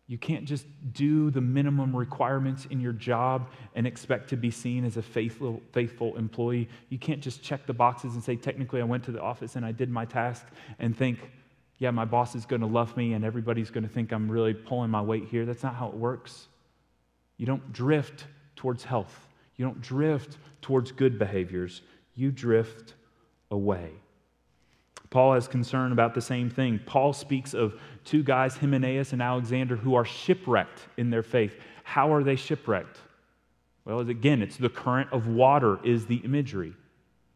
You 0.07 0.17
can't 0.17 0.43
just 0.43 0.65
do 0.91 1.31
the 1.31 1.39
minimum 1.39 1.95
requirements 1.95 2.65
in 2.65 2.81
your 2.81 2.91
job 2.91 3.49
and 3.75 3.87
expect 3.87 4.29
to 4.31 4.35
be 4.35 4.51
seen 4.51 4.83
as 4.83 4.97
a 4.97 5.01
faithful, 5.01 5.61
faithful 5.71 6.17
employee. 6.17 6.67
You 6.89 6.97
can't 6.97 7.21
just 7.21 7.41
check 7.41 7.65
the 7.65 7.73
boxes 7.73 8.15
and 8.15 8.23
say, 8.23 8.35
technically, 8.35 8.81
I 8.81 8.83
went 8.83 9.05
to 9.05 9.11
the 9.11 9.21
office 9.21 9.55
and 9.55 9.65
I 9.65 9.71
did 9.71 9.89
my 9.89 10.03
task 10.03 10.45
and 10.79 10.97
think, 10.97 11.31
yeah, 11.77 11.91
my 11.91 12.03
boss 12.03 12.35
is 12.35 12.45
going 12.45 12.61
to 12.61 12.67
love 12.67 12.97
me 12.97 13.13
and 13.13 13.23
everybody's 13.23 13.69
going 13.69 13.83
to 13.83 13.89
think 13.89 14.11
I'm 14.11 14.29
really 14.29 14.53
pulling 14.53 14.89
my 14.89 15.01
weight 15.01 15.27
here. 15.29 15.45
That's 15.45 15.63
not 15.63 15.75
how 15.75 15.87
it 15.87 15.93
works. 15.93 16.47
You 17.37 17.45
don't 17.45 17.71
drift 17.71 18.25
towards 18.55 18.83
health, 18.83 19.27
you 19.55 19.63
don't 19.63 19.81
drift 19.81 20.37
towards 20.61 20.91
good 20.91 21.17
behaviors 21.17 21.81
you 22.15 22.31
drift 22.31 22.93
away. 23.49 23.91
Paul 25.09 25.33
has 25.33 25.47
concern 25.47 25.91
about 25.91 26.13
the 26.13 26.21
same 26.21 26.49
thing. 26.49 26.79
Paul 26.85 27.11
speaks 27.11 27.53
of 27.53 27.79
two 28.05 28.23
guys, 28.23 28.55
Hymenaeus 28.55 29.11
and 29.11 29.21
Alexander, 29.21 29.75
who 29.75 29.93
are 29.95 30.05
shipwrecked 30.05 30.87
in 30.97 31.09
their 31.09 31.23
faith. 31.23 31.55
How 31.83 32.13
are 32.13 32.23
they 32.23 32.37
shipwrecked? 32.37 32.97
Well, 33.83 33.99
again, 33.99 34.41
it's 34.41 34.57
the 34.57 34.69
current 34.69 35.11
of 35.11 35.27
water, 35.27 35.79
is 35.83 36.05
the 36.05 36.17
imagery. 36.17 36.73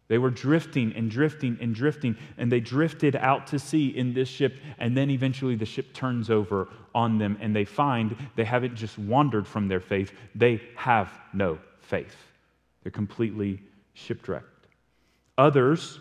They 0.08 0.20
were 0.20 0.30
drifting 0.30 0.94
and 0.96 1.10
drifting 1.10 1.58
and 1.60 1.74
drifting, 1.74 2.16
and 2.38 2.52
they 2.52 2.60
drifted 2.60 3.16
out 3.16 3.48
to 3.48 3.60
sea 3.60 3.88
in 3.88 4.14
this 4.14 4.30
ship, 4.30 4.56
and 4.78 4.96
then 4.96 5.10
eventually 5.10 5.56
the 5.56 5.66
ship 5.66 5.94
turns 5.94 6.30
over 6.30 6.70
on 6.94 7.18
them, 7.18 7.38
and 7.42 7.56
they 7.56 7.66
find 7.66 8.16
they 8.36 8.46
haven't 8.46 8.76
just 8.76 8.98
wandered 9.00 9.48
from 9.48 9.68
their 9.68 9.80
faith, 9.80 10.14
they 10.36 10.62
have 10.76 11.12
no 11.34 11.58
faith. 11.82 12.16
They're 12.84 12.92
completely 12.92 13.60
shipwrecked. 13.94 14.46
Others 15.38 16.00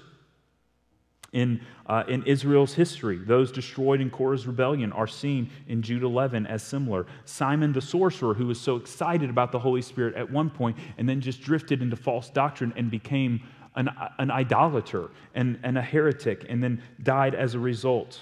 in, 1.35 1.61
uh, 1.87 2.05
in 2.09 2.23
Israel's 2.23 2.73
history. 2.73 3.19
Those 3.19 3.51
destroyed 3.53 4.01
in 4.01 4.09
Korah's 4.09 4.47
rebellion 4.47 4.93
are 4.93 5.09
seen 5.09 5.51
in 5.67 5.83
Jude 5.83 6.05
11 6.05 6.47
as 6.47 6.63
similar. 6.63 7.07
Simon 7.25 7.73
the 7.73 7.83
sorcerer, 7.83 8.35
who 8.35 8.47
was 8.47 8.61
so 8.61 8.77
excited 8.77 9.29
about 9.29 9.51
the 9.51 9.59
Holy 9.59 9.83
Spirit 9.83 10.15
at 10.15 10.31
one 10.31 10.49
point 10.49 10.79
and 10.97 11.09
then 11.09 11.21
just 11.21 11.43
drifted 11.43 11.83
into 11.83 11.97
false 11.97 12.31
doctrine 12.31 12.73
and 12.77 12.91
became 12.91 13.43
an, 13.75 13.91
an 14.19 14.31
idolater 14.31 15.11
and, 15.35 15.59
and 15.65 15.77
a 15.77 15.83
heretic 15.83 16.47
and 16.49 16.63
then 16.63 16.81
died 17.03 17.35
as 17.35 17.55
a 17.55 17.59
result. 17.59 18.21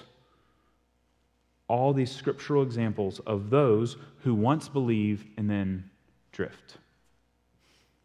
All 1.68 1.92
these 1.92 2.10
scriptural 2.10 2.62
examples 2.62 3.20
of 3.20 3.50
those 3.50 3.96
who 4.20 4.34
once 4.34 4.68
believe 4.70 5.26
and 5.36 5.48
then 5.48 5.90
drift. 6.32 6.78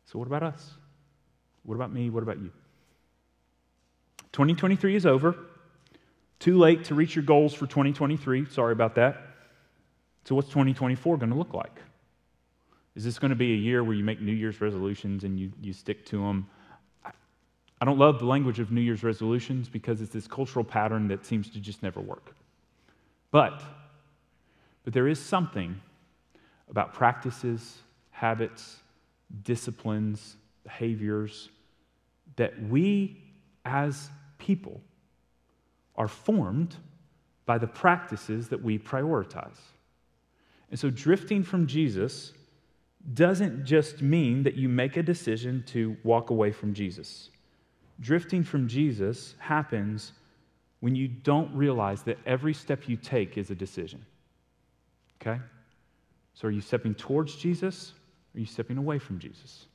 So, 0.05 0.20
what 0.20 0.28
about 0.28 0.43
us? 0.43 0.72
What 1.64 1.76
about 1.76 1.93
me? 1.93 2.10
What 2.10 2.24
about 2.24 2.39
you? 2.39 2.51
2023 4.38 4.95
is 4.95 5.07
over. 5.07 5.35
Too 6.38 6.59
late 6.59 6.83
to 6.83 6.93
reach 6.93 7.15
your 7.15 7.23
goals 7.23 7.55
for 7.55 7.65
2023. 7.65 8.45
Sorry 8.51 8.71
about 8.71 8.93
that. 8.93 9.19
So, 10.25 10.35
what's 10.35 10.49
2024 10.49 11.17
going 11.17 11.31
to 11.31 11.35
look 11.35 11.55
like? 11.55 11.81
Is 12.95 13.03
this 13.03 13.17
going 13.17 13.31
to 13.31 13.35
be 13.35 13.53
a 13.53 13.57
year 13.57 13.83
where 13.83 13.95
you 13.95 14.03
make 14.03 14.21
New 14.21 14.31
Year's 14.31 14.61
resolutions 14.61 15.23
and 15.23 15.39
you, 15.39 15.51
you 15.59 15.73
stick 15.73 16.05
to 16.07 16.17
them? 16.17 16.47
I 17.03 17.85
don't 17.85 17.97
love 17.97 18.19
the 18.19 18.25
language 18.25 18.59
of 18.59 18.71
New 18.71 18.81
Year's 18.81 19.03
resolutions 19.03 19.69
because 19.69 20.01
it's 20.01 20.13
this 20.13 20.27
cultural 20.27 20.63
pattern 20.63 21.07
that 21.07 21.25
seems 21.25 21.49
to 21.49 21.59
just 21.59 21.81
never 21.81 21.99
work. 21.99 22.35
But, 23.31 23.63
but 24.83 24.93
there 24.93 25.07
is 25.07 25.19
something 25.19 25.81
about 26.69 26.93
practices, 26.93 27.79
habits, 28.11 28.77
disciplines, 29.41 30.35
behaviors 30.63 31.49
that 32.35 32.61
we 32.61 33.17
as 33.65 34.11
people 34.38 34.81
are 35.95 36.07
formed 36.07 36.75
by 37.45 37.57
the 37.57 37.67
practices 37.67 38.49
that 38.49 38.61
we 38.61 38.77
prioritize. 38.77 39.57
And 40.69 40.79
so 40.79 40.89
drifting 40.89 41.43
from 41.43 41.65
Jesus 41.65 42.33
doesn't 43.13 43.65
just 43.65 44.01
mean 44.01 44.43
that 44.43 44.55
you 44.55 44.67
make 44.67 44.97
a 44.97 45.03
decision 45.03 45.63
to 45.67 45.95
walk 46.03 46.29
away 46.29 46.51
from 46.51 46.73
Jesus. 46.73 47.29
Drifting 47.99 48.43
from 48.43 48.67
Jesus 48.67 49.35
happens 49.39 50.11
when 50.81 50.93
you 50.95 51.07
don't 51.07 51.53
realize 51.55 52.03
that 52.03 52.17
every 52.25 52.53
step 52.53 52.88
you 52.88 52.97
take 52.97 53.38
is 53.38 53.49
a 53.49 53.55
decision. 53.55 54.05
Okay? 55.21 55.39
So 56.33 56.47
are 56.47 56.51
you 56.51 56.61
stepping 56.61 56.93
towards 56.93 57.35
Jesus? 57.35 57.93
Or 58.33 58.38
are 58.38 58.41
you 58.41 58.45
stepping 58.45 58.77
away 58.77 58.99
from 58.99 59.19
Jesus? 59.19 59.66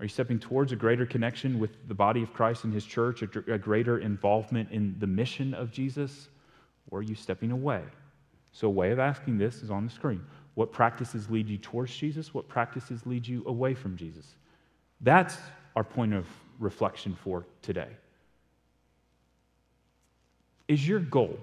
Are 0.00 0.04
you 0.04 0.08
stepping 0.08 0.38
towards 0.38 0.72
a 0.72 0.76
greater 0.76 1.04
connection 1.04 1.58
with 1.58 1.86
the 1.86 1.94
body 1.94 2.22
of 2.22 2.32
Christ 2.32 2.64
and 2.64 2.72
his 2.72 2.86
church, 2.86 3.20
a, 3.20 3.26
greater 3.26 3.98
involvement 3.98 4.70
in 4.70 4.96
the 4.98 5.06
mission 5.06 5.52
of 5.52 5.70
Jesus? 5.70 6.30
Or 6.90 7.00
are 7.00 7.02
you 7.02 7.14
stepping 7.14 7.50
away? 7.50 7.82
So, 8.50 8.66
a 8.66 8.70
way 8.70 8.92
of 8.92 8.98
asking 8.98 9.36
this 9.36 9.62
is 9.62 9.70
on 9.70 9.84
the 9.84 9.90
screen. 9.90 10.24
What 10.54 10.72
practices 10.72 11.28
lead 11.28 11.50
you 11.50 11.58
towards 11.58 11.94
Jesus? 11.94 12.32
What 12.32 12.48
practices 12.48 13.04
lead 13.04 13.28
you 13.28 13.44
away 13.46 13.74
from 13.74 13.94
Jesus? 13.94 14.36
That's 15.02 15.36
our 15.76 15.84
point 15.84 16.14
of 16.14 16.26
reflection 16.58 17.14
for 17.22 17.44
today. 17.60 17.88
Is 20.66 20.88
your 20.88 21.00
goal, 21.00 21.38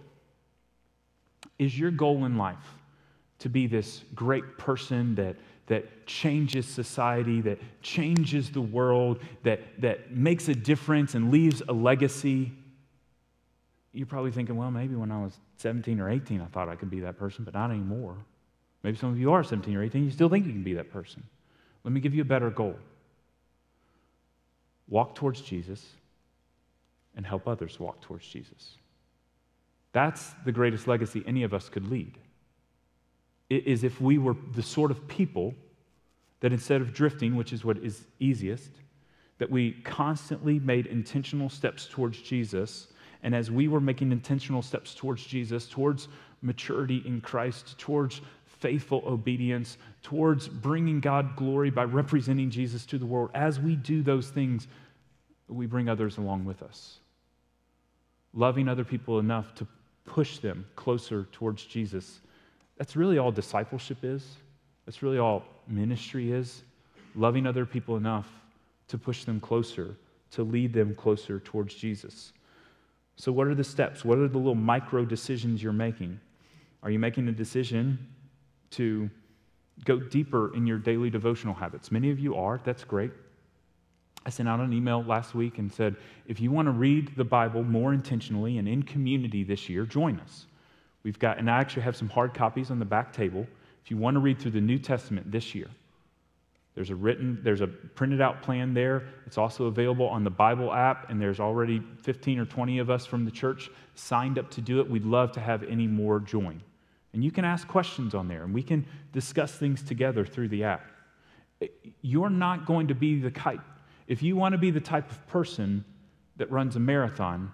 is 1.60 1.78
your 1.78 1.92
goal 1.92 2.26
in 2.26 2.38
life 2.38 2.58
to 3.40 3.50
be 3.50 3.68
this 3.68 4.04
great 4.16 4.58
person 4.58 5.14
that 5.16 5.36
that 5.68 6.06
changes 6.06 6.66
society, 6.66 7.42
that 7.42 7.60
changes 7.82 8.50
the 8.50 8.62
world, 8.62 9.20
that, 9.44 9.60
that 9.80 10.16
makes 10.16 10.48
a 10.48 10.56
difference 10.56 11.14
and 11.14 11.32
leaves 11.32 11.62
a 11.68 11.74
legacy. 11.74 12.54
You're 13.94 14.08
probably 14.08 14.32
thinking, 14.32 14.56
well, 14.56 14.72
maybe 14.72 14.96
when 14.96 15.12
I 15.12 15.22
was 15.22 15.34
17 15.58 16.00
or 16.00 16.10
18, 16.10 16.42
I 16.42 16.46
thought 16.46 16.70
I 16.70 16.76
could 16.76 16.90
be 16.90 17.02
that 17.02 17.18
person, 17.18 17.44
but 17.44 17.54
not 17.54 17.70
anymore. 17.70 18.16
Maybe 18.84 18.98
some 18.98 19.10
of 19.10 19.20
you 19.20 19.32
are 19.34 19.44
17 19.44 19.76
or 19.76 19.84
18, 19.84 20.06
you 20.06 20.12
still 20.12 20.30
think 20.30 20.46
you 20.46 20.54
can 20.54 20.64
be 20.64 20.74
that 20.74 20.92
person. 20.92 21.24
Let 21.84 21.92
me 21.92 22.00
give 22.00 22.16
you 22.16 22.22
a 22.22 22.26
better 22.26 22.50
goal 22.50 22.76
walk 24.90 25.16
towards 25.16 25.42
Jesus 25.42 25.86
and 27.18 27.26
help 27.26 27.46
others 27.46 27.78
walk 27.78 28.00
towards 28.00 28.26
Jesus. 28.26 28.78
That's 29.92 30.34
the 30.46 30.52
greatest 30.54 30.88
legacy 30.88 31.24
any 31.28 31.44
of 31.44 31.54
us 31.54 31.68
could 31.68 31.90
lead 31.90 32.18
is 33.50 33.84
if 33.84 34.02
we 34.02 34.18
were 34.18 34.36
the 34.54 34.64
sort 34.64 34.92
of 34.92 35.08
people 35.08 35.54
that 36.40 36.52
instead 36.52 36.82
of 36.82 36.94
drifting, 36.94 37.36
which 37.36 37.54
is 37.54 37.64
what 37.64 37.78
is 37.78 38.06
easiest, 38.20 38.70
that 39.38 39.50
we 39.50 39.72
constantly 39.84 40.60
made 40.60 40.88
intentional 40.88 41.50
steps 41.50 41.88
towards 41.90 42.22
Jesus. 42.22 42.88
And 43.24 43.36
as 43.36 43.50
we 43.50 43.68
were 43.68 43.80
making 43.80 44.12
intentional 44.12 44.62
steps 44.62 44.94
towards 44.94 45.26
Jesus, 45.26 45.68
towards 45.68 46.08
maturity 46.42 47.02
in 47.06 47.22
Christ, 47.22 47.78
towards 47.78 48.22
faithful 48.46 49.04
obedience, 49.06 49.78
towards 50.02 50.48
bringing 50.48 51.00
God 51.00 51.36
glory 51.36 51.70
by 51.70 51.84
representing 51.84 52.50
Jesus 52.50 52.86
to 52.88 52.98
the 52.98 53.06
world, 53.06 53.30
as 53.34 53.60
we 53.60 53.76
do 53.76 54.02
those 54.02 54.30
things, 54.30 54.68
we 55.48 55.66
bring 55.66 55.88
others 55.88 56.18
along 56.18 56.46
with 56.46 56.62
us. 56.64 57.00
Loving 58.34 58.68
other 58.68 58.84
people 58.84 59.20
enough 59.20 59.54
to 59.56 59.68
push 60.06 60.40
them 60.40 60.66
closer 60.76 61.28
towards 61.32 61.66
Jesus 61.66 62.20
that's 62.78 62.96
really 62.96 63.18
all 63.18 63.32
discipleship 63.32 64.00
is. 64.04 64.38
That's 64.86 65.02
really 65.02 65.18
all 65.18 65.44
ministry 65.68 66.32
is. 66.32 66.64
Loving 67.16 67.48
other 67.48 67.66
people 67.66 67.98
enough 67.98 68.28
to 68.88 68.98
push 68.98 69.24
them 69.24 69.40
closer, 69.40 69.96
to 70.32 70.44
lead 70.44 70.74
them 70.74 70.96
closer 70.96 71.40
towards 71.40 71.74
Jesus. 71.76 72.32
So, 73.16 73.32
what 73.32 73.48
are 73.48 73.56
the 73.56 73.64
steps? 73.64 74.06
What 74.06 74.20
are 74.20 74.28
the 74.28 74.38
little 74.38 74.56
micro 74.56 75.04
decisions 75.04 75.62
you're 75.64 75.74
making? 75.74 76.20
Are 76.84 76.92
you 76.92 77.00
making 77.00 77.28
a 77.28 77.32
decision 77.32 77.98
to 78.72 79.10
go 79.84 80.00
deeper 80.00 80.54
in 80.56 80.68
your 80.68 80.78
daily 80.78 81.10
devotional 81.10 81.56
habits? 81.56 81.92
Many 81.92 82.12
of 82.12 82.20
you 82.20 82.36
are. 82.36 82.62
That's 82.64 82.84
great. 82.84 83.12
I 84.26 84.30
sent 84.30 84.50
out 84.50 84.60
an 84.60 84.74
email 84.74 85.04
last 85.04 85.34
week 85.34 85.58
and 85.58 85.72
said, 85.72 85.96
if 86.28 86.42
you 86.42 86.52
want 86.52 86.68
to 86.68 86.72
read 86.72 87.16
the 87.16 87.24
Bible 87.24 87.64
more 87.64 87.94
intentionally 87.94 88.58
and 88.58 88.68
in 88.68 88.84
community 88.84 89.44
this 89.44 89.70
year, 89.70 89.86
join 89.86 90.20
us. 90.20 90.48
We've 91.04 91.20
got, 91.20 91.38
and 91.38 91.50
I 91.50 91.60
actually 91.60 91.84
have 91.84 91.96
some 91.96 92.10
hard 92.10 92.34
copies 92.34 92.72
on 92.72 92.80
the 92.80 92.86
back 92.86 93.14
table. 93.14 93.48
If 93.84 93.92
you 93.92 93.98
want 93.98 94.16
to 94.16 94.20
read 94.20 94.40
through 94.40 94.52
the 94.52 94.62
New 94.62 94.78
Testament 94.78 95.32
this 95.32 95.56
year, 95.56 95.68
there's 96.76 96.90
a 96.90 96.96
written, 96.96 97.40
there's 97.42 97.62
a 97.62 97.68
printed 97.68 98.22
out 98.22 98.44
plan 98.44 98.74
there. 98.74 99.08
It's 99.26 99.38
also 99.38 99.66
available 99.66 100.08
on 100.08 100.24
the 100.24 100.30
Bible 100.30 100.72
app, 100.72 101.10
and 101.10 101.20
there's 101.20 101.40
already 101.40 101.82
15 102.04 102.40
or 102.40 102.46
20 102.46 102.80
of 102.80 102.90
us 102.90 103.06
from 103.06 103.26
the 103.26 103.32
church 103.32 103.70
signed 103.96 104.38
up 104.38 104.52
to 104.52 104.62
do 104.62 104.80
it. 104.80 104.90
We'd 104.90 105.06
love 105.06 105.32
to 105.34 105.40
have 105.40 105.64
any 105.64 105.88
more 105.88 106.20
join. 106.20 106.62
And 107.14 107.24
you 107.24 107.32
can 107.32 107.46
ask 107.46 107.68
questions 107.68 108.14
on 108.14 108.28
there, 108.28 108.44
and 108.44 108.54
we 108.54 108.62
can 108.62 108.86
discuss 109.12 109.54
things 109.54 109.82
together 109.82 110.26
through 110.26 110.50
the 110.50 110.66
app. 110.66 110.86
You're 112.02 112.30
not 112.30 112.68
going 112.68 112.90
to 112.90 112.96
be 112.96 113.20
the 113.20 113.32
type, 113.32 113.62
if 114.08 114.24
you 114.24 114.36
want 114.36 114.54
to 114.54 114.58
be 114.58 114.72
the 114.72 114.80
type 114.80 115.10
of 115.12 115.28
person 115.28 115.84
that 116.38 116.52
runs 116.52 116.76
a 116.76 116.80
marathon, 116.80 117.52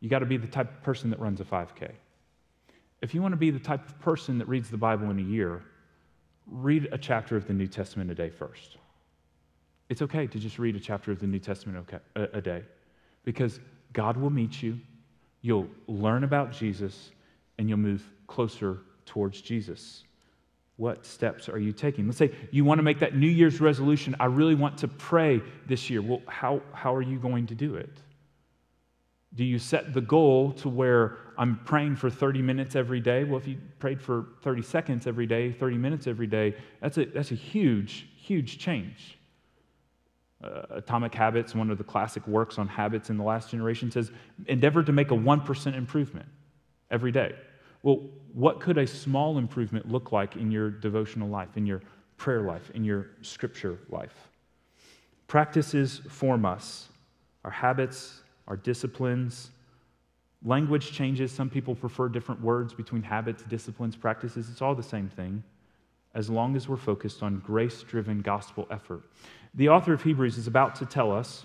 you 0.00 0.08
got 0.08 0.18
to 0.18 0.26
be 0.26 0.36
the 0.36 0.48
type 0.48 0.70
of 0.70 0.82
person 0.82 1.10
that 1.10 1.20
runs 1.20 1.40
a 1.40 1.44
5K. 1.44 1.90
If 3.02 3.14
you 3.14 3.20
want 3.20 3.32
to 3.32 3.36
be 3.36 3.50
the 3.50 3.58
type 3.58 3.86
of 3.86 4.00
person 4.00 4.38
that 4.38 4.48
reads 4.48 4.70
the 4.70 4.76
Bible 4.76 5.10
in 5.10 5.18
a 5.18 5.22
year, 5.22 5.62
read 6.46 6.88
a 6.92 6.98
chapter 6.98 7.36
of 7.36 7.46
the 7.46 7.52
New 7.52 7.66
Testament 7.66 8.10
a 8.10 8.14
day 8.14 8.30
first. 8.30 8.78
It's 9.88 10.02
okay 10.02 10.26
to 10.28 10.38
just 10.38 10.58
read 10.58 10.76
a 10.76 10.80
chapter 10.80 11.10
of 11.10 11.18
the 11.18 11.26
New 11.26 11.40
Testament 11.40 11.86
a 12.14 12.40
day 12.40 12.62
because 13.24 13.60
God 13.92 14.16
will 14.16 14.30
meet 14.30 14.62
you, 14.62 14.78
you'll 15.42 15.68
learn 15.86 16.24
about 16.24 16.52
Jesus, 16.52 17.10
and 17.58 17.68
you'll 17.68 17.78
move 17.78 18.02
closer 18.26 18.78
towards 19.04 19.40
Jesus. 19.40 20.04
What 20.76 21.04
steps 21.04 21.48
are 21.48 21.58
you 21.58 21.72
taking? 21.72 22.06
Let's 22.06 22.18
say 22.18 22.32
you 22.50 22.64
want 22.64 22.78
to 22.78 22.82
make 22.82 23.00
that 23.00 23.16
New 23.16 23.28
Year's 23.28 23.60
resolution. 23.60 24.16
I 24.18 24.26
really 24.26 24.54
want 24.54 24.78
to 24.78 24.88
pray 24.88 25.42
this 25.66 25.90
year. 25.90 26.00
Well, 26.00 26.22
how, 26.26 26.62
how 26.72 26.94
are 26.94 27.02
you 27.02 27.18
going 27.18 27.46
to 27.48 27.54
do 27.54 27.74
it? 27.74 27.98
Do 29.34 29.44
you 29.44 29.58
set 29.58 29.92
the 29.92 30.00
goal 30.00 30.52
to 30.54 30.68
where 30.68 31.18
I'm 31.38 31.58
praying 31.64 31.96
for 31.96 32.10
30 32.10 32.42
minutes 32.42 32.76
every 32.76 33.00
day? 33.00 33.24
Well, 33.24 33.38
if 33.38 33.46
you 33.46 33.58
prayed 33.78 34.00
for 34.00 34.26
30 34.42 34.62
seconds 34.62 35.06
every 35.06 35.26
day, 35.26 35.52
30 35.52 35.76
minutes 35.78 36.06
every 36.06 36.26
day, 36.26 36.54
that's 36.80 36.98
a, 36.98 37.04
that's 37.06 37.30
a 37.30 37.36
huge, 37.36 38.08
huge 38.16 38.58
change. 38.58 39.18
Uh, 40.42 40.62
Atomic 40.70 41.14
Habits, 41.14 41.54
one 41.54 41.70
of 41.70 41.78
the 41.78 41.84
classic 41.84 42.26
works 42.26 42.58
on 42.58 42.66
habits 42.66 43.10
in 43.10 43.16
the 43.16 43.22
last 43.22 43.50
generation, 43.50 43.90
says 43.90 44.10
endeavor 44.46 44.82
to 44.82 44.92
make 44.92 45.10
a 45.10 45.14
1% 45.14 45.74
improvement 45.76 46.26
every 46.90 47.12
day. 47.12 47.34
Well, 47.82 48.00
what 48.32 48.60
could 48.60 48.78
a 48.78 48.86
small 48.86 49.38
improvement 49.38 49.90
look 49.90 50.12
like 50.12 50.36
in 50.36 50.50
your 50.50 50.70
devotional 50.70 51.28
life, 51.28 51.56
in 51.56 51.66
your 51.66 51.82
prayer 52.16 52.42
life, 52.42 52.70
in 52.74 52.84
your 52.84 53.06
scripture 53.22 53.78
life? 53.88 54.28
Practices 55.28 56.00
form 56.08 56.44
us. 56.44 56.88
Our 57.44 57.50
habits 57.50 58.22
our 58.48 58.56
disciplines. 58.56 59.50
Language 60.44 60.92
changes. 60.92 61.30
Some 61.30 61.48
people 61.48 61.74
prefer 61.74 62.08
different 62.08 62.40
words 62.40 62.74
between 62.74 63.02
habits, 63.02 63.42
disciplines, 63.44 63.94
practices. 63.94 64.48
It's 64.50 64.60
all 64.60 64.74
the 64.74 64.82
same 64.82 65.08
thing, 65.08 65.42
as 66.14 66.28
long 66.28 66.56
as 66.56 66.68
we're 66.68 66.76
focused 66.76 67.22
on 67.22 67.38
grace 67.38 67.82
driven 67.82 68.20
gospel 68.20 68.66
effort. 68.70 69.02
The 69.54 69.68
author 69.68 69.92
of 69.92 70.02
Hebrews 70.02 70.38
is 70.38 70.46
about 70.46 70.74
to 70.76 70.86
tell 70.86 71.12
us 71.12 71.44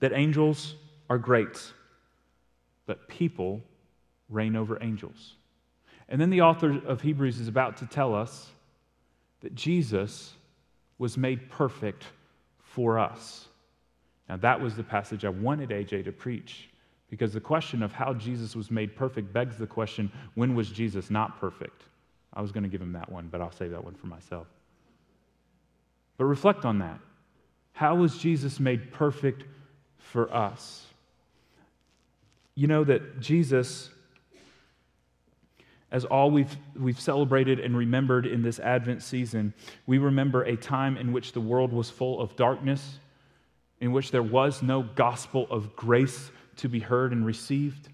that 0.00 0.12
angels 0.12 0.74
are 1.08 1.18
great, 1.18 1.72
but 2.86 3.08
people 3.08 3.62
reign 4.28 4.56
over 4.56 4.82
angels. 4.82 5.34
And 6.08 6.20
then 6.20 6.30
the 6.30 6.42
author 6.42 6.80
of 6.86 7.00
Hebrews 7.00 7.38
is 7.40 7.48
about 7.48 7.76
to 7.78 7.86
tell 7.86 8.14
us 8.14 8.50
that 9.40 9.54
Jesus 9.54 10.32
was 10.98 11.16
made 11.16 11.50
perfect 11.50 12.04
for 12.58 12.98
us. 12.98 13.46
Now, 14.28 14.36
that 14.38 14.60
was 14.60 14.74
the 14.74 14.82
passage 14.82 15.24
I 15.24 15.28
wanted 15.28 15.70
AJ 15.70 16.04
to 16.04 16.12
preach 16.12 16.68
because 17.10 17.32
the 17.32 17.40
question 17.40 17.82
of 17.82 17.92
how 17.92 18.14
Jesus 18.14 18.56
was 18.56 18.70
made 18.70 18.96
perfect 18.96 19.32
begs 19.32 19.56
the 19.56 19.66
question 19.66 20.10
when 20.34 20.54
was 20.54 20.70
Jesus 20.70 21.10
not 21.10 21.38
perfect? 21.38 21.82
I 22.34 22.42
was 22.42 22.52
going 22.52 22.64
to 22.64 22.68
give 22.68 22.82
him 22.82 22.92
that 22.92 23.10
one, 23.10 23.28
but 23.30 23.40
I'll 23.40 23.52
save 23.52 23.70
that 23.70 23.84
one 23.84 23.94
for 23.94 24.08
myself. 24.08 24.46
But 26.18 26.24
reflect 26.24 26.64
on 26.64 26.78
that. 26.80 26.98
How 27.72 27.94
was 27.94 28.18
Jesus 28.18 28.58
made 28.58 28.92
perfect 28.92 29.44
for 29.98 30.32
us? 30.34 30.84
You 32.54 32.66
know 32.66 32.84
that 32.84 33.20
Jesus, 33.20 33.90
as 35.92 36.04
all 36.06 36.30
we've, 36.30 36.56
we've 36.74 36.98
celebrated 36.98 37.60
and 37.60 37.76
remembered 37.76 38.26
in 38.26 38.42
this 38.42 38.58
Advent 38.58 39.02
season, 39.02 39.52
we 39.86 39.98
remember 39.98 40.42
a 40.42 40.56
time 40.56 40.96
in 40.96 41.12
which 41.12 41.32
the 41.32 41.40
world 41.40 41.72
was 41.72 41.90
full 41.90 42.20
of 42.20 42.34
darkness, 42.34 42.98
in 43.80 43.92
which 43.92 44.10
there 44.10 44.22
was 44.22 44.62
no 44.62 44.82
gospel 44.82 45.46
of 45.50 45.76
grace 45.76 46.30
to 46.56 46.68
be 46.68 46.80
heard 46.80 47.12
and 47.12 47.24
received. 47.24 47.88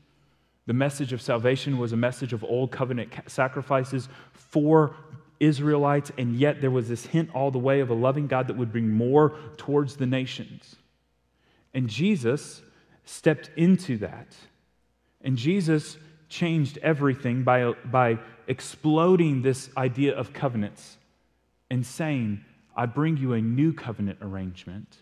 The 0.66 0.72
message 0.72 1.12
of 1.12 1.20
salvation 1.20 1.78
was 1.78 1.92
a 1.92 1.96
message 1.96 2.32
of 2.32 2.44
old 2.44 2.70
covenant 2.70 3.12
sacrifices 3.26 4.08
for 4.32 4.94
Israelites, 5.40 6.12
and 6.18 6.36
yet 6.36 6.60
there 6.60 6.70
was 6.70 6.88
this 6.88 7.04
hint 7.04 7.30
all 7.34 7.50
the 7.50 7.58
way 7.58 7.80
of 7.80 7.90
a 7.90 7.94
loving 7.94 8.28
God 8.28 8.46
that 8.46 8.56
would 8.56 8.70
bring 8.70 8.88
more 8.88 9.34
towards 9.56 9.96
the 9.96 10.06
nations. 10.06 10.76
And 11.74 11.88
Jesus 11.88 12.62
stepped 13.04 13.50
into 13.56 13.98
that. 13.98 14.36
And 15.22 15.36
Jesus 15.36 15.96
changed 16.28 16.78
everything 16.78 17.42
by, 17.42 17.72
by 17.84 18.18
exploding 18.46 19.42
this 19.42 19.68
idea 19.76 20.16
of 20.16 20.32
covenants 20.32 20.96
and 21.70 21.84
saying, 21.84 22.44
I 22.76 22.86
bring 22.86 23.16
you 23.16 23.34
a 23.34 23.40
new 23.40 23.72
covenant 23.72 24.18
arrangement, 24.22 24.96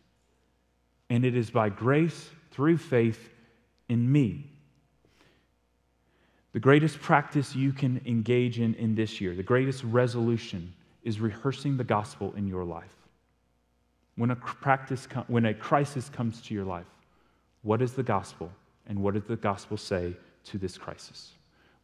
and 1.08 1.24
it 1.24 1.36
is 1.36 1.50
by 1.50 1.68
grace 1.68 2.30
through 2.50 2.78
faith 2.78 3.30
in 3.90 4.10
me. 4.10 4.46
The 6.52 6.60
greatest 6.60 7.00
practice 7.00 7.54
you 7.54 7.72
can 7.72 8.00
engage 8.06 8.58
in 8.58 8.74
in 8.74 8.94
this 8.94 9.20
year, 9.20 9.34
the 9.34 9.42
greatest 9.42 9.84
resolution, 9.84 10.72
is 11.02 11.20
rehearsing 11.20 11.76
the 11.76 11.84
gospel 11.84 12.32
in 12.36 12.46
your 12.46 12.64
life. 12.64 12.94
When 14.16 14.30
a, 14.30 14.36
practice, 14.36 15.06
when 15.28 15.46
a 15.46 15.54
crisis 15.54 16.08
comes 16.08 16.40
to 16.42 16.54
your 16.54 16.64
life, 16.64 16.86
what 17.62 17.82
is 17.82 17.92
the 17.92 18.02
gospel 18.02 18.50
and 18.86 19.02
what 19.02 19.14
does 19.14 19.24
the 19.24 19.36
gospel 19.36 19.76
say 19.76 20.16
to 20.44 20.58
this 20.58 20.76
crisis? 20.76 21.32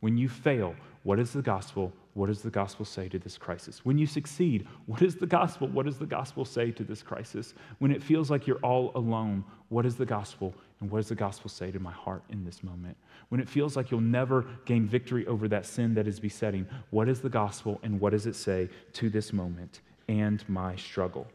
When 0.06 0.16
you 0.16 0.28
fail, 0.28 0.76
what 1.02 1.18
is 1.18 1.32
the 1.32 1.42
gospel? 1.42 1.92
What 2.14 2.28
does 2.28 2.40
the 2.40 2.48
gospel 2.48 2.84
say 2.84 3.08
to 3.08 3.18
this 3.18 3.36
crisis? 3.36 3.84
When 3.84 3.98
you 3.98 4.06
succeed, 4.06 4.68
what 4.86 5.02
is 5.02 5.16
the 5.16 5.26
gospel? 5.26 5.66
What 5.66 5.84
does 5.84 5.98
the 5.98 6.06
gospel 6.06 6.44
say 6.44 6.70
to 6.70 6.84
this 6.84 7.02
crisis? 7.02 7.54
When 7.80 7.90
it 7.90 8.00
feels 8.00 8.30
like 8.30 8.46
you're 8.46 8.60
all 8.62 8.92
alone, 8.94 9.42
what 9.68 9.84
is 9.84 9.96
the 9.96 10.06
gospel? 10.06 10.54
And 10.78 10.88
what 10.92 10.98
does 10.98 11.08
the 11.08 11.16
gospel 11.16 11.50
say 11.50 11.72
to 11.72 11.80
my 11.80 11.90
heart 11.90 12.22
in 12.30 12.44
this 12.44 12.62
moment? 12.62 12.96
When 13.30 13.40
it 13.40 13.48
feels 13.48 13.74
like 13.74 13.90
you'll 13.90 14.00
never 14.00 14.46
gain 14.64 14.86
victory 14.86 15.26
over 15.26 15.48
that 15.48 15.66
sin 15.66 15.92
that 15.94 16.06
is 16.06 16.20
besetting, 16.20 16.68
what 16.90 17.08
is 17.08 17.20
the 17.20 17.28
gospel 17.28 17.80
and 17.82 17.98
what 17.98 18.10
does 18.10 18.26
it 18.26 18.36
say 18.36 18.68
to 18.92 19.10
this 19.10 19.32
moment 19.32 19.80
and 20.06 20.48
my 20.48 20.76
struggle? 20.76 21.26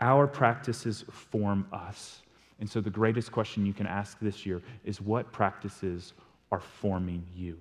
Our 0.00 0.26
practices 0.26 1.04
form 1.10 1.66
us. 1.70 2.22
And 2.60 2.70
so 2.70 2.80
the 2.80 2.88
greatest 2.88 3.30
question 3.30 3.66
you 3.66 3.74
can 3.74 3.86
ask 3.86 4.18
this 4.20 4.46
year 4.46 4.62
is 4.86 5.02
what 5.02 5.32
practices 5.32 6.14
are 6.50 6.60
forming 6.60 7.22
you? 7.34 7.58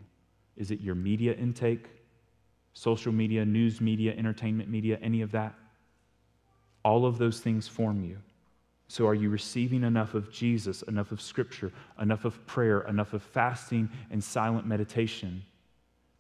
Is 0.58 0.72
it 0.72 0.82
your 0.82 0.96
media 0.96 1.34
intake, 1.34 1.88
social 2.74 3.12
media, 3.12 3.46
news 3.46 3.82
media, 3.82 4.14
entertainment 4.18 4.70
media, 4.70 4.98
any 5.02 5.22
of 5.22 5.32
that? 5.32 5.54
All 6.84 7.06
of 7.06 7.18
those 7.18 7.40
things 7.40 7.68
form 7.68 8.04
you. 8.04 8.18
So, 8.88 9.08
are 9.08 9.16
you 9.16 9.30
receiving 9.30 9.84
enough 9.84 10.14
of 10.14 10.32
Jesus, 10.32 10.84
enough 10.84 11.12
of 11.12 11.20
Scripture, 11.20 11.72
enough 12.00 12.24
of 12.24 12.46
prayer, 12.46 12.82
enough 12.82 13.14
of 13.14 13.24
fasting 13.24 13.90
and 14.12 14.24
silent 14.24 14.68
meditation 14.68 15.44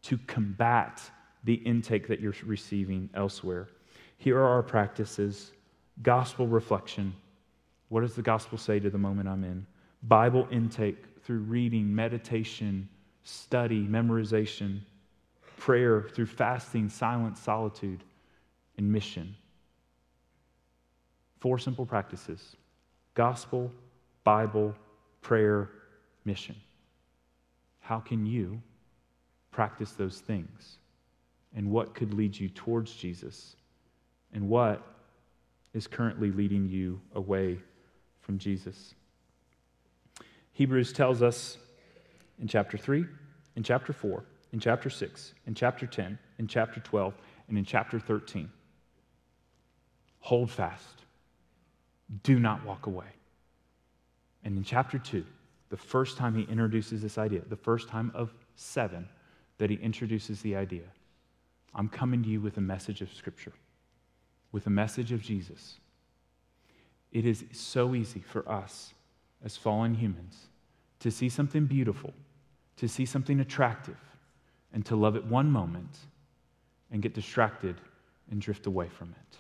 to 0.01 0.17
combat 0.25 1.01
the 1.43 1.53
intake 1.53 2.07
that 2.07 2.19
you're 2.19 2.33
receiving 2.43 3.09
elsewhere? 3.13 3.69
Here 4.17 4.37
are 4.39 4.47
our 4.47 4.63
practices 4.63 5.51
gospel 6.01 6.47
reflection. 6.47 7.13
What 7.89 8.01
does 8.01 8.15
the 8.15 8.21
gospel 8.21 8.57
say 8.57 8.79
to 8.79 8.89
the 8.89 8.97
moment 8.97 9.29
I'm 9.29 9.43
in? 9.43 9.65
Bible 10.03 10.47
intake 10.51 10.97
through 11.23 11.39
reading, 11.39 11.93
meditation, 11.93 12.89
study, 13.25 13.85
memorization, 13.85 14.79
prayer 15.57 16.07
through 16.13 16.27
fasting, 16.27 16.87
silence, 16.87 17.41
solitude, 17.41 18.03
and 18.77 18.89
mission. 18.89 19.35
Four 21.39 21.59
simple 21.59 21.85
practices 21.85 22.55
gospel, 23.15 23.71
Bible, 24.23 24.75
prayer, 25.21 25.69
mission. 26.23 26.55
How 27.81 27.99
can 27.99 28.25
you 28.25 28.61
practice 29.51 29.91
those 29.91 30.19
things? 30.19 30.77
And 31.55 31.71
what 31.71 31.95
could 31.95 32.13
lead 32.13 32.37
you 32.37 32.49
towards 32.49 32.93
Jesus? 32.93 33.55
And 34.33 34.49
what 34.49 34.85
is 35.73 35.87
currently 35.87 36.31
leading 36.31 36.67
you 36.67 36.99
away 37.15 37.57
from 38.21 38.37
Jesus? 38.37 38.93
Hebrews 40.51 40.91
tells 40.93 41.21
us 41.21 41.57
in 42.39 42.47
chapter 42.47 42.77
3, 42.77 43.05
in 43.55 43.63
chapter 43.63 43.93
4, 43.93 44.23
in 44.51 44.59
chapter 44.59 44.89
6, 44.89 45.33
in 45.47 45.55
chapter 45.55 45.85
10, 45.85 46.17
in 46.39 46.47
chapter 46.47 46.79
12, 46.79 47.13
and 47.47 47.57
in 47.57 47.65
chapter 47.65 47.99
13 47.99 48.49
hold 50.25 50.49
fast 50.49 51.03
do 52.23 52.39
not 52.39 52.65
walk 52.65 52.87
away. 52.87 53.05
And 54.43 54.57
in 54.57 54.63
chapter 54.63 54.97
2, 54.97 55.23
the 55.69 55.77
first 55.77 56.17
time 56.17 56.33
he 56.33 56.51
introduces 56.51 57.03
this 57.03 57.19
idea, 57.19 57.41
the 57.47 57.55
first 57.55 57.89
time 57.89 58.11
of 58.15 58.33
seven 58.55 59.07
that 59.59 59.69
he 59.69 59.75
introduces 59.75 60.41
the 60.41 60.55
idea, 60.55 60.85
I'm 61.75 61.89
coming 61.89 62.23
to 62.23 62.29
you 62.29 62.41
with 62.41 62.57
a 62.57 62.61
message 62.61 63.01
of 63.01 63.13
Scripture, 63.13 63.53
with 64.51 64.65
a 64.65 64.71
message 64.71 65.11
of 65.11 65.21
Jesus. 65.21 65.75
It 67.11 67.25
is 67.27 67.43
so 67.51 67.93
easy 67.93 68.21
for 68.21 68.49
us 68.49 68.95
as 69.43 69.55
fallen 69.55 69.93
humans 69.93 70.47
to 71.01 71.11
see 71.11 71.29
something 71.29 71.65
beautiful, 71.65 72.13
to 72.77 72.87
see 72.87 73.05
something 73.05 73.39
attractive, 73.39 73.97
and 74.73 74.85
to 74.85 74.95
love 74.95 75.15
it 75.15 75.25
one 75.25 75.49
moment 75.49 75.97
and 76.91 77.01
get 77.01 77.13
distracted 77.13 77.75
and 78.29 78.41
drift 78.41 78.65
away 78.65 78.89
from 78.89 79.09
it. 79.09 79.37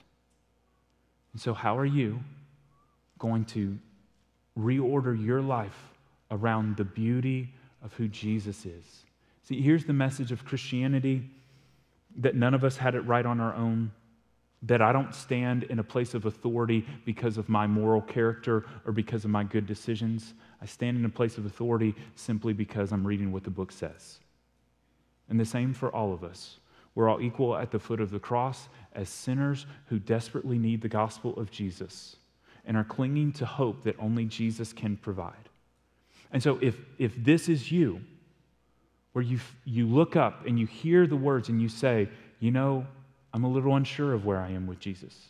And 1.33 1.41
so, 1.41 1.53
how 1.53 1.77
are 1.77 1.85
you 1.85 2.19
going 3.19 3.45
to 3.45 3.77
reorder 4.57 5.21
your 5.21 5.41
life 5.41 5.93
around 6.31 6.77
the 6.77 6.83
beauty 6.83 7.53
of 7.83 7.93
who 7.93 8.07
Jesus 8.07 8.65
is. 8.65 9.05
See, 9.43 9.61
here's 9.61 9.85
the 9.85 9.93
message 9.93 10.31
of 10.31 10.45
Christianity 10.45 11.29
that 12.17 12.35
none 12.35 12.53
of 12.53 12.63
us 12.63 12.77
had 12.77 12.95
it 12.95 13.01
right 13.01 13.25
on 13.25 13.39
our 13.39 13.53
own, 13.53 13.91
that 14.63 14.81
I 14.81 14.91
don't 14.91 15.13
stand 15.13 15.63
in 15.63 15.79
a 15.79 15.83
place 15.83 16.13
of 16.13 16.25
authority 16.25 16.85
because 17.05 17.37
of 17.37 17.49
my 17.49 17.67
moral 17.67 18.01
character 18.01 18.65
or 18.85 18.93
because 18.93 19.25
of 19.25 19.31
my 19.31 19.43
good 19.43 19.65
decisions. 19.65 20.33
I 20.65 20.67
stand 20.67 20.97
in 20.97 21.05
a 21.05 21.09
place 21.09 21.37
of 21.37 21.45
authority 21.45 21.93
simply 22.15 22.51
because 22.51 22.91
I'm 22.91 23.05
reading 23.05 23.31
what 23.31 23.43
the 23.43 23.51
book 23.51 23.71
says. 23.71 24.17
And 25.29 25.39
the 25.39 25.45
same 25.45 25.75
for 25.75 25.93
all 25.93 26.11
of 26.11 26.23
us. 26.23 26.57
We're 26.95 27.07
all 27.07 27.21
equal 27.21 27.55
at 27.55 27.69
the 27.69 27.77
foot 27.77 28.01
of 28.01 28.09
the 28.09 28.17
cross 28.17 28.67
as 28.95 29.07
sinners 29.07 29.67
who 29.89 29.99
desperately 29.99 30.57
need 30.57 30.81
the 30.81 30.89
gospel 30.89 31.37
of 31.37 31.51
Jesus 31.51 32.15
and 32.65 32.75
are 32.75 32.83
clinging 32.83 33.31
to 33.33 33.45
hope 33.45 33.83
that 33.83 33.95
only 33.99 34.25
Jesus 34.25 34.73
can 34.73 34.97
provide. 34.97 35.49
And 36.31 36.41
so, 36.41 36.57
if, 36.63 36.77
if 36.97 37.13
this 37.23 37.47
is 37.47 37.71
you, 37.71 38.01
where 39.13 39.23
you, 39.23 39.39
you 39.65 39.85
look 39.85 40.15
up 40.15 40.47
and 40.47 40.57
you 40.57 40.65
hear 40.65 41.05
the 41.05 41.15
words 41.15 41.47
and 41.47 41.61
you 41.61 41.69
say, 41.69 42.09
you 42.39 42.49
know, 42.49 42.87
I'm 43.35 43.43
a 43.43 43.49
little 43.49 43.75
unsure 43.75 44.13
of 44.13 44.25
where 44.25 44.39
I 44.39 44.49
am 44.49 44.65
with 44.65 44.79
Jesus. 44.79 45.27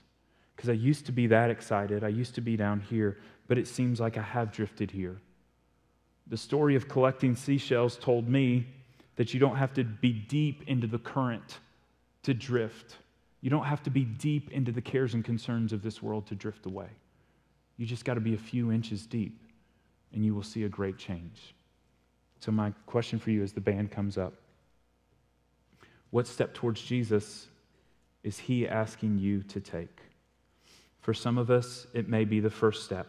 Because 0.56 0.70
I 0.70 0.74
used 0.74 1.06
to 1.08 1.12
be 1.12 1.28
that 1.28 1.50
excited. 1.50 2.06
I 2.06 2.08
used 2.08 2.36
to 2.36 2.42
be 2.42 2.56
down 2.56 2.80
here, 2.80 3.18
but 3.50 3.58
it 3.58 3.68
seems 3.68 4.00
like 4.00 4.18
I 4.18 4.22
have 4.22 4.54
drifted 4.54 4.92
here. 4.92 5.18
The 6.28 6.38
story 6.38 6.76
of 6.76 6.88
collecting 6.88 7.36
seashells 7.36 7.98
told 7.98 8.28
me 8.28 8.68
that 9.16 9.34
you 9.34 9.40
don't 9.40 9.56
have 9.56 9.74
to 9.76 9.84
be 9.84 10.12
deep 10.12 10.64
into 10.68 10.88
the 10.88 10.98
current 10.98 11.60
to 12.24 12.34
drift. 12.34 12.98
You 13.42 13.50
don't 13.50 13.66
have 13.66 13.84
to 13.84 13.90
be 13.90 14.04
deep 14.04 14.52
into 14.52 14.72
the 14.72 14.82
cares 14.82 15.14
and 15.14 15.24
concerns 15.24 15.72
of 15.72 15.84
this 15.84 16.02
world 16.02 16.26
to 16.28 16.36
drift 16.36 16.66
away. 16.66 16.90
You 17.78 17.86
just 17.86 18.06
got 18.06 18.16
to 18.16 18.22
be 18.22 18.34
a 18.34 18.38
few 18.38 18.72
inches 18.72 19.06
deep, 19.06 19.40
and 20.14 20.26
you 20.26 20.34
will 20.34 20.44
see 20.44 20.64
a 20.64 20.70
great 20.70 20.98
change. 20.98 21.54
So, 22.40 22.52
my 22.52 22.72
question 22.86 23.20
for 23.20 23.32
you 23.32 23.44
as 23.44 23.54
the 23.54 23.62
band 23.62 23.92
comes 23.92 24.18
up 24.18 24.34
what 26.16 26.28
step 26.28 26.54
towards 26.54 26.82
Jesus 26.82 27.48
is 28.24 28.40
He 28.40 28.66
asking 28.66 29.18
you 29.18 29.44
to 29.44 29.60
take? 29.60 30.00
For 31.02 31.14
some 31.14 31.38
of 31.38 31.52
us, 31.52 31.88
it 31.94 32.08
may 32.08 32.24
be 32.24 32.40
the 32.40 32.50
first 32.50 32.86
step 32.86 33.08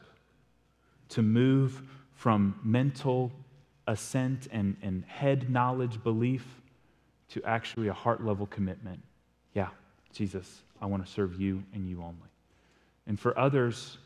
to 1.11 1.23
move 1.23 1.83
from 2.17 2.59
mental 2.65 3.31
assent 3.87 4.49
and, 4.51 4.77
and 4.83 5.05
head 5.05 5.49
knowledge 5.49 6.03
belief 6.03 6.45
to 7.29 7.43
actually 7.45 7.89
a 7.89 7.93
heart 7.93 8.25
level 8.25 8.47
commitment. 8.47 9.01
Yeah, 9.55 9.69
Jesus, 10.13 10.63
I 10.81 10.87
want 10.87 11.05
to 11.05 11.11
serve 11.11 11.41
you 11.41 11.63
and 11.73 11.89
you 11.89 12.03
only. 12.03 12.17
And 13.07 13.21
for 13.21 13.39
others, 13.39 13.99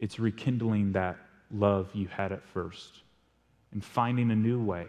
it's 0.00 0.18
rekindling 0.18 0.92
that 0.92 1.16
love 1.52 1.90
you 1.92 2.08
had 2.08 2.32
at 2.32 2.42
first 2.42 3.02
and 3.72 3.84
finding 3.84 4.30
a 4.30 4.36
new 4.36 4.62
way 4.62 4.86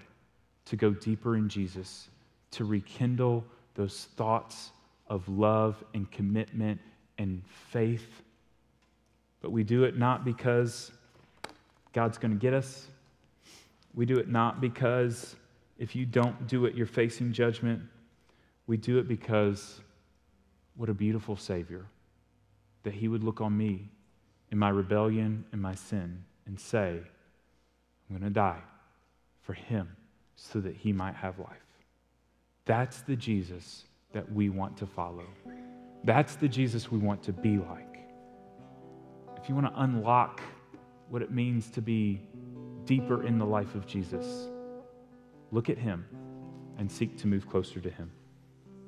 to 0.66 0.76
go 0.76 0.91
deeper 0.91 1.36
in 1.36 1.49
Jesus, 1.49 2.09
to 2.51 2.66
rekindle 2.66 3.43
those 3.76 4.07
thoughts 4.16 4.72
of 5.07 5.28
love 5.28 5.84
and 5.93 6.09
commitment 6.11 6.80
and 7.18 7.43
faith. 7.70 8.24
But 9.41 9.51
we 9.51 9.64
do 9.64 9.84
it 9.84 9.97
not 9.97 10.24
because 10.24 10.91
God's 11.94 12.18
going 12.18 12.32
to 12.32 12.39
get 12.39 12.54
us. 12.54 12.88
We 13.94 14.06
do 14.06 14.18
it 14.18 14.28
not 14.28 14.60
because 14.60 15.36
if 15.78 15.96
you 15.96 16.06
don't 16.06 16.48
do 16.48 16.66
it, 16.66 16.76
you're 16.76 16.86
facing 16.86 17.32
judgment. 17.32 17.82
We 18.68 18.78
do 18.78 18.98
it 18.98 19.08
because 19.08 19.80
what 20.76 20.89
a 20.89 20.94
beautiful 20.94 21.36
Savior 21.36 21.86
that 22.84 22.94
He 22.94 23.08
would 23.08 23.24
look 23.24 23.41
on 23.41 23.56
me 23.56 23.89
in 24.52 24.58
my 24.58 24.70
rebellion 24.70 25.46
and 25.52 25.62
my 25.62 25.76
sin 25.76 26.24
and 26.46 26.60
say, 26.60 27.00
I'm 28.10 28.18
going 28.18 28.22
to 28.22 28.30
die 28.30 28.62
for 29.41 29.54
Him 29.54 29.96
so 30.36 30.60
that 30.60 30.76
He 30.76 30.91
might 30.91 31.16
have 31.16 31.39
life. 31.39 31.48
That's 32.66 33.02
the 33.02 33.16
Jesus 33.16 33.86
that 34.14 34.32
we 34.32 34.50
want 34.50 34.78
to 34.78 34.86
follow. 34.86 35.26
That's 36.04 36.36
the 36.36 36.48
Jesus 36.48 36.91
we 36.91 37.00
want 37.00 37.24
to 37.24 37.34
be 37.34 37.58
like. 37.58 38.00
If 39.41 39.50
you 39.50 39.56
want 39.56 39.68
to 39.68 39.82
unlock 39.82 40.41
what 41.14 41.22
it 41.22 41.30
means 41.30 41.70
to 41.70 41.80
be 41.80 42.20
deeper 42.86 43.24
in 43.24 43.38
the 43.38 43.45
life 43.45 43.76
of 43.76 43.86
Jesus, 43.86 44.49
look 45.51 45.70
at 45.70 45.78
him 45.78 46.03
and 46.80 46.91
seek 46.91 47.16
to 47.20 47.28
move 47.28 47.47
closer 47.47 47.80
to 47.80 47.89
him. 47.91 48.09